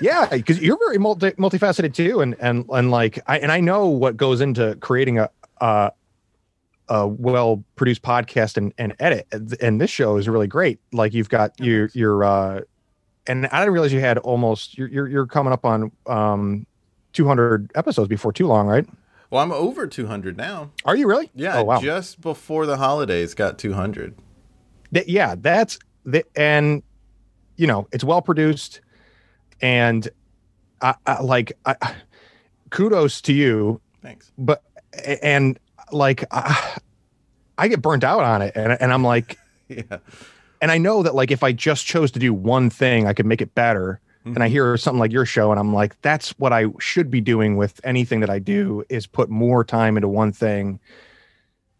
Yeah 0.01 0.27
because 0.31 0.61
you're 0.61 0.77
very 0.77 0.97
multi 0.97 1.31
multifaceted 1.31 1.93
too 1.93 2.21
and 2.21 2.35
and 2.39 2.65
and 2.69 2.91
like 2.91 3.19
I 3.27 3.39
and 3.39 3.51
I 3.51 3.59
know 3.59 3.87
what 3.87 4.17
goes 4.17 4.41
into 4.41 4.75
creating 4.77 5.19
a 5.19 5.29
uh 5.59 5.89
a 6.89 7.07
well 7.07 7.63
produced 7.75 8.01
podcast 8.01 8.57
and, 8.57 8.73
and 8.77 8.95
edit 8.99 9.27
and 9.61 9.79
this 9.79 9.89
show 9.89 10.17
is 10.17 10.27
really 10.27 10.47
great. 10.47 10.79
Like 10.91 11.13
you've 11.13 11.29
got 11.29 11.57
your 11.59 11.89
your 11.93 12.23
uh 12.23 12.61
and 13.27 13.45
i 13.47 13.59
didn't 13.59 13.71
realize 13.73 13.93
you 13.93 13.99
had 13.99 14.17
almost 14.17 14.75
you're 14.79 14.87
you're, 14.87 15.07
you're 15.07 15.27
coming 15.27 15.53
up 15.53 15.63
on 15.63 15.91
um 16.07 16.65
200 17.13 17.71
episodes 17.75 18.07
before 18.07 18.33
too 18.33 18.47
long 18.47 18.65
right 18.65 18.87
well, 19.31 19.41
I'm 19.41 19.51
over 19.51 19.87
two 19.87 20.05
hundred 20.07 20.37
now. 20.37 20.71
are 20.85 20.95
you 20.95 21.07
really 21.07 21.31
Yeah, 21.33 21.57
oh 21.59 21.63
wow 21.63 21.79
just 21.81 22.21
before 22.21 22.65
the 22.67 22.77
holidays, 22.77 23.33
got 23.33 23.57
two 23.57 23.73
hundred. 23.73 24.15
Th- 24.93 25.07
yeah 25.07 25.35
that's 25.37 25.79
the 26.05 26.23
and 26.35 26.83
you 27.55 27.65
know 27.67 27.87
it's 27.91 28.03
well 28.03 28.21
produced 28.21 28.81
and 29.61 30.07
I, 30.81 30.95
I 31.05 31.21
like 31.21 31.53
I, 31.65 31.75
kudos 32.71 33.21
to 33.21 33.33
you 33.33 33.79
Thanks. 34.01 34.31
but 34.37 34.63
and 35.05 35.57
like 35.91 36.25
I, 36.31 36.77
I 37.57 37.67
get 37.67 37.81
burnt 37.81 38.03
out 38.03 38.23
on 38.23 38.41
it 38.41 38.53
and, 38.55 38.73
and 38.81 38.91
i'm 38.91 39.03
like 39.03 39.37
Yeah. 39.69 39.99
and 40.61 40.71
i 40.71 40.77
know 40.77 41.03
that 41.03 41.13
like 41.15 41.31
if 41.31 41.43
i 41.43 41.51
just 41.53 41.85
chose 41.85 42.11
to 42.11 42.19
do 42.19 42.33
one 42.33 42.69
thing 42.69 43.05
i 43.07 43.13
could 43.13 43.25
make 43.27 43.41
it 43.41 43.53
better 43.55 43.99
and 44.25 44.43
i 44.43 44.47
hear 44.47 44.77
something 44.77 44.99
like 44.99 45.11
your 45.11 45.25
show 45.25 45.51
and 45.51 45.59
i'm 45.59 45.73
like 45.73 45.99
that's 46.01 46.31
what 46.39 46.53
i 46.53 46.65
should 46.79 47.09
be 47.09 47.21
doing 47.21 47.57
with 47.57 47.79
anything 47.83 48.19
that 48.19 48.29
i 48.29 48.39
do 48.39 48.83
is 48.89 49.07
put 49.07 49.29
more 49.29 49.63
time 49.63 49.97
into 49.97 50.07
one 50.07 50.31
thing 50.31 50.79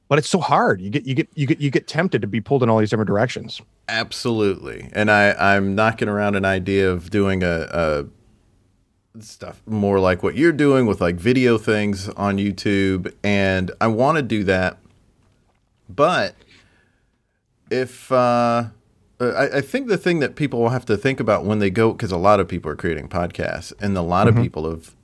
but 0.08 0.18
it's 0.18 0.30
so 0.30 0.40
hard 0.40 0.82
you 0.82 0.90
get 0.90 1.06
you 1.06 1.14
get 1.14 1.30
you 1.36 1.46
get 1.46 1.60
you 1.60 1.70
get 1.70 1.88
tempted 1.88 2.22
to 2.22 2.28
be 2.28 2.42
pulled 2.42 2.64
in 2.64 2.70
all 2.70 2.80
these 2.80 2.90
different 2.90 3.08
directions 3.08 3.62
Absolutely. 3.92 4.90
And 4.94 5.12
I, 5.12 5.34
I'm 5.34 5.76
knocking 5.76 6.08
around 6.08 6.36
an 6.36 6.46
idea 6.46 6.90
of 6.90 7.10
doing 7.10 7.44
a, 7.44 7.68
a 7.72 9.22
stuff 9.22 9.62
more 9.66 10.00
like 10.00 10.24
what 10.24 10.36
you're 10.36 10.54
doing 10.54 10.86
with 10.86 11.02
like 11.02 11.16
video 11.16 11.58
things 11.58 12.08
on 12.08 12.38
YouTube. 12.38 13.14
And 13.22 13.70
I 13.82 13.88
want 13.88 14.16
to 14.16 14.22
do 14.22 14.46
that. 14.46 14.78
But 15.90 16.36
if, 17.70 18.10
uh, 18.14 18.68
I, 19.22 19.58
I 19.58 19.62
think 19.62 19.88
the 19.88 19.98
thing 19.98 20.20
that 20.20 20.36
people 20.36 20.60
will 20.60 20.70
have 20.70 20.86
to 20.86 20.98
think 20.98 21.20
about 21.20 21.46
when 21.46 21.60
they 21.60 21.70
go, 21.70 21.92
because 21.92 22.12
a 22.12 22.18
lot 22.18 22.40
of 22.40 22.48
people 22.48 22.72
are 22.72 22.76
creating 22.76 23.08
podcasts, 23.08 23.74
and 23.80 23.98
a 23.98 24.02
lot 24.02 24.28
of 24.28 24.36
people 24.36 24.70
have 24.70 24.96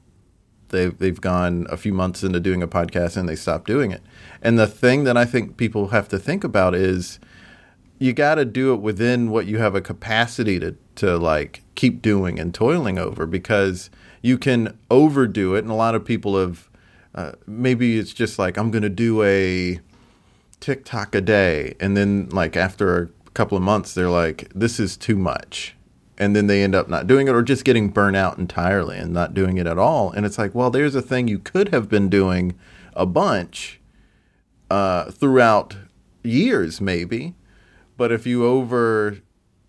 they 0.69 0.87
they've 0.87 1.21
gone 1.21 1.67
a 1.69 1.77
few 1.77 1.93
months 1.93 2.23
into 2.23 2.39
doing 2.39 2.61
a 2.61 2.67
podcast 2.67 3.17
and 3.17 3.27
they 3.27 3.35
stop 3.35 3.65
doing 3.65 3.91
it. 3.91 4.01
And 4.41 4.57
the 4.57 4.67
thing 4.67 5.03
that 5.05 5.17
I 5.17 5.25
think 5.25 5.57
people 5.57 5.89
have 5.89 6.07
to 6.09 6.19
think 6.19 6.43
about 6.43 6.75
is 6.75 7.19
you 7.99 8.13
got 8.13 8.35
to 8.35 8.45
do 8.45 8.73
it 8.73 8.81
within 8.81 9.29
what 9.29 9.47
you 9.47 9.57
have 9.57 9.75
a 9.75 9.81
capacity 9.81 10.59
to 10.59 10.75
to 10.95 11.17
like 11.17 11.63
keep 11.75 12.01
doing 12.01 12.39
and 12.39 12.53
toiling 12.53 12.97
over 12.97 13.25
because 13.25 13.89
you 14.21 14.37
can 14.37 14.77
overdo 14.89 15.55
it 15.55 15.59
and 15.59 15.69
a 15.69 15.75
lot 15.75 15.95
of 15.95 16.03
people 16.03 16.39
have 16.39 16.69
uh, 17.15 17.31
maybe 17.45 17.97
it's 17.97 18.13
just 18.13 18.37
like 18.37 18.57
I'm 18.57 18.71
going 18.71 18.83
to 18.83 18.89
do 18.89 19.23
a 19.23 19.79
TikTok 20.59 21.15
a 21.15 21.21
day 21.21 21.75
and 21.79 21.95
then 21.95 22.29
like 22.29 22.55
after 22.55 23.03
a 23.03 23.09
couple 23.37 23.55
of 23.55 23.61
months 23.61 23.93
they're 23.93 24.09
like 24.09 24.51
this 24.55 24.79
is 24.79 24.97
too 24.97 25.15
much. 25.15 25.75
And 26.17 26.35
then 26.35 26.47
they 26.47 26.63
end 26.63 26.73
up 26.73 26.89
not 26.89 27.05
doing 27.05 27.27
it 27.27 27.35
or 27.35 27.43
just 27.43 27.63
getting 27.63 27.89
burnt 27.89 28.15
out 28.15 28.39
entirely 28.39 28.97
and 28.97 29.13
not 29.13 29.35
doing 29.35 29.57
it 29.57 29.67
at 29.67 29.77
all. 29.77 30.11
And 30.11 30.25
it's 30.25 30.39
like 30.39 30.55
well 30.55 30.71
there's 30.71 30.95
a 30.95 31.03
thing 31.03 31.27
you 31.27 31.37
could 31.37 31.69
have 31.69 31.87
been 31.87 32.09
doing 32.09 32.57
a 32.95 33.05
bunch 33.05 33.79
uh, 34.71 35.11
throughout 35.11 35.77
years 36.23 36.81
maybe. 36.81 37.35
But 37.95 38.11
if 38.11 38.25
you 38.25 38.43
over 38.43 39.19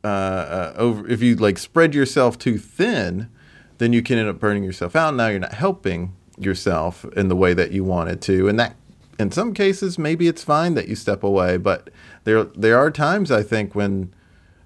uh, 0.03 0.07
uh, 0.07 0.73
over 0.77 1.07
if 1.07 1.21
you 1.21 1.37
like 1.37 1.59
spread 1.59 1.95
yourself 1.95 2.39
too 2.39 2.57
thin 2.57 3.29
then 3.77 3.93
you 3.93 4.03
can 4.03 4.17
end 4.17 4.31
up 4.31 4.41
burning 4.41 4.65
yourself 4.65 4.97
out. 4.97 5.15
Now 5.15 5.29
you're 5.29 5.41
not 5.41 5.53
helping 5.53 6.17
yourself 6.39 7.05
in 7.17 7.29
the 7.29 7.37
way 7.37 7.53
that 7.53 7.71
you 7.71 7.85
wanted 7.85 8.23
to. 8.23 8.49
And 8.49 8.59
that 8.59 8.77
in 9.19 9.31
some 9.31 9.53
cases 9.55 9.99
maybe 9.99 10.29
it's 10.29 10.45
fine 10.45 10.75
that 10.75 10.89
you 10.89 10.95
step 10.95 11.23
away 11.23 11.57
but 11.57 11.91
there 12.25 12.45
there 12.45 12.79
are 12.79 12.91
times 12.91 13.31
i 13.31 13.43
think 13.43 13.75
when 13.75 14.13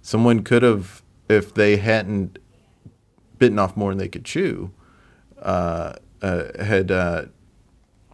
someone 0.01 0.43
could 0.43 0.63
have 0.63 1.03
if 1.29 1.55
they 1.55 1.77
hadn't 1.77 2.39
bitten 3.39 3.59
off 3.59 3.77
more 3.77 3.91
than 3.91 3.99
they 3.99 4.09
could 4.09 4.25
chew 4.25 4.71
uh, 5.41 5.95
uh, 6.21 6.45
had 6.63 6.91
uh, 6.93 7.25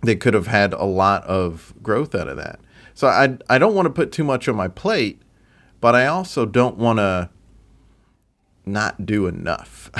they 0.03 0.17
could 0.17 0.33
have 0.33 0.47
had 0.47 0.73
a 0.73 0.85
lot 0.85 1.23
of 1.25 1.75
growth 1.83 2.15
out 2.15 2.29
of 2.29 2.37
that 2.37 2.61
so 2.95 3.07
i 3.07 3.37
i 3.51 3.59
don't 3.59 3.75
want 3.75 3.87
to 3.87 3.91
put 3.91 4.13
too 4.13 4.25
much 4.25 4.49
on 4.49 4.57
my 4.57 4.69
plate 4.69 5.21
but 5.81 5.95
I 5.95 6.07
also 6.07 6.45
don't 6.47 6.77
want 6.77 6.99
to 6.99 7.31
not 8.67 9.07
do 9.07 9.27
enough. 9.27 9.91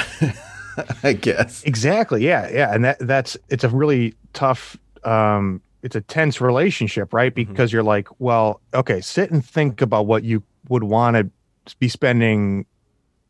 I 1.03 1.13
guess. 1.13 1.63
Exactly. 1.65 2.25
Yeah. 2.25 2.49
Yeah. 2.51 2.75
And 2.75 2.85
that 2.85 2.99
that's 3.01 3.37
it's 3.49 3.65
a 3.65 3.69
really 3.69 4.15
tough 4.33 4.77
um 5.05 5.61
it's 5.83 5.97
a 5.97 6.01
tense 6.01 6.41
relationship, 6.41 7.13
right? 7.13 7.35
Mm-hmm. 7.35 7.51
Because 7.51 7.73
you're 7.73 7.83
like, 7.83 8.09
well, 8.19 8.61
okay, 8.75 9.01
sit 9.01 9.31
and 9.31 9.45
think 9.45 9.81
about 9.81 10.07
what 10.07 10.25
you 10.25 10.43
would 10.69 10.85
want 10.85 11.17
to 11.17 11.77
be 11.77 11.89
spending 11.89 12.67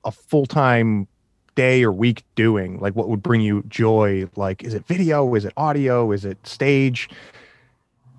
a 0.05 0.11
full-time 0.11 1.07
day 1.55 1.83
or 1.83 1.93
week 1.93 2.23
doing. 2.37 2.79
Like 2.79 2.95
what 2.95 3.09
would 3.09 3.23
bring 3.23 3.41
you 3.41 3.65
joy? 3.69 4.29
Like 4.37 4.63
is 4.63 4.75
it 4.75 4.87
video? 4.87 5.35
Is 5.35 5.45
it 5.45 5.53
audio? 5.57 6.13
Is 6.13 6.25
it 6.25 6.39
stage? 6.47 7.11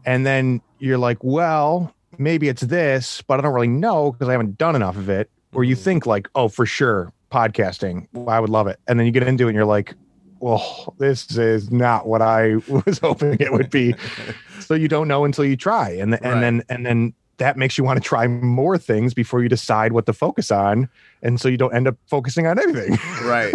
And 0.06 0.26
then 0.26 0.62
you're 0.80 0.98
like, 0.98 1.24
well, 1.24 1.94
maybe 2.18 2.50
it's 2.50 2.62
this, 2.62 3.22
but 3.22 3.40
I 3.40 3.42
don't 3.42 3.54
really 3.54 3.68
know 3.68 4.12
because 4.12 4.28
I 4.28 4.34
haven't 4.34 4.58
done 4.58 4.76
enough 4.76 4.98
of 4.98 5.10
it. 5.10 5.30
Or 5.54 5.64
you 5.64 5.76
mm-hmm. 5.76 5.84
think 5.84 6.06
like, 6.06 6.28
oh, 6.36 6.50
for 6.50 6.66
sure, 6.66 7.12
podcasting, 7.32 8.08
I 8.28 8.40
would 8.40 8.50
love 8.50 8.68
it. 8.68 8.80
And 8.88 9.00
then 9.00 9.06
you 9.06 9.12
get 9.12 9.24
into 9.24 9.46
it 9.46 9.50
and 9.50 9.56
you're 9.56 9.66
like, 9.66 9.96
well, 10.40 10.96
this 10.98 11.38
is 11.38 11.72
not 11.72 12.08
what 12.08 12.22
I 12.22 12.56
was 12.86 13.00
hoping 13.00 13.38
it 13.40 13.52
would 13.52 13.70
be. 13.70 13.96
so 14.60 14.74
you 14.74 14.88
don't 14.88 15.08
know 15.08 15.26
until 15.26 15.46
you 15.46 15.56
try. 15.58 15.90
And, 15.92 16.12
th- 16.14 16.22
Right. 16.22 16.32
and 16.34 16.44
then, 16.44 16.64
and 16.70 16.86
then 16.86 17.14
that 17.38 17.58
makes 17.58 17.78
you 17.78 17.84
want 17.84 17.98
to 18.02 18.08
try 18.08 18.28
more 18.28 18.78
things 18.78 19.14
before 19.14 19.42
you 19.42 19.50
decide 19.50 19.94
what 19.94 20.06
to 20.08 20.14
focus 20.14 20.52
on. 20.52 20.90
And 21.22 21.40
so 21.40 21.48
you 21.48 21.58
don't 21.58 21.74
end 21.74 21.88
up 21.88 21.96
focusing 22.08 22.46
on 22.48 22.60
anything. 22.60 22.98
right. 23.24 23.54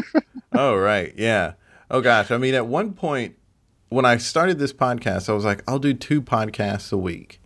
Oh, 0.53 0.77
right. 0.77 1.13
Yeah. 1.17 1.53
Oh 1.91 2.01
gosh. 2.01 2.31
I 2.31 2.39
mean, 2.39 2.55
at 2.55 2.67
one 2.67 2.93
point 2.95 3.37
when 3.91 4.05
I 4.07 4.17
started 4.17 4.59
this 4.59 4.73
podcast, 4.73 5.29
I 5.29 5.33
was 5.33 5.45
like, 5.45 5.63
I'll 5.69 5.79
do 5.79 5.93
two 5.95 6.23
podcasts 6.23 6.93
a 6.93 6.97
week, 6.97 7.41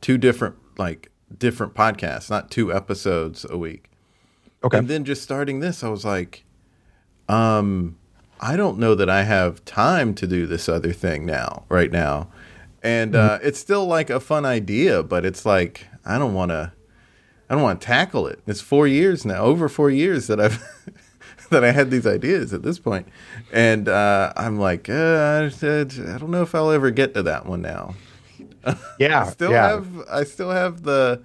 two 0.00 0.18
different 0.18 0.56
like 0.76 1.10
different 1.38 1.74
podcasts, 1.74 2.28
not 2.30 2.50
two 2.50 2.72
episodes 2.72 3.44
a 3.48 3.56
week. 3.58 3.90
okay. 4.62 4.78
And 4.78 4.88
then 4.88 5.04
just 5.04 5.22
starting 5.22 5.60
this, 5.60 5.82
I 5.82 5.88
was 5.88 6.04
like, 6.04 6.44
um, 7.28 7.96
I 8.40 8.56
don't 8.56 8.78
know 8.78 8.94
that 8.94 9.10
I 9.10 9.24
have 9.24 9.64
time 9.64 10.14
to 10.14 10.26
do 10.26 10.46
this 10.46 10.68
other 10.68 10.92
thing 10.92 11.26
now, 11.26 11.64
right 11.68 11.90
now. 11.90 12.28
And 12.82 13.16
uh, 13.16 13.38
it's 13.42 13.58
still 13.58 13.86
like 13.86 14.08
a 14.08 14.20
fun 14.20 14.44
idea, 14.46 15.02
but 15.02 15.26
it's 15.26 15.44
like 15.44 15.86
I 16.04 16.18
don't 16.18 16.34
want 16.34 16.50
to. 16.50 16.72
I 17.50 17.54
don't 17.54 17.62
want 17.62 17.80
to 17.80 17.86
tackle 17.86 18.26
it. 18.26 18.40
It's 18.46 18.60
four 18.60 18.86
years 18.86 19.24
now, 19.24 19.42
over 19.42 19.70
four 19.70 19.90
years 19.90 20.26
that 20.26 20.38
I've 20.38 20.62
that 21.50 21.64
I 21.64 21.72
had 21.72 21.90
these 21.90 22.06
ideas 22.06 22.52
at 22.52 22.62
this 22.62 22.78
point. 22.78 23.08
and 23.52 23.88
uh, 23.88 24.32
I'm 24.36 24.58
like, 24.58 24.88
uh, 24.88 24.92
I 24.92 25.46
I 25.46 26.18
don't 26.18 26.30
know 26.30 26.42
if 26.42 26.54
I'll 26.54 26.70
ever 26.70 26.90
get 26.90 27.14
to 27.14 27.22
that 27.24 27.46
one 27.46 27.62
now. 27.62 27.94
yeah. 28.98 29.24
I 29.24 29.30
still 29.30 29.50
yeah. 29.52 29.68
have 29.68 30.04
I 30.10 30.24
still 30.24 30.50
have 30.50 30.82
the 30.82 31.22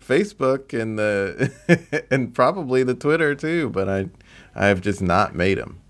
Facebook 0.00 0.78
and 0.78 0.98
the 0.98 2.06
and 2.10 2.34
probably 2.34 2.82
the 2.82 2.94
Twitter 2.94 3.34
too, 3.34 3.70
but 3.70 3.88
I 3.88 4.08
I 4.54 4.66
have 4.66 4.80
just 4.80 5.02
not 5.02 5.34
made 5.34 5.58
them. 5.58 5.80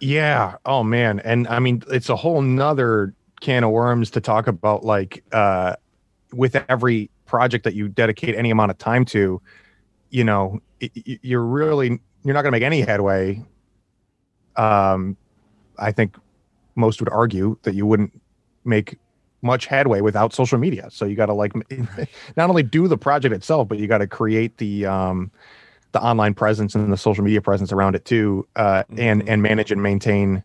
Yeah. 0.00 0.56
Oh 0.64 0.82
man. 0.82 1.20
And 1.20 1.46
I 1.48 1.58
mean, 1.58 1.82
it's 1.88 2.08
a 2.08 2.16
whole 2.16 2.40
nother 2.42 3.14
can 3.40 3.64
of 3.64 3.70
worms 3.70 4.10
to 4.12 4.20
talk 4.20 4.46
about. 4.46 4.84
Like, 4.84 5.22
uh, 5.32 5.76
with 6.32 6.56
every 6.68 7.10
project 7.26 7.64
that 7.64 7.74
you 7.74 7.88
dedicate 7.88 8.34
any 8.36 8.50
amount 8.50 8.70
of 8.70 8.78
time 8.78 9.04
to, 9.06 9.40
you 10.10 10.24
know, 10.24 10.60
y- 10.80 10.90
you're 11.22 11.44
really 11.44 12.00
you're 12.24 12.34
not 12.34 12.42
going 12.42 12.52
to 12.52 12.56
make 12.56 12.62
any 12.62 12.82
headway. 12.82 13.44
Um, 14.56 15.16
I 15.78 15.92
think 15.92 16.16
most 16.76 17.00
would 17.00 17.08
argue 17.10 17.58
that 17.62 17.74
you 17.74 17.86
wouldn't 17.86 18.20
make 18.64 18.98
much 19.42 19.66
headway 19.66 20.00
without 20.00 20.32
social 20.34 20.58
media. 20.58 20.88
So 20.90 21.04
you 21.06 21.16
got 21.16 21.26
to 21.26 21.34
like 21.34 21.52
not 22.36 22.50
only 22.50 22.62
do 22.62 22.88
the 22.88 22.98
project 22.98 23.34
itself, 23.34 23.68
but 23.68 23.78
you 23.78 23.86
got 23.86 23.98
to 23.98 24.06
create 24.06 24.58
the 24.58 24.86
um, 24.86 25.30
the 25.92 26.02
online 26.02 26.34
presence 26.34 26.74
and 26.74 26.92
the 26.92 26.96
social 26.96 27.24
media 27.24 27.40
presence 27.40 27.72
around 27.72 27.94
it 27.94 28.04
too, 28.04 28.46
uh, 28.56 28.82
mm-hmm. 28.82 29.00
and 29.00 29.28
and 29.28 29.42
manage 29.42 29.70
and 29.70 29.82
maintain 29.82 30.44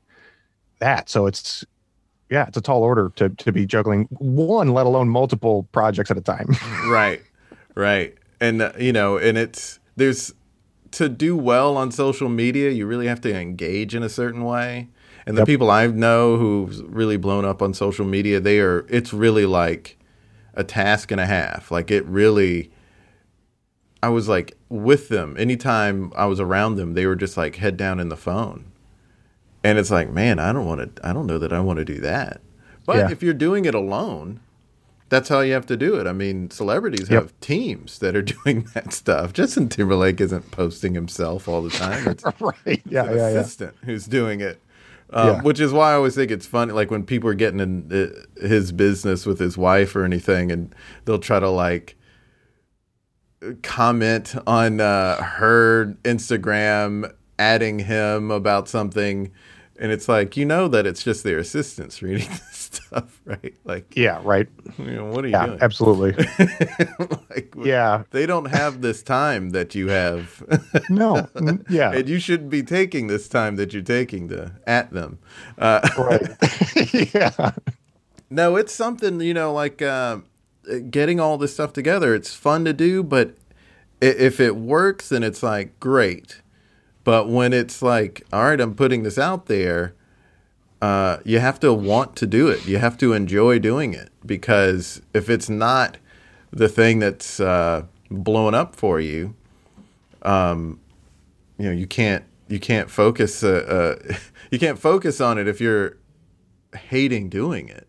that. 0.79 1.09
So 1.09 1.27
it's 1.27 1.65
yeah, 2.29 2.45
it's 2.47 2.57
a 2.57 2.61
tall 2.61 2.83
order 2.83 3.11
to 3.15 3.29
to 3.29 3.51
be 3.51 3.65
juggling 3.65 4.07
one, 4.11 4.69
let 4.69 4.85
alone 4.85 5.09
multiple 5.09 5.67
projects 5.71 6.11
at 6.11 6.17
a 6.17 6.21
time. 6.21 6.47
right, 6.87 7.21
right, 7.75 8.15
and 8.39 8.61
uh, 8.61 8.71
you 8.79 8.93
know, 8.93 9.17
and 9.17 9.37
it's 9.37 9.79
there's 9.95 10.33
to 10.95 11.09
do 11.09 11.35
well 11.35 11.75
on 11.75 11.91
social 11.91 12.29
media, 12.29 12.69
you 12.69 12.87
really 12.87 13.07
have 13.07 13.19
to 13.19 13.35
engage 13.35 13.93
in 13.93 14.01
a 14.01 14.07
certain 14.07 14.45
way. 14.45 14.87
And 15.25 15.35
the 15.35 15.41
yep. 15.41 15.47
people 15.47 15.69
I 15.69 15.87
know 15.87 16.37
who've 16.37 16.81
really 16.87 17.17
blown 17.17 17.43
up 17.43 17.61
on 17.61 17.73
social 17.73 18.05
media, 18.05 18.39
they 18.39 18.59
are 18.59 18.85
it's 18.89 19.11
really 19.11 19.45
like 19.45 19.97
a 20.53 20.63
task 20.63 21.11
and 21.11 21.19
a 21.19 21.25
half. 21.25 21.69
Like 21.69 21.91
it 21.91 22.05
really 22.05 22.71
I 24.05 24.09
was 24.09 24.29
like 24.29 24.55
with 24.69 25.09
them. 25.09 25.35
Anytime 25.35 26.13
I 26.15 26.27
was 26.27 26.39
around 26.39 26.75
them, 26.75 26.93
they 26.93 27.07
were 27.07 27.15
just 27.15 27.37
like 27.37 27.55
head 27.55 27.75
down 27.75 27.99
in 27.99 28.09
the 28.09 28.15
phone. 28.15 28.65
And 29.63 29.79
it's 29.79 29.89
like, 29.89 30.11
man, 30.11 30.37
I 30.37 30.53
don't 30.53 30.67
want 30.67 30.95
to 30.95 31.07
I 31.07 31.11
don't 31.11 31.25
know 31.25 31.39
that 31.39 31.51
I 31.51 31.59
want 31.59 31.79
to 31.79 31.85
do 31.85 31.99
that. 32.01 32.39
But 32.85 32.97
yeah. 32.97 33.09
if 33.09 33.23
you're 33.23 33.33
doing 33.33 33.65
it 33.65 33.73
alone, 33.73 34.41
that's 35.09 35.27
how 35.27 35.39
you 35.39 35.53
have 35.53 35.65
to 35.65 35.75
do 35.75 35.95
it. 35.95 36.05
I 36.05 36.13
mean, 36.13 36.51
celebrities 36.51 37.09
yep. 37.09 37.23
have 37.23 37.39
teams 37.39 37.97
that 37.97 38.15
are 38.15 38.21
doing 38.43 38.67
that 38.75 38.93
stuff. 38.93 39.33
Justin 39.33 39.69
Timberlake 39.69 40.21
isn't 40.21 40.51
posting 40.51 40.93
himself 40.93 41.47
all 41.47 41.63
the 41.63 41.71
time. 41.71 42.07
It's, 42.11 42.23
right. 42.39 42.83
Yeah, 42.87 43.11
yeah, 43.11 43.29
assistant 43.29 43.73
yeah. 43.79 43.85
who's 43.87 44.05
doing 44.05 44.39
it. 44.39 44.61
Um, 45.09 45.27
yeah. 45.27 45.41
Which 45.41 45.59
is 45.59 45.73
why 45.73 45.93
I 45.93 45.95
always 45.95 46.13
think 46.13 46.29
it's 46.29 46.45
funny, 46.45 46.73
like 46.73 46.91
when 46.91 47.07
people 47.07 47.27
are 47.31 47.33
getting 47.33 47.59
in 47.59 47.91
uh, 47.91 48.45
his 48.47 48.71
business 48.71 49.25
with 49.25 49.39
his 49.39 49.57
wife 49.57 49.95
or 49.95 50.03
anything, 50.03 50.51
and 50.51 50.75
they'll 51.05 51.17
try 51.17 51.39
to 51.39 51.49
like 51.49 51.95
comment 53.61 54.35
on 54.47 54.81
uh, 54.81 55.21
her 55.21 55.95
Instagram, 56.03 57.11
adding 57.39 57.79
him 57.79 58.31
about 58.31 58.67
something, 58.67 59.31
and 59.77 59.91
it's 59.91 60.07
like 60.07 60.37
you 60.37 60.45
know 60.45 60.67
that 60.67 60.85
it's 60.85 61.03
just 61.03 61.23
their 61.23 61.39
assistants 61.39 62.01
reading 62.01 62.27
this 62.29 62.69
stuff, 62.75 63.21
right? 63.25 63.53
Like, 63.63 63.95
yeah, 63.95 64.21
right. 64.23 64.47
You 64.77 64.91
know, 64.91 65.05
what 65.05 65.25
are 65.25 65.27
you 65.27 65.33
yeah, 65.33 65.45
doing? 65.45 65.59
Absolutely. 65.61 66.11
like, 67.29 67.53
yeah, 67.63 68.03
they 68.11 68.25
don't 68.25 68.45
have 68.45 68.81
this 68.81 69.03
time 69.03 69.51
that 69.51 69.75
you 69.75 69.89
have. 69.89 70.43
no, 70.89 71.27
yeah, 71.69 71.91
and 71.91 72.07
you 72.07 72.19
shouldn't 72.19 72.49
be 72.49 72.63
taking 72.63 73.07
this 73.07 73.27
time 73.27 73.55
that 73.57 73.73
you're 73.73 73.81
taking 73.81 74.29
to 74.29 74.53
at 74.67 74.91
them. 74.91 75.19
Uh, 75.57 75.87
right. 75.97 77.13
yeah. 77.13 77.51
No, 78.29 78.55
it's 78.55 78.73
something 78.73 79.21
you 79.21 79.33
know, 79.33 79.53
like 79.53 79.81
uh, 79.81 80.17
getting 80.89 81.19
all 81.19 81.37
this 81.37 81.53
stuff 81.53 81.73
together. 81.73 82.13
It's 82.15 82.33
fun 82.33 82.65
to 82.65 82.73
do, 82.73 83.03
but 83.03 83.35
if 84.01 84.39
it 84.39 84.55
works, 84.55 85.09
then 85.09 85.23
it's 85.23 85.41
like 85.41 85.79
great 85.79 86.41
but 87.05 87.29
when 87.29 87.53
it's 87.53 87.81
like, 87.81 88.23
all 88.33 88.43
right, 88.43 88.59
I'm 88.59 88.75
putting 88.75 89.03
this 89.03 89.17
out 89.17 89.45
there, 89.45 89.93
uh, 90.81 91.19
you 91.23 91.39
have 91.39 91.59
to 91.61 91.71
want 91.71 92.15
to 92.17 92.27
do 92.27 92.49
it. 92.49 92.65
You 92.67 92.79
have 92.79 92.97
to 92.97 93.13
enjoy 93.13 93.59
doing 93.59 93.93
it 93.93 94.09
because 94.25 95.01
if 95.13 95.29
it's 95.29 95.47
not 95.47 95.97
the 96.51 96.67
thing 96.67 96.99
that's 96.99 97.39
uh, 97.39 97.83
blowing 98.09 98.55
up 98.55 98.75
for 98.75 98.99
you, 98.99 99.35
um, 100.23 100.79
you 101.57 101.65
know, 101.65 101.71
you 101.71 101.87
can't 101.87 102.25
you 102.47 102.59
can't 102.59 102.89
focus 102.89 103.43
uh, 103.43 103.97
uh 104.09 104.15
you 104.51 104.59
can't 104.59 104.79
focus 104.79 105.21
on 105.21 105.37
it 105.37 105.47
if 105.47 105.61
you're 105.61 105.97
hating 106.75 107.29
doing 107.29 107.69
it. 107.69 107.84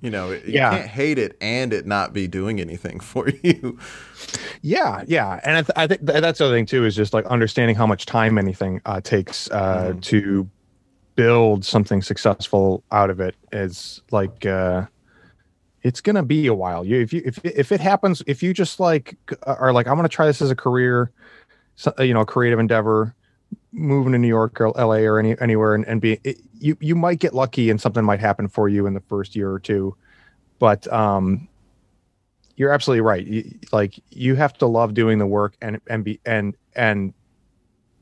You 0.00 0.10
know, 0.10 0.30
you 0.30 0.40
yeah. 0.46 0.70
can't 0.70 0.88
hate 0.88 1.18
it 1.18 1.36
and 1.40 1.72
it 1.72 1.86
not 1.86 2.12
be 2.12 2.26
doing 2.26 2.60
anything 2.60 3.00
for 3.00 3.28
you. 3.42 3.78
Yeah, 4.62 5.04
yeah, 5.06 5.40
and 5.44 5.56
I, 5.56 5.62
th- 5.62 5.72
I 5.76 5.86
think 5.86 6.06
th- 6.06 6.20
that's 6.20 6.38
the 6.38 6.46
other 6.46 6.54
thing 6.54 6.66
too 6.66 6.84
is 6.84 6.94
just 6.94 7.12
like 7.12 7.26
understanding 7.26 7.76
how 7.76 7.86
much 7.86 8.06
time 8.06 8.38
anything 8.38 8.80
uh, 8.86 9.00
takes 9.00 9.50
uh, 9.50 9.92
mm. 9.94 10.02
to 10.02 10.48
build 11.16 11.64
something 11.64 12.00
successful 12.00 12.82
out 12.92 13.10
of 13.10 13.20
it 13.20 13.34
is 13.52 14.00
like 14.10 14.46
uh, 14.46 14.86
it's 15.82 16.00
gonna 16.00 16.22
be 16.22 16.46
a 16.46 16.54
while. 16.54 16.84
You 16.84 17.00
if 17.00 17.12
you 17.12 17.22
if 17.24 17.44
if 17.44 17.72
it 17.72 17.80
happens, 17.80 18.22
if 18.26 18.42
you 18.42 18.54
just 18.54 18.80
like 18.80 19.16
are 19.42 19.72
like 19.72 19.86
I'm 19.86 19.96
gonna 19.96 20.08
try 20.08 20.26
this 20.26 20.42
as 20.42 20.50
a 20.50 20.56
career, 20.56 21.10
you 21.98 22.14
know, 22.14 22.20
a 22.20 22.26
creative 22.26 22.58
endeavor, 22.58 23.14
moving 23.72 24.12
to 24.12 24.18
New 24.18 24.28
York 24.28 24.60
or 24.60 24.68
LA 24.70 24.98
or 24.98 25.18
any 25.18 25.38
anywhere 25.40 25.74
and, 25.74 25.86
and 25.86 26.00
be 26.00 26.20
it, 26.24 26.38
you 26.60 26.76
you 26.80 26.94
might 26.94 27.18
get 27.18 27.34
lucky 27.34 27.70
and 27.70 27.80
something 27.80 28.04
might 28.04 28.20
happen 28.20 28.48
for 28.48 28.68
you 28.68 28.86
in 28.86 28.94
the 28.94 29.00
first 29.00 29.34
year 29.34 29.50
or 29.50 29.58
two, 29.58 29.96
but 30.58 30.90
um 30.92 31.48
you're 32.56 32.72
absolutely 32.72 33.00
right. 33.00 33.26
You, 33.26 33.58
like 33.72 33.98
you 34.10 34.34
have 34.34 34.52
to 34.58 34.66
love 34.66 34.92
doing 34.92 35.18
the 35.18 35.26
work 35.26 35.56
and 35.62 35.80
and 35.88 36.04
be 36.04 36.20
and 36.26 36.54
and 36.76 37.14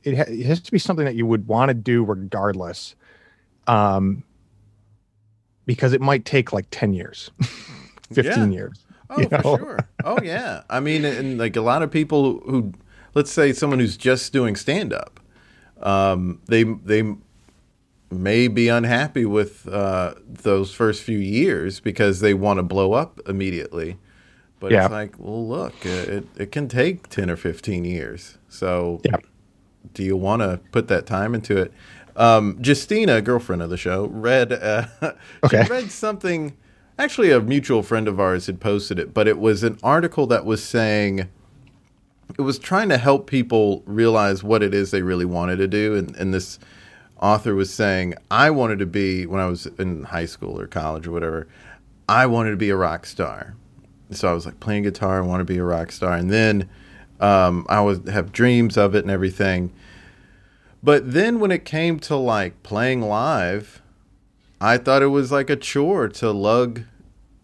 it, 0.02 0.16
ha- 0.16 0.24
it 0.26 0.46
has 0.46 0.60
to 0.60 0.72
be 0.72 0.78
something 0.78 1.04
that 1.04 1.14
you 1.14 1.26
would 1.26 1.46
want 1.46 1.68
to 1.68 1.74
do 1.74 2.04
regardless. 2.04 2.94
Um, 3.66 4.24
because 5.66 5.92
it 5.92 6.00
might 6.00 6.24
take 6.24 6.52
like 6.52 6.66
10 6.70 6.94
years, 6.94 7.30
15 8.12 8.24
yeah. 8.24 8.46
years. 8.46 8.84
Oh, 9.10 9.22
for 9.22 9.30
know? 9.30 9.56
sure. 9.56 9.88
Oh, 10.04 10.18
yeah. 10.22 10.62
I 10.70 10.80
mean, 10.80 11.04
and 11.04 11.38
like 11.38 11.56
a 11.56 11.60
lot 11.60 11.82
of 11.82 11.90
people 11.90 12.40
who, 12.40 12.72
let's 13.14 13.30
say 13.30 13.52
someone 13.52 13.78
who's 13.78 13.96
just 13.96 14.32
doing 14.32 14.56
stand 14.56 14.92
up, 14.92 15.20
um, 15.82 16.40
they, 16.46 16.62
they 16.62 17.02
may 18.10 18.48
be 18.48 18.68
unhappy 18.68 19.24
with 19.24 19.68
uh, 19.68 20.14
those 20.26 20.72
first 20.72 21.02
few 21.02 21.18
years 21.18 21.80
because 21.80 22.20
they 22.20 22.34
want 22.34 22.58
to 22.58 22.62
blow 22.62 22.92
up 22.92 23.20
immediately. 23.26 23.98
But 24.60 24.72
yeah. 24.72 24.84
it's 24.84 24.92
like, 24.92 25.14
well, 25.18 25.46
look, 25.46 25.74
it, 25.84 26.26
it 26.36 26.52
can 26.52 26.68
take 26.68 27.08
10 27.08 27.30
or 27.30 27.36
15 27.36 27.84
years. 27.84 28.38
So 28.48 29.00
yeah. 29.04 29.16
do 29.94 30.02
you 30.02 30.16
want 30.16 30.42
to 30.42 30.60
put 30.72 30.88
that 30.88 31.06
time 31.06 31.34
into 31.34 31.56
it? 31.56 31.72
Um, 32.16 32.58
Justina, 32.62 33.22
girlfriend 33.22 33.62
of 33.62 33.70
the 33.70 33.76
show, 33.76 34.06
read, 34.06 34.52
uh, 34.52 34.86
okay. 35.44 35.64
she 35.64 35.70
read 35.70 35.90
something. 35.90 36.56
Actually, 36.98 37.30
a 37.30 37.40
mutual 37.40 37.84
friend 37.84 38.08
of 38.08 38.18
ours 38.18 38.46
had 38.46 38.60
posted 38.60 38.98
it, 38.98 39.14
but 39.14 39.28
it 39.28 39.38
was 39.38 39.62
an 39.62 39.78
article 39.84 40.26
that 40.26 40.44
was 40.44 40.64
saying 40.64 41.28
it 42.36 42.42
was 42.42 42.58
trying 42.58 42.88
to 42.88 42.98
help 42.98 43.28
people 43.28 43.84
realize 43.86 44.42
what 44.42 44.62
it 44.62 44.74
is 44.74 44.90
they 44.90 45.02
really 45.02 45.24
wanted 45.24 45.56
to 45.56 45.68
do. 45.68 45.94
And, 45.94 46.14
and 46.16 46.34
this 46.34 46.58
author 47.20 47.54
was 47.54 47.72
saying, 47.72 48.14
I 48.30 48.50
wanted 48.50 48.78
to 48.80 48.86
be, 48.86 49.26
when 49.26 49.40
I 49.40 49.46
was 49.46 49.66
in 49.66 50.04
high 50.04 50.26
school 50.26 50.58
or 50.60 50.66
college 50.66 51.06
or 51.06 51.12
whatever, 51.12 51.48
I 52.08 52.26
wanted 52.26 52.50
to 52.50 52.56
be 52.56 52.70
a 52.70 52.76
rock 52.76 53.06
star 53.06 53.54
so 54.10 54.28
I 54.28 54.32
was 54.32 54.46
like 54.46 54.60
playing 54.60 54.84
guitar. 54.84 55.22
I 55.22 55.26
want 55.26 55.40
to 55.40 55.44
be 55.44 55.58
a 55.58 55.64
rock 55.64 55.92
star, 55.92 56.14
and 56.14 56.30
then 56.30 56.68
um, 57.20 57.66
I 57.68 57.80
would 57.80 58.08
have 58.08 58.32
dreams 58.32 58.76
of 58.76 58.94
it 58.94 59.04
and 59.04 59.10
everything. 59.10 59.72
But 60.82 61.12
then 61.12 61.40
when 61.40 61.50
it 61.50 61.64
came 61.64 61.98
to 62.00 62.16
like 62.16 62.62
playing 62.62 63.02
live, 63.02 63.82
I 64.60 64.78
thought 64.78 65.02
it 65.02 65.08
was 65.08 65.32
like 65.32 65.50
a 65.50 65.56
chore 65.56 66.08
to 66.08 66.30
lug 66.30 66.82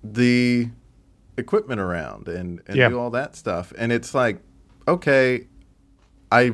the 0.03 0.69
equipment 1.37 1.81
around 1.81 2.29
and, 2.29 2.63
and 2.67 2.77
yeah. 2.77 2.89
do 2.89 2.99
all 2.99 3.11
that 3.11 3.35
stuff. 3.35 3.73
And 3.77 3.91
it's 3.91 4.15
like, 4.15 4.39
okay, 4.87 5.47
I 6.31 6.53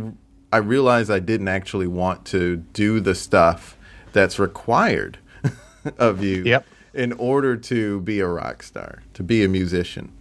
I 0.52 0.58
realized 0.58 1.10
I 1.10 1.20
didn't 1.20 1.48
actually 1.48 1.86
want 1.86 2.24
to 2.26 2.56
do 2.56 3.00
the 3.00 3.14
stuff 3.14 3.76
that's 4.12 4.38
required 4.38 5.18
of 5.98 6.22
you. 6.22 6.42
Yep 6.44 6.66
in 6.92 7.12
order 7.14 7.56
to 7.56 8.00
be 8.00 8.20
a 8.20 8.26
rock 8.26 8.62
star, 8.62 9.02
to 9.14 9.22
be 9.22 9.44
a 9.44 9.48
musician. 9.48 10.12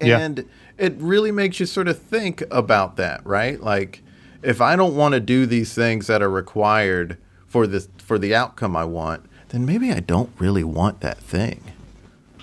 And 0.00 0.38
yeah. 0.38 0.44
it 0.78 0.94
really 0.98 1.32
makes 1.32 1.60
you 1.60 1.66
sort 1.66 1.88
of 1.88 1.98
think 1.98 2.42
about 2.50 2.96
that, 2.96 3.24
right? 3.26 3.60
Like 3.60 4.02
if 4.42 4.60
I 4.60 4.76
don't 4.76 4.94
want 4.94 5.14
to 5.14 5.20
do 5.20 5.46
these 5.46 5.74
things 5.74 6.06
that 6.06 6.22
are 6.22 6.30
required 6.30 7.18
for 7.46 7.66
this 7.66 7.88
for 7.98 8.18
the 8.18 8.34
outcome 8.34 8.76
I 8.76 8.84
want, 8.84 9.24
then 9.48 9.64
maybe 9.64 9.92
I 9.92 10.00
don't 10.00 10.30
really 10.38 10.64
want 10.64 11.00
that 11.00 11.18
thing. 11.18 11.72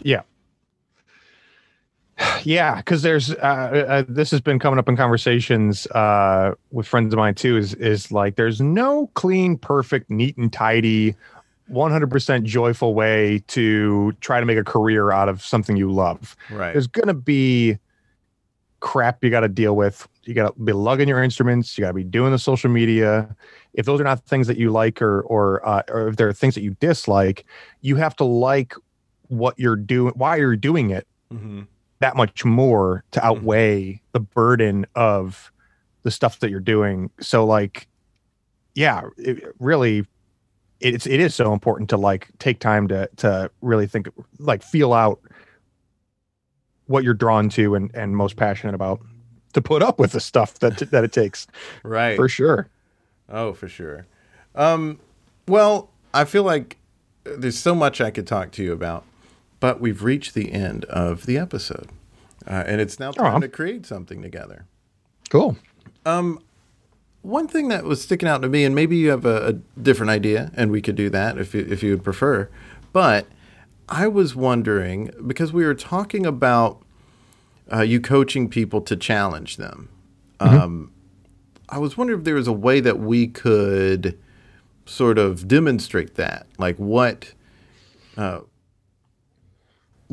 Yeah. 0.02 0.22
Yeah, 2.44 2.78
because 2.78 3.02
there's 3.02 3.32
uh, 3.32 3.36
uh, 3.88 4.04
this 4.08 4.32
has 4.32 4.42
been 4.42 4.60
coming 4.60 4.80
up 4.80 4.90
in 4.90 4.98
conversations 4.98 5.88
uh, 5.88 6.56
with 6.72 6.88
friends 6.88 7.14
of 7.14 7.18
mine 7.18 7.36
too. 7.36 7.58
Is 7.58 7.74
is 7.76 8.12
like 8.12 8.36
there's 8.36 8.62
no 8.62 9.10
clean, 9.14 9.58
perfect, 9.58 10.10
neat 10.10 10.38
and 10.38 10.52
tidy 10.52 11.16
100% 11.72 12.44
joyful 12.44 12.94
way 12.94 13.42
to 13.48 14.12
try 14.22 14.40
to 14.40 14.46
make 14.46 14.58
a 14.58 14.64
career 14.64 15.12
out 15.12 15.30
of 15.30 15.44
something 15.44 15.78
you 15.78 15.92
love. 15.92 16.36
Right. 16.52 16.74
There's 16.74 16.88
going 16.88 17.08
to 17.08 17.14
be 17.14 17.78
crap 18.80 19.24
you 19.24 19.30
got 19.30 19.42
to 19.42 19.48
deal 19.48 19.76
with. 19.76 20.08
You 20.24 20.34
got 20.34 20.56
to 20.56 20.62
be 20.62 20.74
lugging 20.74 21.08
your 21.08 21.24
instruments. 21.24 21.78
You 21.78 21.84
got 21.84 21.90
to 21.90 21.94
be 21.94 22.04
doing 22.04 22.32
the 22.32 22.40
social 22.40 22.70
media. 22.70 23.36
If 23.74 23.86
those 23.86 24.00
are 24.00 24.04
not 24.04 24.26
things 24.26 24.48
that 24.48 24.58
you 24.58 24.70
like, 24.70 25.02
or 25.02 25.22
or 25.22 25.68
uh, 25.68 25.84
or 25.90 26.10
if 26.10 26.18
there 26.18 26.28
are 26.28 26.34
things 26.34 26.56
that 26.56 26.62
you 26.62 26.76
dislike, 26.80 27.46
you 27.82 27.96
have 27.96 28.16
to 28.18 28.24
like 28.24 28.76
what 29.30 29.58
you're 29.58 29.76
doing, 29.76 30.14
why 30.16 30.36
you're 30.36 30.56
doing 30.56 30.92
it, 30.92 31.08
mm-hmm. 31.34 31.62
That 32.00 32.16
much 32.16 32.44
more 32.46 33.04
to 33.12 33.20
mm-hmm. 33.20 33.28
outweigh 33.28 33.84
mm-hmm. 33.84 34.06
the 34.12 34.20
burden 34.20 34.86
of 34.96 35.52
the 36.04 36.12
stuff 36.12 36.40
that 36.40 36.50
you're 36.50 36.60
doing. 36.60 37.10
So 37.20 37.46
like, 37.46 37.88
yeah, 38.76 39.04
it, 39.18 39.56
really 39.60 40.06
it's 40.84 41.08
it 41.08 41.20
is 41.20 41.34
so 41.34 41.54
important 41.54 41.90
to 41.90 41.98
like 41.98 42.28
take 42.40 42.60
time 42.60 42.88
to 42.90 43.10
to 43.16 43.50
really 43.62 43.88
think 43.88 44.10
like 44.38 44.62
feel 44.62 44.94
out 44.94 45.20
what 46.86 47.04
you're 47.04 47.14
drawn 47.14 47.50
to 47.50 47.74
and 47.74 47.90
and 47.96 48.16
most 48.16 48.36
passionate 48.36 48.76
about 48.76 49.00
to 49.54 49.62
put 49.62 49.82
up 49.82 49.98
with 49.98 50.12
the 50.12 50.20
stuff 50.20 50.60
that 50.60 50.78
that 50.92 51.04
it 51.04 51.14
takes 51.14 51.48
right 51.84 52.18
for 52.18 52.28
sure 52.28 52.70
oh 53.30 53.54
for 53.54 53.70
sure 53.70 54.06
um 54.56 55.00
well 55.48 55.90
i 56.14 56.26
feel 56.26 56.44
like 56.44 56.78
there's 57.24 57.58
so 57.58 57.74
much 57.74 58.02
i 58.02 58.12
could 58.12 58.28
talk 58.28 58.52
to 58.52 58.62
you 58.62 58.74
about 58.74 59.06
but 59.64 59.80
we've 59.80 60.04
reached 60.04 60.34
the 60.34 60.52
end 60.52 60.86
of 60.86 61.26
the 61.26 61.38
episode 61.38 61.90
uh, 62.48 62.64
and 62.68 62.82
it's 62.82 63.00
now 63.00 63.12
time 63.12 63.36
oh. 63.36 63.40
to 63.40 63.48
create 63.48 63.86
something 63.86 64.22
together 64.22 64.66
cool 65.30 65.58
um 66.06 66.40
one 67.24 67.48
thing 67.48 67.70
that 67.70 67.86
was 67.86 68.02
sticking 68.02 68.28
out 68.28 68.42
to 68.42 68.50
me, 68.50 68.66
and 68.66 68.76
maybe 68.76 68.98
you 68.98 69.10
have 69.10 69.26
a, 69.26 69.48
a 69.48 69.54
different 69.82 70.10
idea, 70.12 70.52
and 70.56 70.70
we 70.72 70.82
could 70.82 70.96
do 70.96 71.10
that 71.10 71.38
if 71.38 71.56
you, 71.56 71.66
if 71.68 71.82
you 71.82 71.92
would 71.92 72.04
prefer. 72.04 72.50
But 72.92 73.28
I 73.90 74.08
was 74.08 74.36
wondering 74.36 75.10
because 75.26 75.52
we 75.52 75.66
were 75.66 75.74
talking 75.74 76.26
about 76.26 76.84
uh, 77.72 77.82
you 77.82 78.02
coaching 78.02 78.50
people 78.50 78.82
to 78.82 78.96
challenge 78.98 79.56
them. 79.56 79.90
Mm-hmm. 80.40 80.58
Um, 80.58 80.92
I 81.70 81.78
was 81.78 81.98
wondering 81.98 82.20
if 82.20 82.26
there 82.26 82.36
was 82.36 82.48
a 82.48 82.54
way 82.54 82.82
that 82.82 83.00
we 83.00 83.28
could 83.28 84.20
sort 84.86 85.18
of 85.18 85.48
demonstrate 85.48 86.16
that, 86.16 86.46
like 86.60 86.76
what. 86.76 87.34
Uh, 88.16 88.42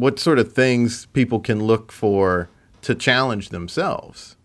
what 0.00 0.18
sort 0.18 0.38
of 0.38 0.52
things 0.52 1.06
people 1.06 1.40
can 1.40 1.62
look 1.62 1.92
for 1.92 2.48
to 2.82 2.94
challenge 2.94 3.50
themselves? 3.50 4.36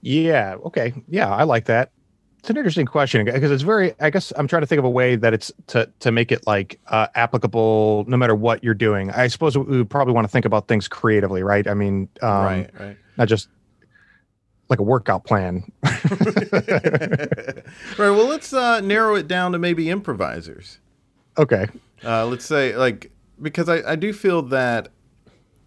Yeah. 0.00 0.56
Okay. 0.64 0.92
Yeah, 1.08 1.32
I 1.32 1.44
like 1.44 1.66
that. 1.66 1.92
It's 2.40 2.50
an 2.50 2.56
interesting 2.56 2.86
question 2.86 3.24
because 3.24 3.50
it's 3.50 3.62
very. 3.62 3.94
I 4.00 4.10
guess 4.10 4.32
I'm 4.36 4.46
trying 4.46 4.62
to 4.62 4.66
think 4.66 4.78
of 4.78 4.84
a 4.84 4.90
way 4.90 5.16
that 5.16 5.34
it's 5.34 5.52
to 5.68 5.90
to 6.00 6.12
make 6.12 6.30
it 6.30 6.46
like 6.46 6.78
uh, 6.86 7.08
applicable 7.14 8.04
no 8.06 8.16
matter 8.16 8.34
what 8.34 8.62
you're 8.62 8.74
doing. 8.74 9.10
I 9.10 9.26
suppose 9.26 9.58
we 9.58 9.78
would 9.78 9.90
probably 9.90 10.14
want 10.14 10.24
to 10.24 10.30
think 10.30 10.44
about 10.44 10.68
things 10.68 10.86
creatively, 10.86 11.42
right? 11.42 11.66
I 11.66 11.74
mean, 11.74 12.08
um, 12.22 12.30
right, 12.30 12.70
right. 12.78 12.96
Not 13.16 13.28
just 13.28 13.48
like 14.68 14.78
a 14.78 14.84
workout 14.84 15.24
plan. 15.24 15.70
right. 15.82 17.64
Well, 17.98 18.28
let's 18.28 18.52
uh, 18.52 18.80
narrow 18.80 19.16
it 19.16 19.26
down 19.26 19.52
to 19.52 19.58
maybe 19.58 19.90
improvisers. 19.90 20.78
Okay. 21.36 21.66
Uh, 22.04 22.26
let's 22.26 22.44
say 22.44 22.76
like 22.76 23.10
because 23.40 23.68
I, 23.68 23.92
I 23.92 23.96
do 23.96 24.12
feel 24.12 24.42
that 24.42 24.88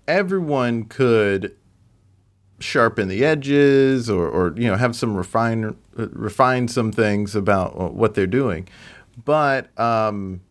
everyone 0.08 0.86
could 0.86 1.56
sharpen 2.60 3.08
the 3.08 3.26
edges 3.26 4.10
or, 4.10 4.28
or 4.28 4.54
you 4.56 4.68
know 4.68 4.76
have 4.76 4.96
some 4.96 5.16
refine 5.16 5.76
refine 5.96 6.68
some 6.68 6.92
things 6.92 7.36
about 7.36 7.94
what 7.94 8.14
they're 8.14 8.28
doing. 8.28 8.68
But 9.24 9.78
um, 9.80 10.42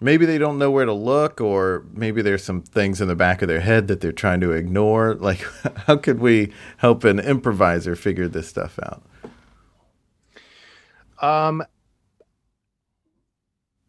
maybe 0.00 0.26
they 0.26 0.38
don't 0.38 0.58
know 0.58 0.70
where 0.70 0.84
to 0.84 0.92
look 0.92 1.40
or 1.40 1.84
maybe 1.92 2.22
there's 2.22 2.44
some 2.44 2.62
things 2.62 3.00
in 3.00 3.08
the 3.08 3.16
back 3.16 3.42
of 3.42 3.48
their 3.48 3.60
head 3.60 3.88
that 3.88 4.00
they're 4.00 4.12
trying 4.12 4.40
to 4.40 4.52
ignore. 4.52 5.14
Like 5.20 5.44
how 5.86 5.96
could 5.96 6.20
we 6.20 6.52
help 6.78 7.04
an 7.04 7.18
improviser 7.18 7.96
figure 7.96 8.28
this 8.28 8.48
stuff 8.48 8.78
out? 8.82 9.02
Um 11.20 11.64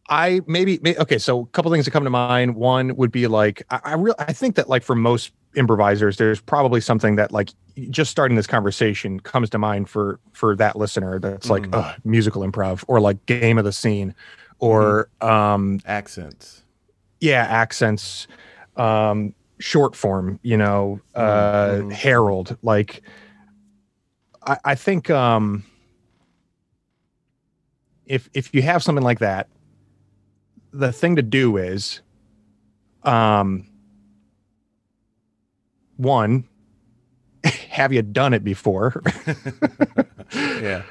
I 0.09 0.41
maybe, 0.47 0.79
okay. 0.97 1.19
So 1.19 1.41
a 1.41 1.45
couple 1.47 1.71
things 1.71 1.85
that 1.85 1.91
come 1.91 2.03
to 2.03 2.09
mind. 2.09 2.55
One 2.55 2.95
would 2.95 3.11
be 3.11 3.27
like 3.27 3.63
I, 3.69 3.79
I 3.83 3.93
real 3.93 4.15
I 4.19 4.33
think 4.33 4.55
that 4.55 4.67
like 4.67 4.83
for 4.83 4.95
most 4.95 5.31
improvisers 5.55 6.17
there's 6.17 6.39
probably 6.39 6.79
something 6.79 7.15
that 7.15 7.31
like 7.31 7.49
just 7.89 8.11
starting 8.11 8.35
this 8.35 8.47
conversation 8.47 9.19
comes 9.19 9.49
to 9.49 9.57
mind 9.57 9.89
for 9.89 10.19
for 10.31 10.55
that 10.55 10.75
listener 10.75 11.19
that's 11.19 11.49
like 11.49 11.63
mm. 11.63 11.97
musical 12.05 12.43
improv 12.43 12.83
or 12.87 13.01
like 13.01 13.25
game 13.25 13.57
of 13.57 13.65
the 13.65 13.71
scene 13.71 14.13
or 14.59 15.09
mm. 15.21 15.27
um 15.27 15.79
accents 15.85 16.63
yeah 17.19 17.47
accents 17.49 18.27
um 18.77 19.33
short 19.57 19.95
form 19.95 20.39
you 20.43 20.55
know 20.55 21.01
uh 21.15 21.69
mm. 21.69 21.91
Harold 21.91 22.55
like 22.61 23.01
i 24.45 24.57
i 24.65 24.75
think 24.75 25.09
um 25.09 25.63
if 28.05 28.29
if 28.35 28.53
you 28.53 28.61
have 28.61 28.83
something 28.83 29.03
like 29.03 29.19
that 29.19 29.47
the 30.71 30.91
thing 30.91 31.15
to 31.15 31.21
do 31.21 31.57
is 31.57 32.01
um 33.03 33.65
one, 35.97 36.47
have 37.43 37.91
you 37.91 38.01
done 38.01 38.33
it 38.33 38.43
before? 38.43 39.01
yeah. 40.33 40.83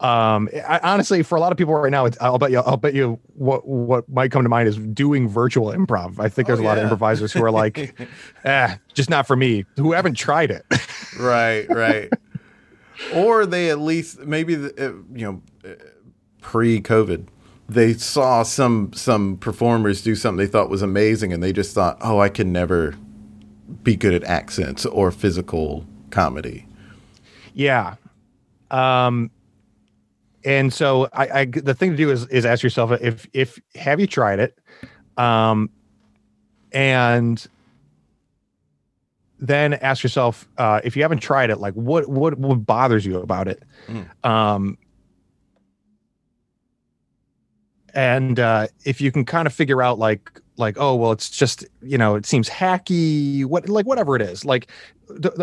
Um, 0.00 0.48
I, 0.68 0.80
honestly, 0.82 1.22
for 1.22 1.36
a 1.36 1.40
lot 1.40 1.50
of 1.50 1.56
people 1.58 1.74
right 1.74 1.90
now, 1.90 2.06
I'll 2.20 2.38
bet 2.38 2.50
you, 2.50 2.58
I'll 2.58 2.76
bet 2.76 2.94
you, 2.94 3.18
what 3.34 3.66
what 3.66 4.08
might 4.08 4.30
come 4.30 4.42
to 4.42 4.48
mind 4.48 4.68
is 4.68 4.76
doing 4.76 5.28
virtual 5.28 5.68
improv. 5.68 6.18
I 6.18 6.28
think 6.28 6.46
there's 6.46 6.60
oh, 6.60 6.62
a 6.62 6.66
lot 6.66 6.78
of 6.78 6.84
improvisers 6.84 7.32
who 7.32 7.42
are 7.42 7.50
like, 7.50 7.98
eh, 8.44 8.76
just 8.94 9.08
not 9.08 9.26
for 9.26 9.34
me. 9.34 9.64
Who 9.76 9.92
haven't 9.92 10.14
tried 10.14 10.50
it. 10.50 10.66
right, 11.18 11.66
right. 11.70 12.10
Or 13.14 13.46
they 13.46 13.70
at 13.70 13.78
least 13.78 14.20
maybe 14.20 14.54
the, 14.56 14.70
uh, 14.70 14.92
you 15.16 15.24
know 15.24 15.42
uh, 15.64 15.74
pre-COVID, 16.42 17.26
they 17.68 17.94
saw 17.94 18.42
some 18.42 18.92
some 18.92 19.36
performers 19.38 20.02
do 20.02 20.14
something 20.14 20.44
they 20.44 20.50
thought 20.50 20.68
was 20.68 20.82
amazing, 20.82 21.32
and 21.32 21.42
they 21.42 21.52
just 21.52 21.74
thought, 21.74 21.96
oh, 22.00 22.20
I 22.20 22.28
can 22.28 22.52
never 22.52 22.94
be 23.82 23.96
good 23.96 24.14
at 24.14 24.24
accents 24.24 24.84
or 24.86 25.10
physical 25.10 25.86
comedy. 26.10 26.66
Yeah. 27.54 27.94
Um, 28.70 29.30
and 30.44 30.72
so 30.72 31.08
I, 31.12 31.40
I, 31.40 31.44
the 31.46 31.74
thing 31.74 31.90
to 31.92 31.96
do 31.96 32.10
is 32.10 32.26
is 32.26 32.44
ask 32.44 32.62
yourself 32.62 32.92
if 33.00 33.26
if 33.32 33.58
have 33.74 34.00
you 34.00 34.06
tried 34.06 34.40
it, 34.40 34.58
um, 35.16 35.70
and 36.72 37.46
then 39.38 39.74
ask 39.74 40.02
yourself 40.02 40.46
uh, 40.58 40.80
if 40.84 40.96
you 40.96 41.02
haven't 41.02 41.20
tried 41.20 41.50
it, 41.50 41.58
like 41.58 41.74
what 41.74 42.08
what 42.08 42.38
what 42.38 42.66
bothers 42.66 43.06
you 43.06 43.18
about 43.18 43.48
it, 43.48 43.62
mm. 43.86 44.06
um, 44.28 44.76
and 47.94 48.40
uh, 48.40 48.66
if 48.84 49.00
you 49.00 49.10
can 49.12 49.24
kind 49.24 49.46
of 49.46 49.52
figure 49.52 49.82
out 49.82 49.98
like 49.98 50.30
like 50.56 50.76
oh 50.78 50.94
well 50.94 51.12
it's 51.12 51.30
just 51.30 51.64
you 51.82 51.98
know 51.98 52.14
it 52.14 52.26
seems 52.26 52.48
hacky 52.48 53.44
what 53.44 53.68
like 53.68 53.86
whatever 53.86 54.14
it 54.14 54.22
is 54.22 54.44
like 54.44 54.68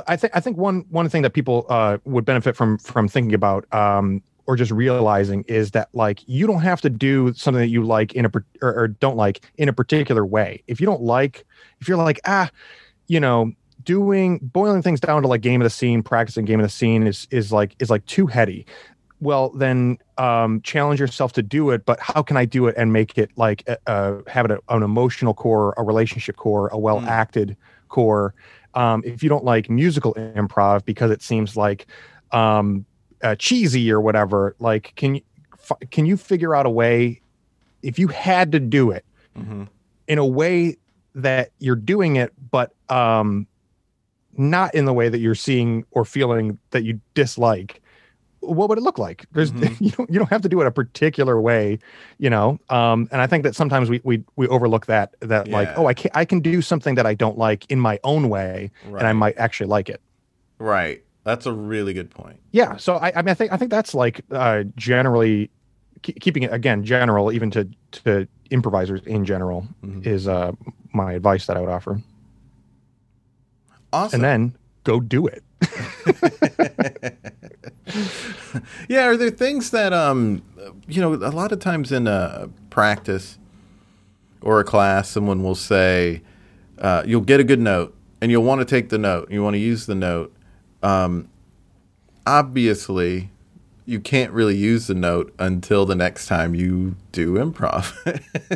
i 0.08 0.16
think 0.16 0.36
i 0.36 0.40
think 0.40 0.58
one 0.58 0.86
one 0.90 1.10
thing 1.10 1.22
that 1.22 1.34
people 1.34 1.66
uh, 1.70 1.98
would 2.06 2.24
benefit 2.24 2.56
from 2.56 2.78
from 2.78 3.08
thinking 3.08 3.34
about 3.34 3.72
um, 3.74 4.22
or 4.48 4.56
just 4.56 4.72
realizing 4.72 5.44
is 5.48 5.72
that 5.72 5.90
like 5.94 6.22
you 6.28 6.48
don't 6.48 6.62
have 6.62 6.82
to 6.82 6.90
do 6.90 7.34
something 7.34 7.62
that 7.62 7.70
you 7.70 7.84
like 7.84 8.14
in 8.14 8.26
a 8.26 8.32
or, 8.62 8.74
or 8.74 8.88
don't 8.88 9.18
like 9.18 9.42
in 9.58 9.70
a 9.70 9.74
particular 9.74 10.26
way. 10.26 10.64
If 10.68 10.80
you 10.82 10.86
don't 10.86 11.02
like 11.02 11.46
if 11.80 11.88
you're 11.88 11.98
like 11.98 12.20
ah 12.26 12.50
you 13.08 13.20
know 13.20 13.52
doing 13.84 14.40
boiling 14.42 14.82
things 14.82 15.00
down 15.00 15.22
to 15.22 15.28
like 15.28 15.42
game 15.42 15.62
of 15.62 15.66
the 15.66 15.70
scene 15.70 16.04
practicing 16.04 16.46
game 16.46 16.60
of 16.60 16.66
the 16.66 16.70
scene 16.70 17.08
is 17.08 17.28
is 17.32 17.52
like 17.52 17.76
is 17.80 17.90
like 17.90 18.06
too 18.06 18.28
heady 18.28 18.66
well 19.22 19.50
then 19.50 19.98
um, 20.18 20.62
challenge 20.62 21.00
yourself 21.00 21.32
to 21.34 21.42
do 21.44 21.70
it 21.70 21.86
but 21.86 22.00
how 22.00 22.22
can 22.22 22.36
i 22.36 22.44
do 22.44 22.68
it 22.68 22.76
and 22.78 22.92
make 22.92 23.18
it 23.18 23.30
like 23.38 23.68
uh, 23.88 24.18
have 24.28 24.46
it 24.46 24.52
a, 24.52 24.60
an 24.70 24.84
emotional 24.84 25.34
core 25.34 25.74
a 25.78 25.84
relationship 25.84 26.36
core 26.36 26.68
a 26.70 26.78
well 26.78 27.00
acted 27.02 27.50
mm. 27.50 27.56
core 27.88 28.34
um, 28.74 29.02
if 29.06 29.22
you 29.22 29.30
don't 29.30 29.44
like 29.44 29.70
musical 29.70 30.14
improv 30.16 30.86
because 30.86 31.12
it 31.12 31.22
seems 31.22 31.58
like 31.58 31.88
um, 32.32 32.86
uh, 33.22 33.36
cheesy 33.36 33.92
or 33.92 34.02
whatever 34.02 34.56
like 34.60 34.94
can 34.96 35.16
you 35.16 35.22
can 35.92 36.06
you 36.06 36.18
figure 36.18 36.56
out 36.56 36.66
a 36.66 36.70
way 36.70 37.22
if 37.84 38.00
you 38.00 38.08
had 38.08 38.52
to 38.52 38.60
do 38.60 38.92
it 38.92 39.06
mm-hmm. 39.38 39.64
in 40.08 40.18
a 40.18 40.26
way 40.26 40.78
that 41.14 41.52
you're 41.60 41.76
doing 41.76 42.16
it 42.16 42.34
but 42.52 42.74
um 42.90 43.46
not 44.38 44.74
in 44.74 44.86
the 44.86 44.94
way 44.94 45.10
that 45.10 45.20
you're 45.20 45.36
seeing 45.36 45.86
or 45.92 46.06
feeling 46.06 46.58
that 46.72 46.84
you 46.84 47.00
dislike 47.14 47.81
what 48.42 48.70
would 48.70 48.78
it 48.78 48.82
look 48.82 48.98
like? 48.98 49.26
There's 49.32 49.52
mm-hmm. 49.52 49.84
you 49.84 49.92
don't 49.92 50.10
you 50.10 50.20
don't 50.20 50.30
have 50.30 50.42
to 50.42 50.50
do 50.50 50.62
it 50.62 50.68
a 50.68 50.72
particular 50.72 51.40
way, 51.40 51.80
you 52.18 52.30
know. 52.30 52.60
Um, 52.70 53.08
and 53.12 53.22
I 53.22 53.28
think 53.28 53.44
that 53.44 53.56
sometimes 53.56 53.90
we 53.90 54.02
we 54.04 54.24
we 54.36 54.48
overlook 54.48 54.88
that 54.88 55.16
that 55.22 55.48
yeah. 55.48 55.54
like 55.54 55.70
oh 55.78 55.86
I 55.86 55.94
can 55.94 56.12
I 56.14 56.26
can 56.26 56.40
do 56.40 56.62
something 56.62 56.96
that 56.96 57.06
I 57.06 57.14
don't 57.14 57.38
like 57.38 57.70
in 57.70 57.80
my 57.80 58.00
own 58.04 58.30
way, 58.30 58.72
right. 58.86 59.00
and 59.00 59.08
I 59.08 59.14
might 59.14 59.38
actually 59.38 59.68
like 59.68 59.90
it. 59.90 60.02
Right. 60.60 61.04
That's 61.24 61.46
a 61.46 61.54
really 61.54 61.94
good 61.94 62.10
point. 62.10 62.40
Yeah. 62.52 62.78
So 62.78 62.96
I, 62.96 63.14
I 63.16 63.22
mean 63.22 63.30
I 63.30 63.34
think 63.36 63.52
I 63.52 63.58
think 63.58 63.72
that's 63.72 63.94
like 63.94 64.22
uh, 64.32 64.64
generally 64.76 65.50
keeping 66.02 66.44
it 66.44 66.52
again 66.52 66.84
general 66.84 67.32
even 67.32 67.52
to 67.52 67.70
to 67.92 68.28
improvisers 68.50 69.02
in 69.04 69.24
general 69.24 69.68
mm-hmm. 69.84 70.02
is 70.04 70.28
uh, 70.28 70.52
my 70.94 71.14
advice 71.14 71.46
that 71.46 71.58
I 71.58 71.60
would 71.60 71.70
offer. 71.70 72.02
Awesome. 73.94 74.18
And 74.18 74.24
then 74.24 74.58
go 74.84 75.00
do 75.00 75.28
it. 75.28 75.44
yeah, 78.90 79.06
are 79.06 79.18
there 79.18 79.30
things 79.30 79.72
that 79.72 79.94
um 79.94 80.42
you 80.88 81.02
know, 81.02 81.14
a 81.14 81.32
lot 81.32 81.52
of 81.52 81.60
times 81.60 81.92
in 81.92 82.08
a 82.08 82.50
practice 82.70 83.38
or 84.42 84.60
a 84.60 84.64
class 84.64 85.10
someone 85.10 85.44
will 85.44 85.56
say 85.56 86.22
uh, 86.80 87.04
you'll 87.06 87.22
get 87.22 87.40
a 87.40 87.44
good 87.44 87.60
note 87.60 87.96
and 88.22 88.32
you'll 88.32 88.44
want 88.44 88.60
to 88.60 88.66
take 88.66 88.90
the 88.90 88.98
note, 88.98 89.30
you 89.32 89.44
want 89.44 89.54
to 89.54 89.60
use 89.60 89.86
the 89.86 89.96
note. 89.96 90.34
Um, 90.82 91.30
obviously 92.26 93.30
you 93.86 94.00
can't 94.00 94.32
really 94.32 94.56
use 94.56 94.88
the 94.88 94.94
note 94.94 95.34
until 95.40 95.86
the 95.86 95.96
next 95.96 96.28
time 96.28 96.56
you 96.56 96.96
do 97.12 97.34
improv. 97.34 97.94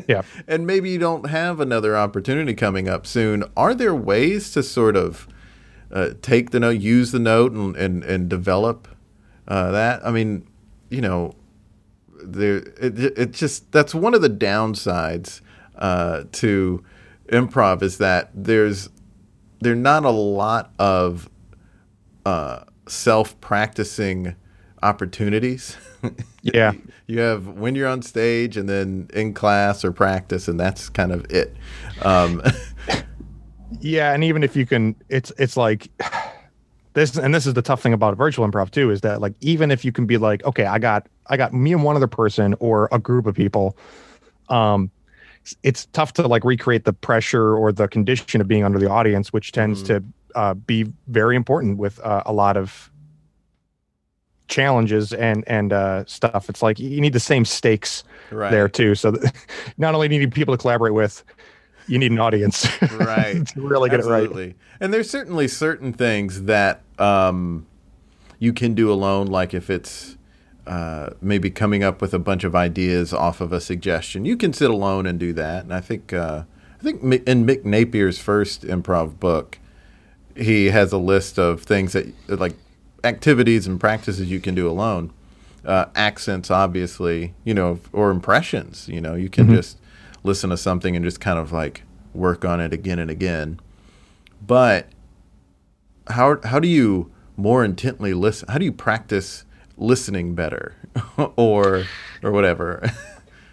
yeah. 0.07 0.21
And 0.47 0.65
maybe 0.65 0.91
you 0.91 0.99
don't 0.99 1.29
have 1.29 1.59
another 1.59 1.97
opportunity 1.97 2.53
coming 2.53 2.87
up 2.87 3.05
soon. 3.05 3.43
Are 3.57 3.73
there 3.73 3.95
ways 3.95 4.51
to 4.51 4.63
sort 4.63 4.95
of 4.95 5.27
uh, 5.91 6.11
take 6.21 6.51
the 6.51 6.59
note, 6.59 6.79
use 6.79 7.11
the 7.11 7.19
note, 7.19 7.51
and 7.51 7.75
and, 7.75 8.03
and 8.03 8.29
develop 8.29 8.87
uh, 9.47 9.71
that? 9.71 10.05
I 10.05 10.11
mean, 10.11 10.47
you 10.89 11.01
know, 11.01 11.35
there 12.23 12.57
it, 12.57 12.99
it 12.99 13.31
just 13.31 13.71
that's 13.71 13.93
one 13.93 14.13
of 14.13 14.21
the 14.21 14.29
downsides 14.29 15.41
uh, 15.75 16.23
to 16.33 16.83
improv 17.27 17.81
is 17.81 17.97
that 17.97 18.31
there's 18.33 18.89
there's 19.61 19.77
not 19.77 20.05
a 20.05 20.09
lot 20.11 20.73
of 20.79 21.29
uh, 22.25 22.63
self 22.87 23.39
practicing 23.41 24.35
opportunities. 24.83 25.77
Yeah. 26.43 26.73
you 27.07 27.21
have 27.21 27.47
when 27.47 27.73
you're 27.73 27.87
on 27.87 28.03
stage 28.03 28.55
and 28.55 28.69
then 28.69 29.09
in 29.15 29.33
class 29.33 29.83
or 29.83 29.91
practice, 29.91 30.47
and 30.47 30.59
that's 30.59 30.89
kind 30.89 31.11
of 31.11 31.25
it. 31.31 31.55
Um, 32.03 32.43
yeah. 33.79 34.13
And 34.13 34.23
even 34.23 34.43
if 34.43 34.55
you 34.55 34.67
can, 34.67 34.95
it's, 35.09 35.31
it's 35.39 35.57
like, 35.57 35.89
this 36.95 37.17
and 37.17 37.35
this 37.35 37.45
is 37.45 37.53
the 37.53 37.61
tough 37.61 37.81
thing 37.81 37.93
about 37.93 38.17
virtual 38.17 38.47
improv 38.47 38.71
too 38.71 38.89
is 38.89 39.01
that 39.01 39.21
like 39.21 39.33
even 39.41 39.69
if 39.69 39.85
you 39.85 39.91
can 39.91 40.05
be 40.05 40.17
like 40.17 40.43
okay 40.45 40.65
i 40.65 40.79
got 40.79 41.07
i 41.27 41.37
got 41.37 41.53
me 41.53 41.71
and 41.71 41.83
one 41.83 41.95
other 41.95 42.07
person 42.07 42.55
or 42.59 42.89
a 42.91 42.97
group 42.97 43.27
of 43.27 43.35
people 43.35 43.77
um 44.49 44.89
it's 45.61 45.85
tough 45.87 46.13
to 46.13 46.27
like 46.27 46.43
recreate 46.43 46.85
the 46.85 46.93
pressure 46.93 47.55
or 47.55 47.71
the 47.71 47.87
condition 47.87 48.41
of 48.41 48.47
being 48.47 48.63
under 48.63 48.79
the 48.79 48.89
audience 48.89 49.31
which 49.31 49.51
tends 49.51 49.83
mm. 49.83 49.87
to 49.87 50.03
uh, 50.33 50.53
be 50.53 50.91
very 51.07 51.35
important 51.35 51.77
with 51.77 51.99
uh, 52.01 52.23
a 52.25 52.33
lot 52.33 52.57
of 52.57 52.91
challenges 54.47 55.13
and 55.13 55.43
and 55.47 55.73
uh, 55.73 56.05
stuff. 56.05 56.49
It's 56.49 56.61
like 56.61 56.79
you 56.79 57.01
need 57.01 57.13
the 57.13 57.19
same 57.19 57.45
stakes 57.45 58.03
right. 58.31 58.51
there 58.51 58.69
too. 58.69 58.95
So 58.95 59.15
not 59.77 59.95
only 59.95 60.07
do 60.07 60.15
you 60.15 60.21
need 60.21 60.33
people 60.33 60.55
to 60.55 60.61
collaborate 60.61 60.93
with, 60.93 61.23
you 61.87 61.99
need 61.99 62.11
an 62.11 62.19
audience, 62.19 62.67
right? 62.93 63.45
to 63.47 63.61
really 63.61 63.89
get 63.89 63.99
Absolutely. 63.99 64.43
it 64.43 64.47
right. 64.47 64.55
And 64.79 64.93
there's 64.93 65.09
certainly 65.09 65.47
certain 65.47 65.93
things 65.93 66.43
that 66.43 66.81
um, 66.99 67.65
you 68.39 68.53
can 68.53 68.73
do 68.73 68.91
alone, 68.91 69.27
like 69.27 69.53
if 69.53 69.69
it's 69.69 70.17
uh, 70.67 71.11
maybe 71.21 71.49
coming 71.49 71.83
up 71.83 72.01
with 72.01 72.13
a 72.13 72.19
bunch 72.19 72.43
of 72.43 72.55
ideas 72.55 73.13
off 73.13 73.39
of 73.39 73.53
a 73.53 73.61
suggestion. 73.61 74.25
You 74.25 74.35
can 74.35 74.51
sit 74.51 74.69
alone 74.71 75.05
and 75.05 75.19
do 75.19 75.31
that. 75.33 75.63
And 75.63 75.73
I 75.73 75.79
think 75.79 76.11
uh, 76.11 76.43
I 76.79 76.83
think 76.83 77.03
in 77.03 77.45
Mick 77.45 77.63
Napier's 77.63 78.19
first 78.19 78.63
improv 78.63 79.19
book, 79.19 79.59
he 80.35 80.65
has 80.67 80.91
a 80.91 80.97
list 80.97 81.37
of 81.37 81.63
things 81.63 81.93
that 81.93 82.13
like 82.27 82.55
activities 83.03 83.67
and 83.67 83.79
practices 83.79 84.29
you 84.29 84.39
can 84.39 84.55
do 84.55 84.69
alone. 84.69 85.13
Uh, 85.63 85.85
accents, 85.95 86.51
obviously, 86.51 87.33
you 87.43 87.53
know, 87.53 87.79
or 87.91 88.11
impressions. 88.11 88.87
You 88.87 89.01
know, 89.01 89.15
you 89.15 89.29
can 89.29 89.45
mm-hmm. 89.45 89.55
just 89.55 89.77
listen 90.25 90.49
to 90.49 90.57
something 90.57 90.95
and 90.95 91.05
just 91.05 91.19
kind 91.19 91.39
of 91.39 91.51
like 91.51 91.83
work 92.13 92.43
on 92.43 92.59
it 92.59 92.73
again 92.73 92.99
and 92.99 93.11
again. 93.11 93.59
But 94.45 94.89
how 96.07 96.39
how 96.43 96.59
do 96.59 96.67
you 96.67 97.11
more 97.37 97.63
intently 97.63 98.13
listen? 98.13 98.47
How 98.49 98.57
do 98.57 98.65
you 98.65 98.71
practice 98.71 99.45
listening 99.77 100.35
better, 100.35 100.75
or 101.35 101.85
or 102.23 102.31
whatever? 102.31 102.91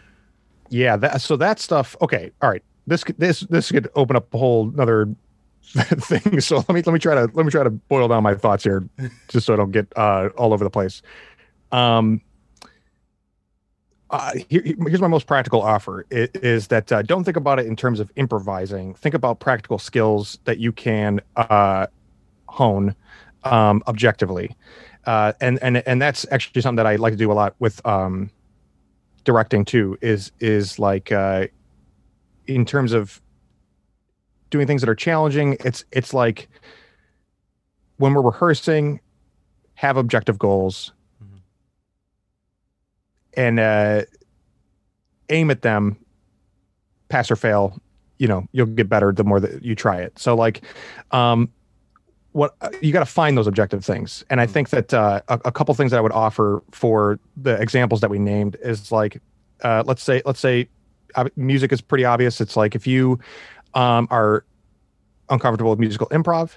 yeah, 0.68 0.96
that, 0.96 1.20
so 1.20 1.36
that 1.36 1.58
stuff. 1.58 1.96
Okay, 2.00 2.30
all 2.40 2.50
right. 2.50 2.62
This 2.86 3.04
this 3.18 3.40
this 3.40 3.70
could 3.70 3.88
open 3.94 4.16
up 4.16 4.32
a 4.34 4.38
whole 4.38 4.68
another 4.68 5.14
thing. 5.62 6.40
So 6.40 6.56
let 6.56 6.70
me 6.70 6.82
let 6.82 6.92
me 6.92 6.98
try 6.98 7.14
to 7.14 7.30
let 7.32 7.44
me 7.44 7.50
try 7.50 7.62
to 7.62 7.70
boil 7.70 8.08
down 8.08 8.22
my 8.22 8.34
thoughts 8.34 8.64
here, 8.64 8.84
just 9.28 9.46
so 9.46 9.54
I 9.54 9.56
don't 9.56 9.70
get 9.70 9.86
uh, 9.96 10.30
all 10.36 10.52
over 10.52 10.64
the 10.64 10.70
place. 10.70 11.02
Um, 11.70 12.20
uh, 14.12 14.32
here, 14.48 14.62
here's 14.62 15.00
my 15.00 15.08
most 15.08 15.26
practical 15.26 15.62
offer: 15.62 16.06
is, 16.10 16.68
that 16.68 16.92
uh, 16.92 17.02
don't 17.02 17.24
think 17.24 17.36
about 17.36 17.58
it 17.58 17.66
in 17.66 17.74
terms 17.74 17.98
of 17.98 18.12
improvising. 18.16 18.94
Think 18.94 19.14
about 19.14 19.40
practical 19.40 19.78
skills 19.78 20.38
that 20.44 20.58
you 20.58 20.70
can 20.70 21.20
uh, 21.36 21.86
hone 22.48 22.94
um, 23.44 23.82
objectively, 23.88 24.54
uh, 25.06 25.32
and 25.40 25.58
and 25.62 25.78
and 25.78 26.00
that's 26.00 26.26
actually 26.30 26.60
something 26.60 26.76
that 26.76 26.86
I 26.86 26.96
like 26.96 27.14
to 27.14 27.16
do 27.18 27.32
a 27.32 27.34
lot 27.34 27.54
with 27.58 27.84
um, 27.86 28.30
directing 29.24 29.64
too. 29.64 29.96
Is 30.02 30.30
is 30.40 30.78
like 30.78 31.10
uh, 31.10 31.46
in 32.46 32.66
terms 32.66 32.92
of 32.92 33.20
doing 34.50 34.66
things 34.66 34.82
that 34.82 34.88
are 34.88 34.94
challenging. 34.94 35.56
It's 35.64 35.84
it's 35.90 36.14
like 36.14 36.48
when 37.96 38.14
we're 38.14 38.22
rehearsing, 38.22 39.00
have 39.74 39.96
objective 39.96 40.38
goals. 40.38 40.92
And 43.34 43.60
uh, 43.60 44.02
aim 45.28 45.50
at 45.50 45.62
them. 45.62 45.96
Pass 47.08 47.30
or 47.30 47.36
fail, 47.36 47.78
you 48.16 48.26
know, 48.26 48.46
you'll 48.52 48.66
get 48.66 48.88
better 48.88 49.12
the 49.12 49.22
more 49.22 49.38
that 49.38 49.62
you 49.62 49.74
try 49.74 50.00
it. 50.00 50.18
So 50.18 50.34
like, 50.34 50.62
um, 51.10 51.50
what 52.32 52.56
you 52.80 52.90
got 52.90 53.00
to 53.00 53.06
find 53.06 53.36
those 53.36 53.46
objective 53.46 53.84
things, 53.84 54.24
and 54.30 54.40
I 54.40 54.44
mm-hmm. 54.44 54.52
think 54.54 54.70
that 54.70 54.94
uh, 54.94 55.20
a, 55.28 55.40
a 55.46 55.52
couple 55.52 55.74
things 55.74 55.90
that 55.90 55.98
I 55.98 56.00
would 56.00 56.12
offer 56.12 56.62
for 56.70 57.20
the 57.36 57.60
examples 57.60 58.00
that 58.00 58.08
we 58.08 58.18
named 58.18 58.56
is 58.62 58.90
like, 58.90 59.20
uh, 59.62 59.82
let's 59.86 60.02
say 60.02 60.22
let's 60.24 60.40
say 60.40 60.68
uh, 61.14 61.28
music 61.36 61.72
is 61.72 61.82
pretty 61.82 62.06
obvious. 62.06 62.40
It's 62.40 62.56
like 62.56 62.74
if 62.74 62.86
you 62.86 63.20
um, 63.74 64.08
are 64.10 64.44
uncomfortable 65.28 65.70
with 65.70 65.78
musical 65.78 66.08
improv, 66.08 66.56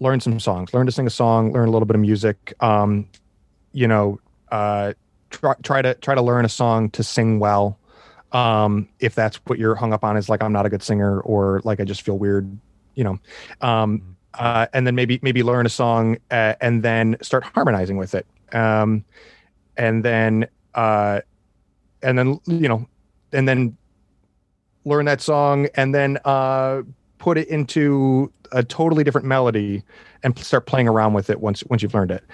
learn 0.00 0.20
some 0.20 0.38
songs, 0.38 0.74
learn 0.74 0.86
to 0.86 0.92
sing 0.92 1.06
a 1.06 1.10
song, 1.10 1.52
learn 1.52 1.68
a 1.68 1.70
little 1.70 1.86
bit 1.86 1.94
of 1.94 2.02
music. 2.02 2.52
Um, 2.60 3.08
you 3.72 3.88
know, 3.88 4.20
uh, 4.50 4.92
try, 5.30 5.54
try 5.62 5.82
to 5.82 5.94
try 5.94 6.14
to 6.14 6.22
learn 6.22 6.44
a 6.44 6.48
song 6.48 6.90
to 6.90 7.02
sing 7.02 7.38
well. 7.38 7.78
Um, 8.32 8.88
if 8.98 9.14
that's 9.14 9.36
what 9.46 9.58
you're 9.58 9.74
hung 9.74 9.92
up 9.92 10.04
on 10.04 10.16
is 10.16 10.28
like 10.28 10.42
I'm 10.42 10.52
not 10.52 10.66
a 10.66 10.68
good 10.68 10.82
singer 10.82 11.20
or 11.20 11.60
like 11.64 11.80
I 11.80 11.84
just 11.84 12.02
feel 12.02 12.18
weird, 12.18 12.58
you 12.94 13.04
know. 13.04 13.18
Um, 13.60 14.16
uh, 14.34 14.66
and 14.72 14.86
then 14.86 14.94
maybe 14.94 15.18
maybe 15.22 15.42
learn 15.42 15.66
a 15.66 15.70
song 15.70 16.18
uh, 16.30 16.54
and 16.60 16.82
then 16.82 17.16
start 17.22 17.44
harmonizing 17.44 17.96
with 17.96 18.14
it. 18.14 18.26
Um, 18.52 19.04
and 19.76 20.04
then 20.04 20.48
uh, 20.74 21.20
and 22.02 22.18
then 22.18 22.40
you 22.46 22.68
know, 22.68 22.86
and 23.32 23.48
then 23.48 23.76
learn 24.84 25.06
that 25.06 25.20
song 25.20 25.68
and 25.74 25.94
then 25.94 26.18
uh, 26.24 26.82
put 27.18 27.38
it 27.38 27.48
into 27.48 28.32
a 28.52 28.62
totally 28.62 29.02
different 29.02 29.26
melody 29.26 29.82
and 30.22 30.38
start 30.38 30.66
playing 30.66 30.88
around 30.88 31.12
with 31.12 31.30
it 31.30 31.40
once 31.40 31.64
once 31.64 31.82
you've 31.82 31.94
learned 31.94 32.10
it. 32.10 32.24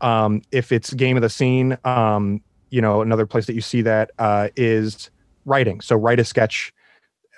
Um, 0.00 0.42
if 0.52 0.72
it's 0.72 0.92
game 0.94 1.16
of 1.16 1.22
the 1.22 1.28
scene, 1.28 1.76
um, 1.84 2.42
you 2.70 2.80
know, 2.80 3.02
another 3.02 3.26
place 3.26 3.46
that 3.46 3.54
you 3.54 3.60
see 3.60 3.82
that 3.82 4.10
uh, 4.18 4.48
is 4.56 5.10
writing. 5.44 5.80
So 5.80 5.96
write 5.96 6.20
a 6.20 6.24
sketch, 6.24 6.72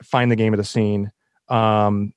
find 0.02 0.30
the 0.30 0.36
game 0.36 0.52
of 0.52 0.58
the 0.58 0.64
scene, 0.64 1.10
um, 1.48 2.12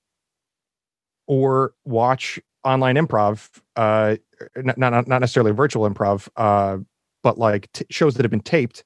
or 1.27 1.73
watch 1.85 2.39
online 2.63 2.95
improv. 2.95 3.49
Uh, 3.75 4.17
not, 4.57 4.77
not 4.77 5.07
not 5.07 5.21
necessarily 5.21 5.51
virtual 5.51 5.89
improv, 5.89 6.27
uh, 6.35 6.77
but 7.23 7.37
like 7.37 7.71
t- 7.71 7.85
shows 7.89 8.15
that 8.15 8.23
have 8.23 8.31
been 8.31 8.41
taped, 8.41 8.83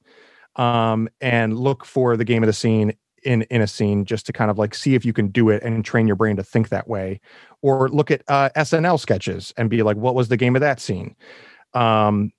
um, 0.56 1.08
and 1.20 1.58
look 1.58 1.84
for 1.84 2.16
the 2.16 2.24
game 2.24 2.42
of 2.42 2.46
the 2.46 2.52
scene 2.52 2.94
in 3.24 3.42
in 3.42 3.60
a 3.60 3.66
scene 3.66 4.04
just 4.04 4.26
to 4.26 4.32
kind 4.32 4.50
of 4.50 4.58
like 4.58 4.74
see 4.74 4.94
if 4.94 5.04
you 5.04 5.12
can 5.12 5.28
do 5.28 5.48
it 5.48 5.62
and 5.62 5.84
train 5.84 6.06
your 6.06 6.16
brain 6.16 6.36
to 6.36 6.42
think 6.42 6.68
that 6.68 6.88
way 6.88 7.20
or 7.62 7.88
look 7.88 8.10
at 8.10 8.22
uh, 8.28 8.48
snl 8.56 8.98
sketches 8.98 9.52
and 9.56 9.68
be 9.68 9.82
like 9.82 9.96
what 9.96 10.14
was 10.14 10.28
the 10.28 10.36
game 10.36 10.56
of 10.56 10.60
that 10.60 10.80
scene 10.80 11.14
um, 11.74 12.32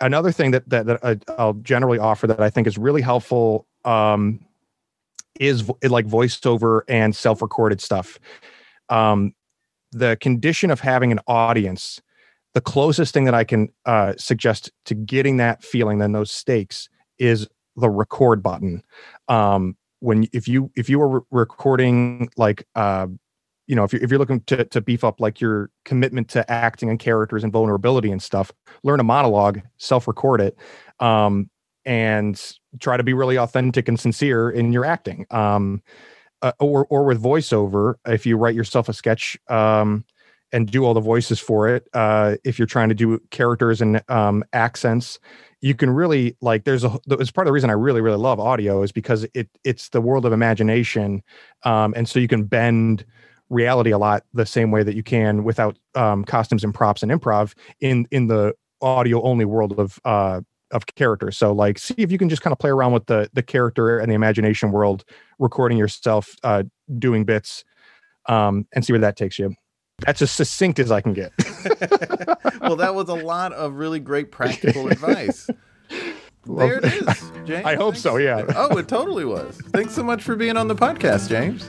another 0.00 0.32
thing 0.32 0.50
that 0.50 0.68
that, 0.68 0.86
that 0.86 0.98
uh, 1.02 1.14
i'll 1.38 1.54
generally 1.54 1.98
offer 1.98 2.26
that 2.26 2.40
i 2.40 2.50
think 2.50 2.66
is 2.66 2.78
really 2.78 3.02
helpful 3.02 3.66
um, 3.84 4.40
is 5.38 5.62
vo- 5.62 5.78
like 5.88 6.06
voiceover 6.06 6.82
and 6.88 7.14
self-recorded 7.14 7.80
stuff 7.80 8.18
um, 8.88 9.34
the 9.92 10.16
condition 10.20 10.70
of 10.70 10.80
having 10.80 11.12
an 11.12 11.20
audience 11.26 12.00
the 12.54 12.60
closest 12.60 13.14
thing 13.14 13.24
that 13.24 13.34
i 13.34 13.44
can 13.44 13.68
uh, 13.86 14.14
suggest 14.16 14.70
to 14.84 14.94
getting 14.94 15.36
that 15.36 15.62
feeling 15.62 15.98
then 15.98 16.12
those 16.12 16.30
stakes 16.30 16.88
is 17.18 17.46
the 17.76 17.90
record 17.90 18.42
button. 18.42 18.82
Um, 19.28 19.76
when 20.00 20.26
if 20.32 20.48
you 20.48 20.70
if 20.76 20.88
you 20.88 21.00
are 21.02 21.08
re- 21.08 21.20
recording 21.30 22.30
like 22.36 22.66
uh, 22.74 23.06
you 23.70 23.76
know 23.76 23.84
if 23.84 23.92
you're 23.92 24.02
if 24.02 24.10
you're 24.10 24.18
looking 24.18 24.40
to 24.40 24.64
to 24.64 24.80
beef 24.80 25.04
up 25.04 25.20
like 25.20 25.40
your 25.40 25.70
commitment 25.84 26.28
to 26.30 26.50
acting 26.50 26.90
and 26.90 26.98
characters 26.98 27.44
and 27.44 27.52
vulnerability 27.52 28.10
and 28.10 28.20
stuff, 28.20 28.50
learn 28.82 28.98
a 28.98 29.04
monologue, 29.04 29.60
self 29.76 30.08
record 30.08 30.40
it, 30.40 30.56
um, 30.98 31.48
and 31.84 32.56
try 32.80 32.96
to 32.96 33.04
be 33.04 33.12
really 33.12 33.38
authentic 33.38 33.86
and 33.86 34.00
sincere 34.00 34.50
in 34.50 34.72
your 34.72 34.84
acting. 34.84 35.24
Um, 35.30 35.82
uh, 36.42 36.50
or 36.58 36.84
or 36.90 37.04
with 37.04 37.22
voiceover, 37.22 37.94
if 38.08 38.26
you 38.26 38.36
write 38.36 38.56
yourself 38.56 38.88
a 38.88 38.92
sketch. 38.92 39.38
Um, 39.48 40.04
and 40.52 40.68
do 40.68 40.84
all 40.84 40.94
the 40.94 41.00
voices 41.00 41.38
for 41.38 41.68
it. 41.68 41.86
Uh, 41.94 42.34
if 42.42 42.58
you're 42.58 42.66
trying 42.66 42.88
to 42.88 42.94
do 42.94 43.20
characters 43.30 43.80
and 43.80 44.02
um, 44.10 44.42
accents, 44.52 45.20
you 45.60 45.76
can 45.76 45.88
really 45.88 46.36
like 46.40 46.64
there's 46.64 46.82
a 46.82 46.98
it's 47.10 47.30
part 47.30 47.46
of 47.46 47.50
the 47.50 47.52
reason 47.52 47.70
I 47.70 47.74
really 47.74 48.00
really 48.00 48.16
love 48.16 48.40
audio 48.40 48.82
is 48.82 48.90
because 48.90 49.24
it 49.32 49.48
it's 49.62 49.90
the 49.90 50.00
world 50.00 50.26
of 50.26 50.32
imagination 50.32 51.22
um, 51.62 51.94
and 51.96 52.08
so 52.08 52.18
you 52.18 52.26
can 52.26 52.42
bend 52.42 53.04
reality 53.50 53.90
a 53.90 53.98
lot 53.98 54.24
the 54.32 54.46
same 54.46 54.70
way 54.70 54.82
that 54.82 54.94
you 54.94 55.02
can 55.02 55.44
without 55.44 55.76
um, 55.94 56.24
costumes 56.24 56.64
and 56.64 56.72
props 56.72 57.02
and 57.02 57.12
improv 57.12 57.54
in 57.80 58.06
in 58.10 58.28
the 58.28 58.54
audio 58.80 59.20
only 59.22 59.44
world 59.44 59.78
of 59.78 59.98
uh, 60.04 60.40
of 60.70 60.86
characters. 60.86 61.36
So 61.36 61.52
like, 61.52 61.78
see 61.78 61.94
if 61.98 62.10
you 62.12 62.18
can 62.18 62.28
just 62.28 62.42
kind 62.42 62.52
of 62.52 62.58
play 62.58 62.70
around 62.70 62.92
with 62.92 63.06
the 63.06 63.28
the 63.32 63.42
character 63.42 63.98
and 63.98 64.10
the 64.10 64.14
imagination 64.14 64.72
world, 64.72 65.04
recording 65.38 65.76
yourself 65.76 66.34
uh, 66.42 66.62
doing 66.98 67.24
bits, 67.24 67.64
um, 68.26 68.66
and 68.72 68.84
see 68.84 68.92
where 68.92 69.00
that 69.00 69.16
takes 69.16 69.38
you. 69.38 69.54
That's 70.06 70.22
as 70.22 70.30
succinct 70.30 70.78
as 70.78 70.90
I 70.90 71.02
can 71.02 71.12
get. 71.12 71.32
well, 72.60 72.76
that 72.76 72.94
was 72.94 73.10
a 73.10 73.14
lot 73.14 73.52
of 73.52 73.74
really 73.74 74.00
great 74.00 74.30
practical 74.30 74.88
advice. 74.88 75.48
There 76.46 76.78
it 76.78 76.84
is, 76.86 77.32
James. 77.44 77.66
I 77.66 77.74
hope 77.74 77.94
Thanks. 77.94 78.00
so. 78.00 78.16
Yeah. 78.16 78.46
Oh, 78.56 78.78
it 78.78 78.88
totally 78.88 79.26
was. 79.26 79.60
Thanks 79.74 79.94
so 79.94 80.02
much 80.02 80.22
for 80.22 80.36
being 80.36 80.56
on 80.56 80.68
the 80.68 80.74
podcast, 80.74 81.28
James. 81.28 81.68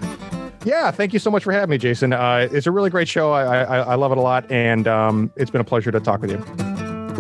Yeah. 0.64 0.92
Thank 0.92 1.14
you 1.14 1.20
so 1.20 1.32
much 1.32 1.44
for 1.44 1.52
having 1.52 1.70
me, 1.70 1.78
Jason. 1.78 2.14
Uh, 2.14 2.48
it's 2.52 2.68
a 2.68 2.72
really 2.72 2.90
great 2.90 3.08
show. 3.08 3.32
I, 3.32 3.62
I 3.64 3.78
I 3.80 3.96
love 3.96 4.12
it 4.12 4.18
a 4.18 4.22
lot, 4.22 4.50
and 4.52 4.88
um, 4.88 5.32
it's 5.36 5.52
been 5.52 5.62
a 5.62 5.66
pleasure 5.66 5.92
to 5.92 6.00
talk 6.00 6.22
with 6.22 6.32
you. 6.32 6.38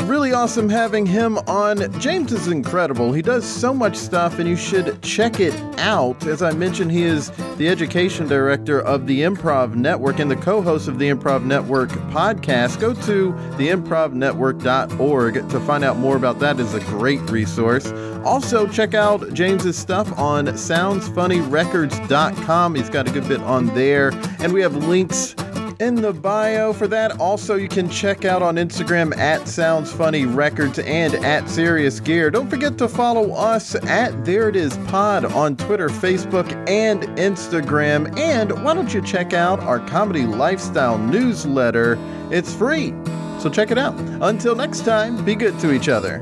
Really 0.05 0.33
awesome 0.33 0.67
having 0.67 1.05
him 1.05 1.37
on. 1.47 1.99
James 1.99 2.33
is 2.33 2.47
incredible. 2.47 3.13
He 3.13 3.21
does 3.21 3.45
so 3.45 3.73
much 3.73 3.95
stuff, 3.95 4.39
and 4.39 4.49
you 4.49 4.55
should 4.57 5.01
check 5.01 5.39
it 5.39 5.53
out. 5.79 6.25
As 6.27 6.41
I 6.41 6.51
mentioned, 6.51 6.91
he 6.91 7.03
is 7.03 7.31
the 7.57 7.69
education 7.69 8.27
director 8.27 8.81
of 8.81 9.07
the 9.07 9.21
Improv 9.21 9.75
Network 9.75 10.19
and 10.19 10.29
the 10.29 10.35
co 10.35 10.61
host 10.61 10.87
of 10.87 10.99
the 10.99 11.09
Improv 11.09 11.45
Network 11.45 11.89
podcast. 12.11 12.79
Go 12.79 12.93
to 12.93 13.31
theimprovnetwork.org 13.57 15.49
to 15.49 15.59
find 15.61 15.83
out 15.83 15.97
more 15.97 16.15
about 16.17 16.39
that. 16.39 16.59
It's 16.59 16.73
a 16.73 16.79
great 16.81 17.21
resource. 17.29 17.91
Also, 18.23 18.67
check 18.67 18.93
out 18.93 19.33
James's 19.33 19.77
stuff 19.77 20.17
on 20.17 20.47
soundsfunnyrecords.com. 20.47 22.75
He's 22.75 22.89
got 22.89 23.07
a 23.07 23.11
good 23.11 23.27
bit 23.27 23.41
on 23.41 23.67
there, 23.67 24.09
and 24.39 24.51
we 24.53 24.61
have 24.61 24.75
links 24.75 25.35
in 25.81 25.95
the 25.95 26.13
bio 26.13 26.71
for 26.73 26.87
that. 26.87 27.19
Also, 27.19 27.55
you 27.55 27.67
can 27.67 27.89
check 27.89 28.23
out 28.23 28.43
on 28.43 28.55
Instagram 28.55 29.17
at 29.17 29.47
Sounds 29.47 29.91
Funny 29.91 30.27
Records 30.27 30.77
and 30.79 31.15
at 31.15 31.49
Serious 31.49 31.99
Gear. 31.99 32.29
Don't 32.29 32.49
forget 32.49 32.77
to 32.77 32.87
follow 32.87 33.33
us 33.33 33.73
at 33.85 34.23
There 34.23 34.47
It 34.47 34.55
Is 34.55 34.77
Pod 34.87 35.25
on 35.25 35.57
Twitter, 35.57 35.89
Facebook, 35.89 36.51
and 36.69 37.01
Instagram. 37.17 38.15
And 38.17 38.51
why 38.63 38.75
don't 38.75 38.93
you 38.93 39.01
check 39.01 39.33
out 39.33 39.59
our 39.61 39.79
comedy 39.87 40.27
lifestyle 40.27 40.99
newsletter? 40.99 41.97
It's 42.29 42.53
free, 42.53 42.93
so 43.39 43.49
check 43.49 43.71
it 43.71 43.79
out. 43.79 43.95
Until 44.21 44.55
next 44.55 44.85
time, 44.85 45.25
be 45.25 45.33
good 45.33 45.59
to 45.61 45.73
each 45.73 45.89
other. 45.89 46.21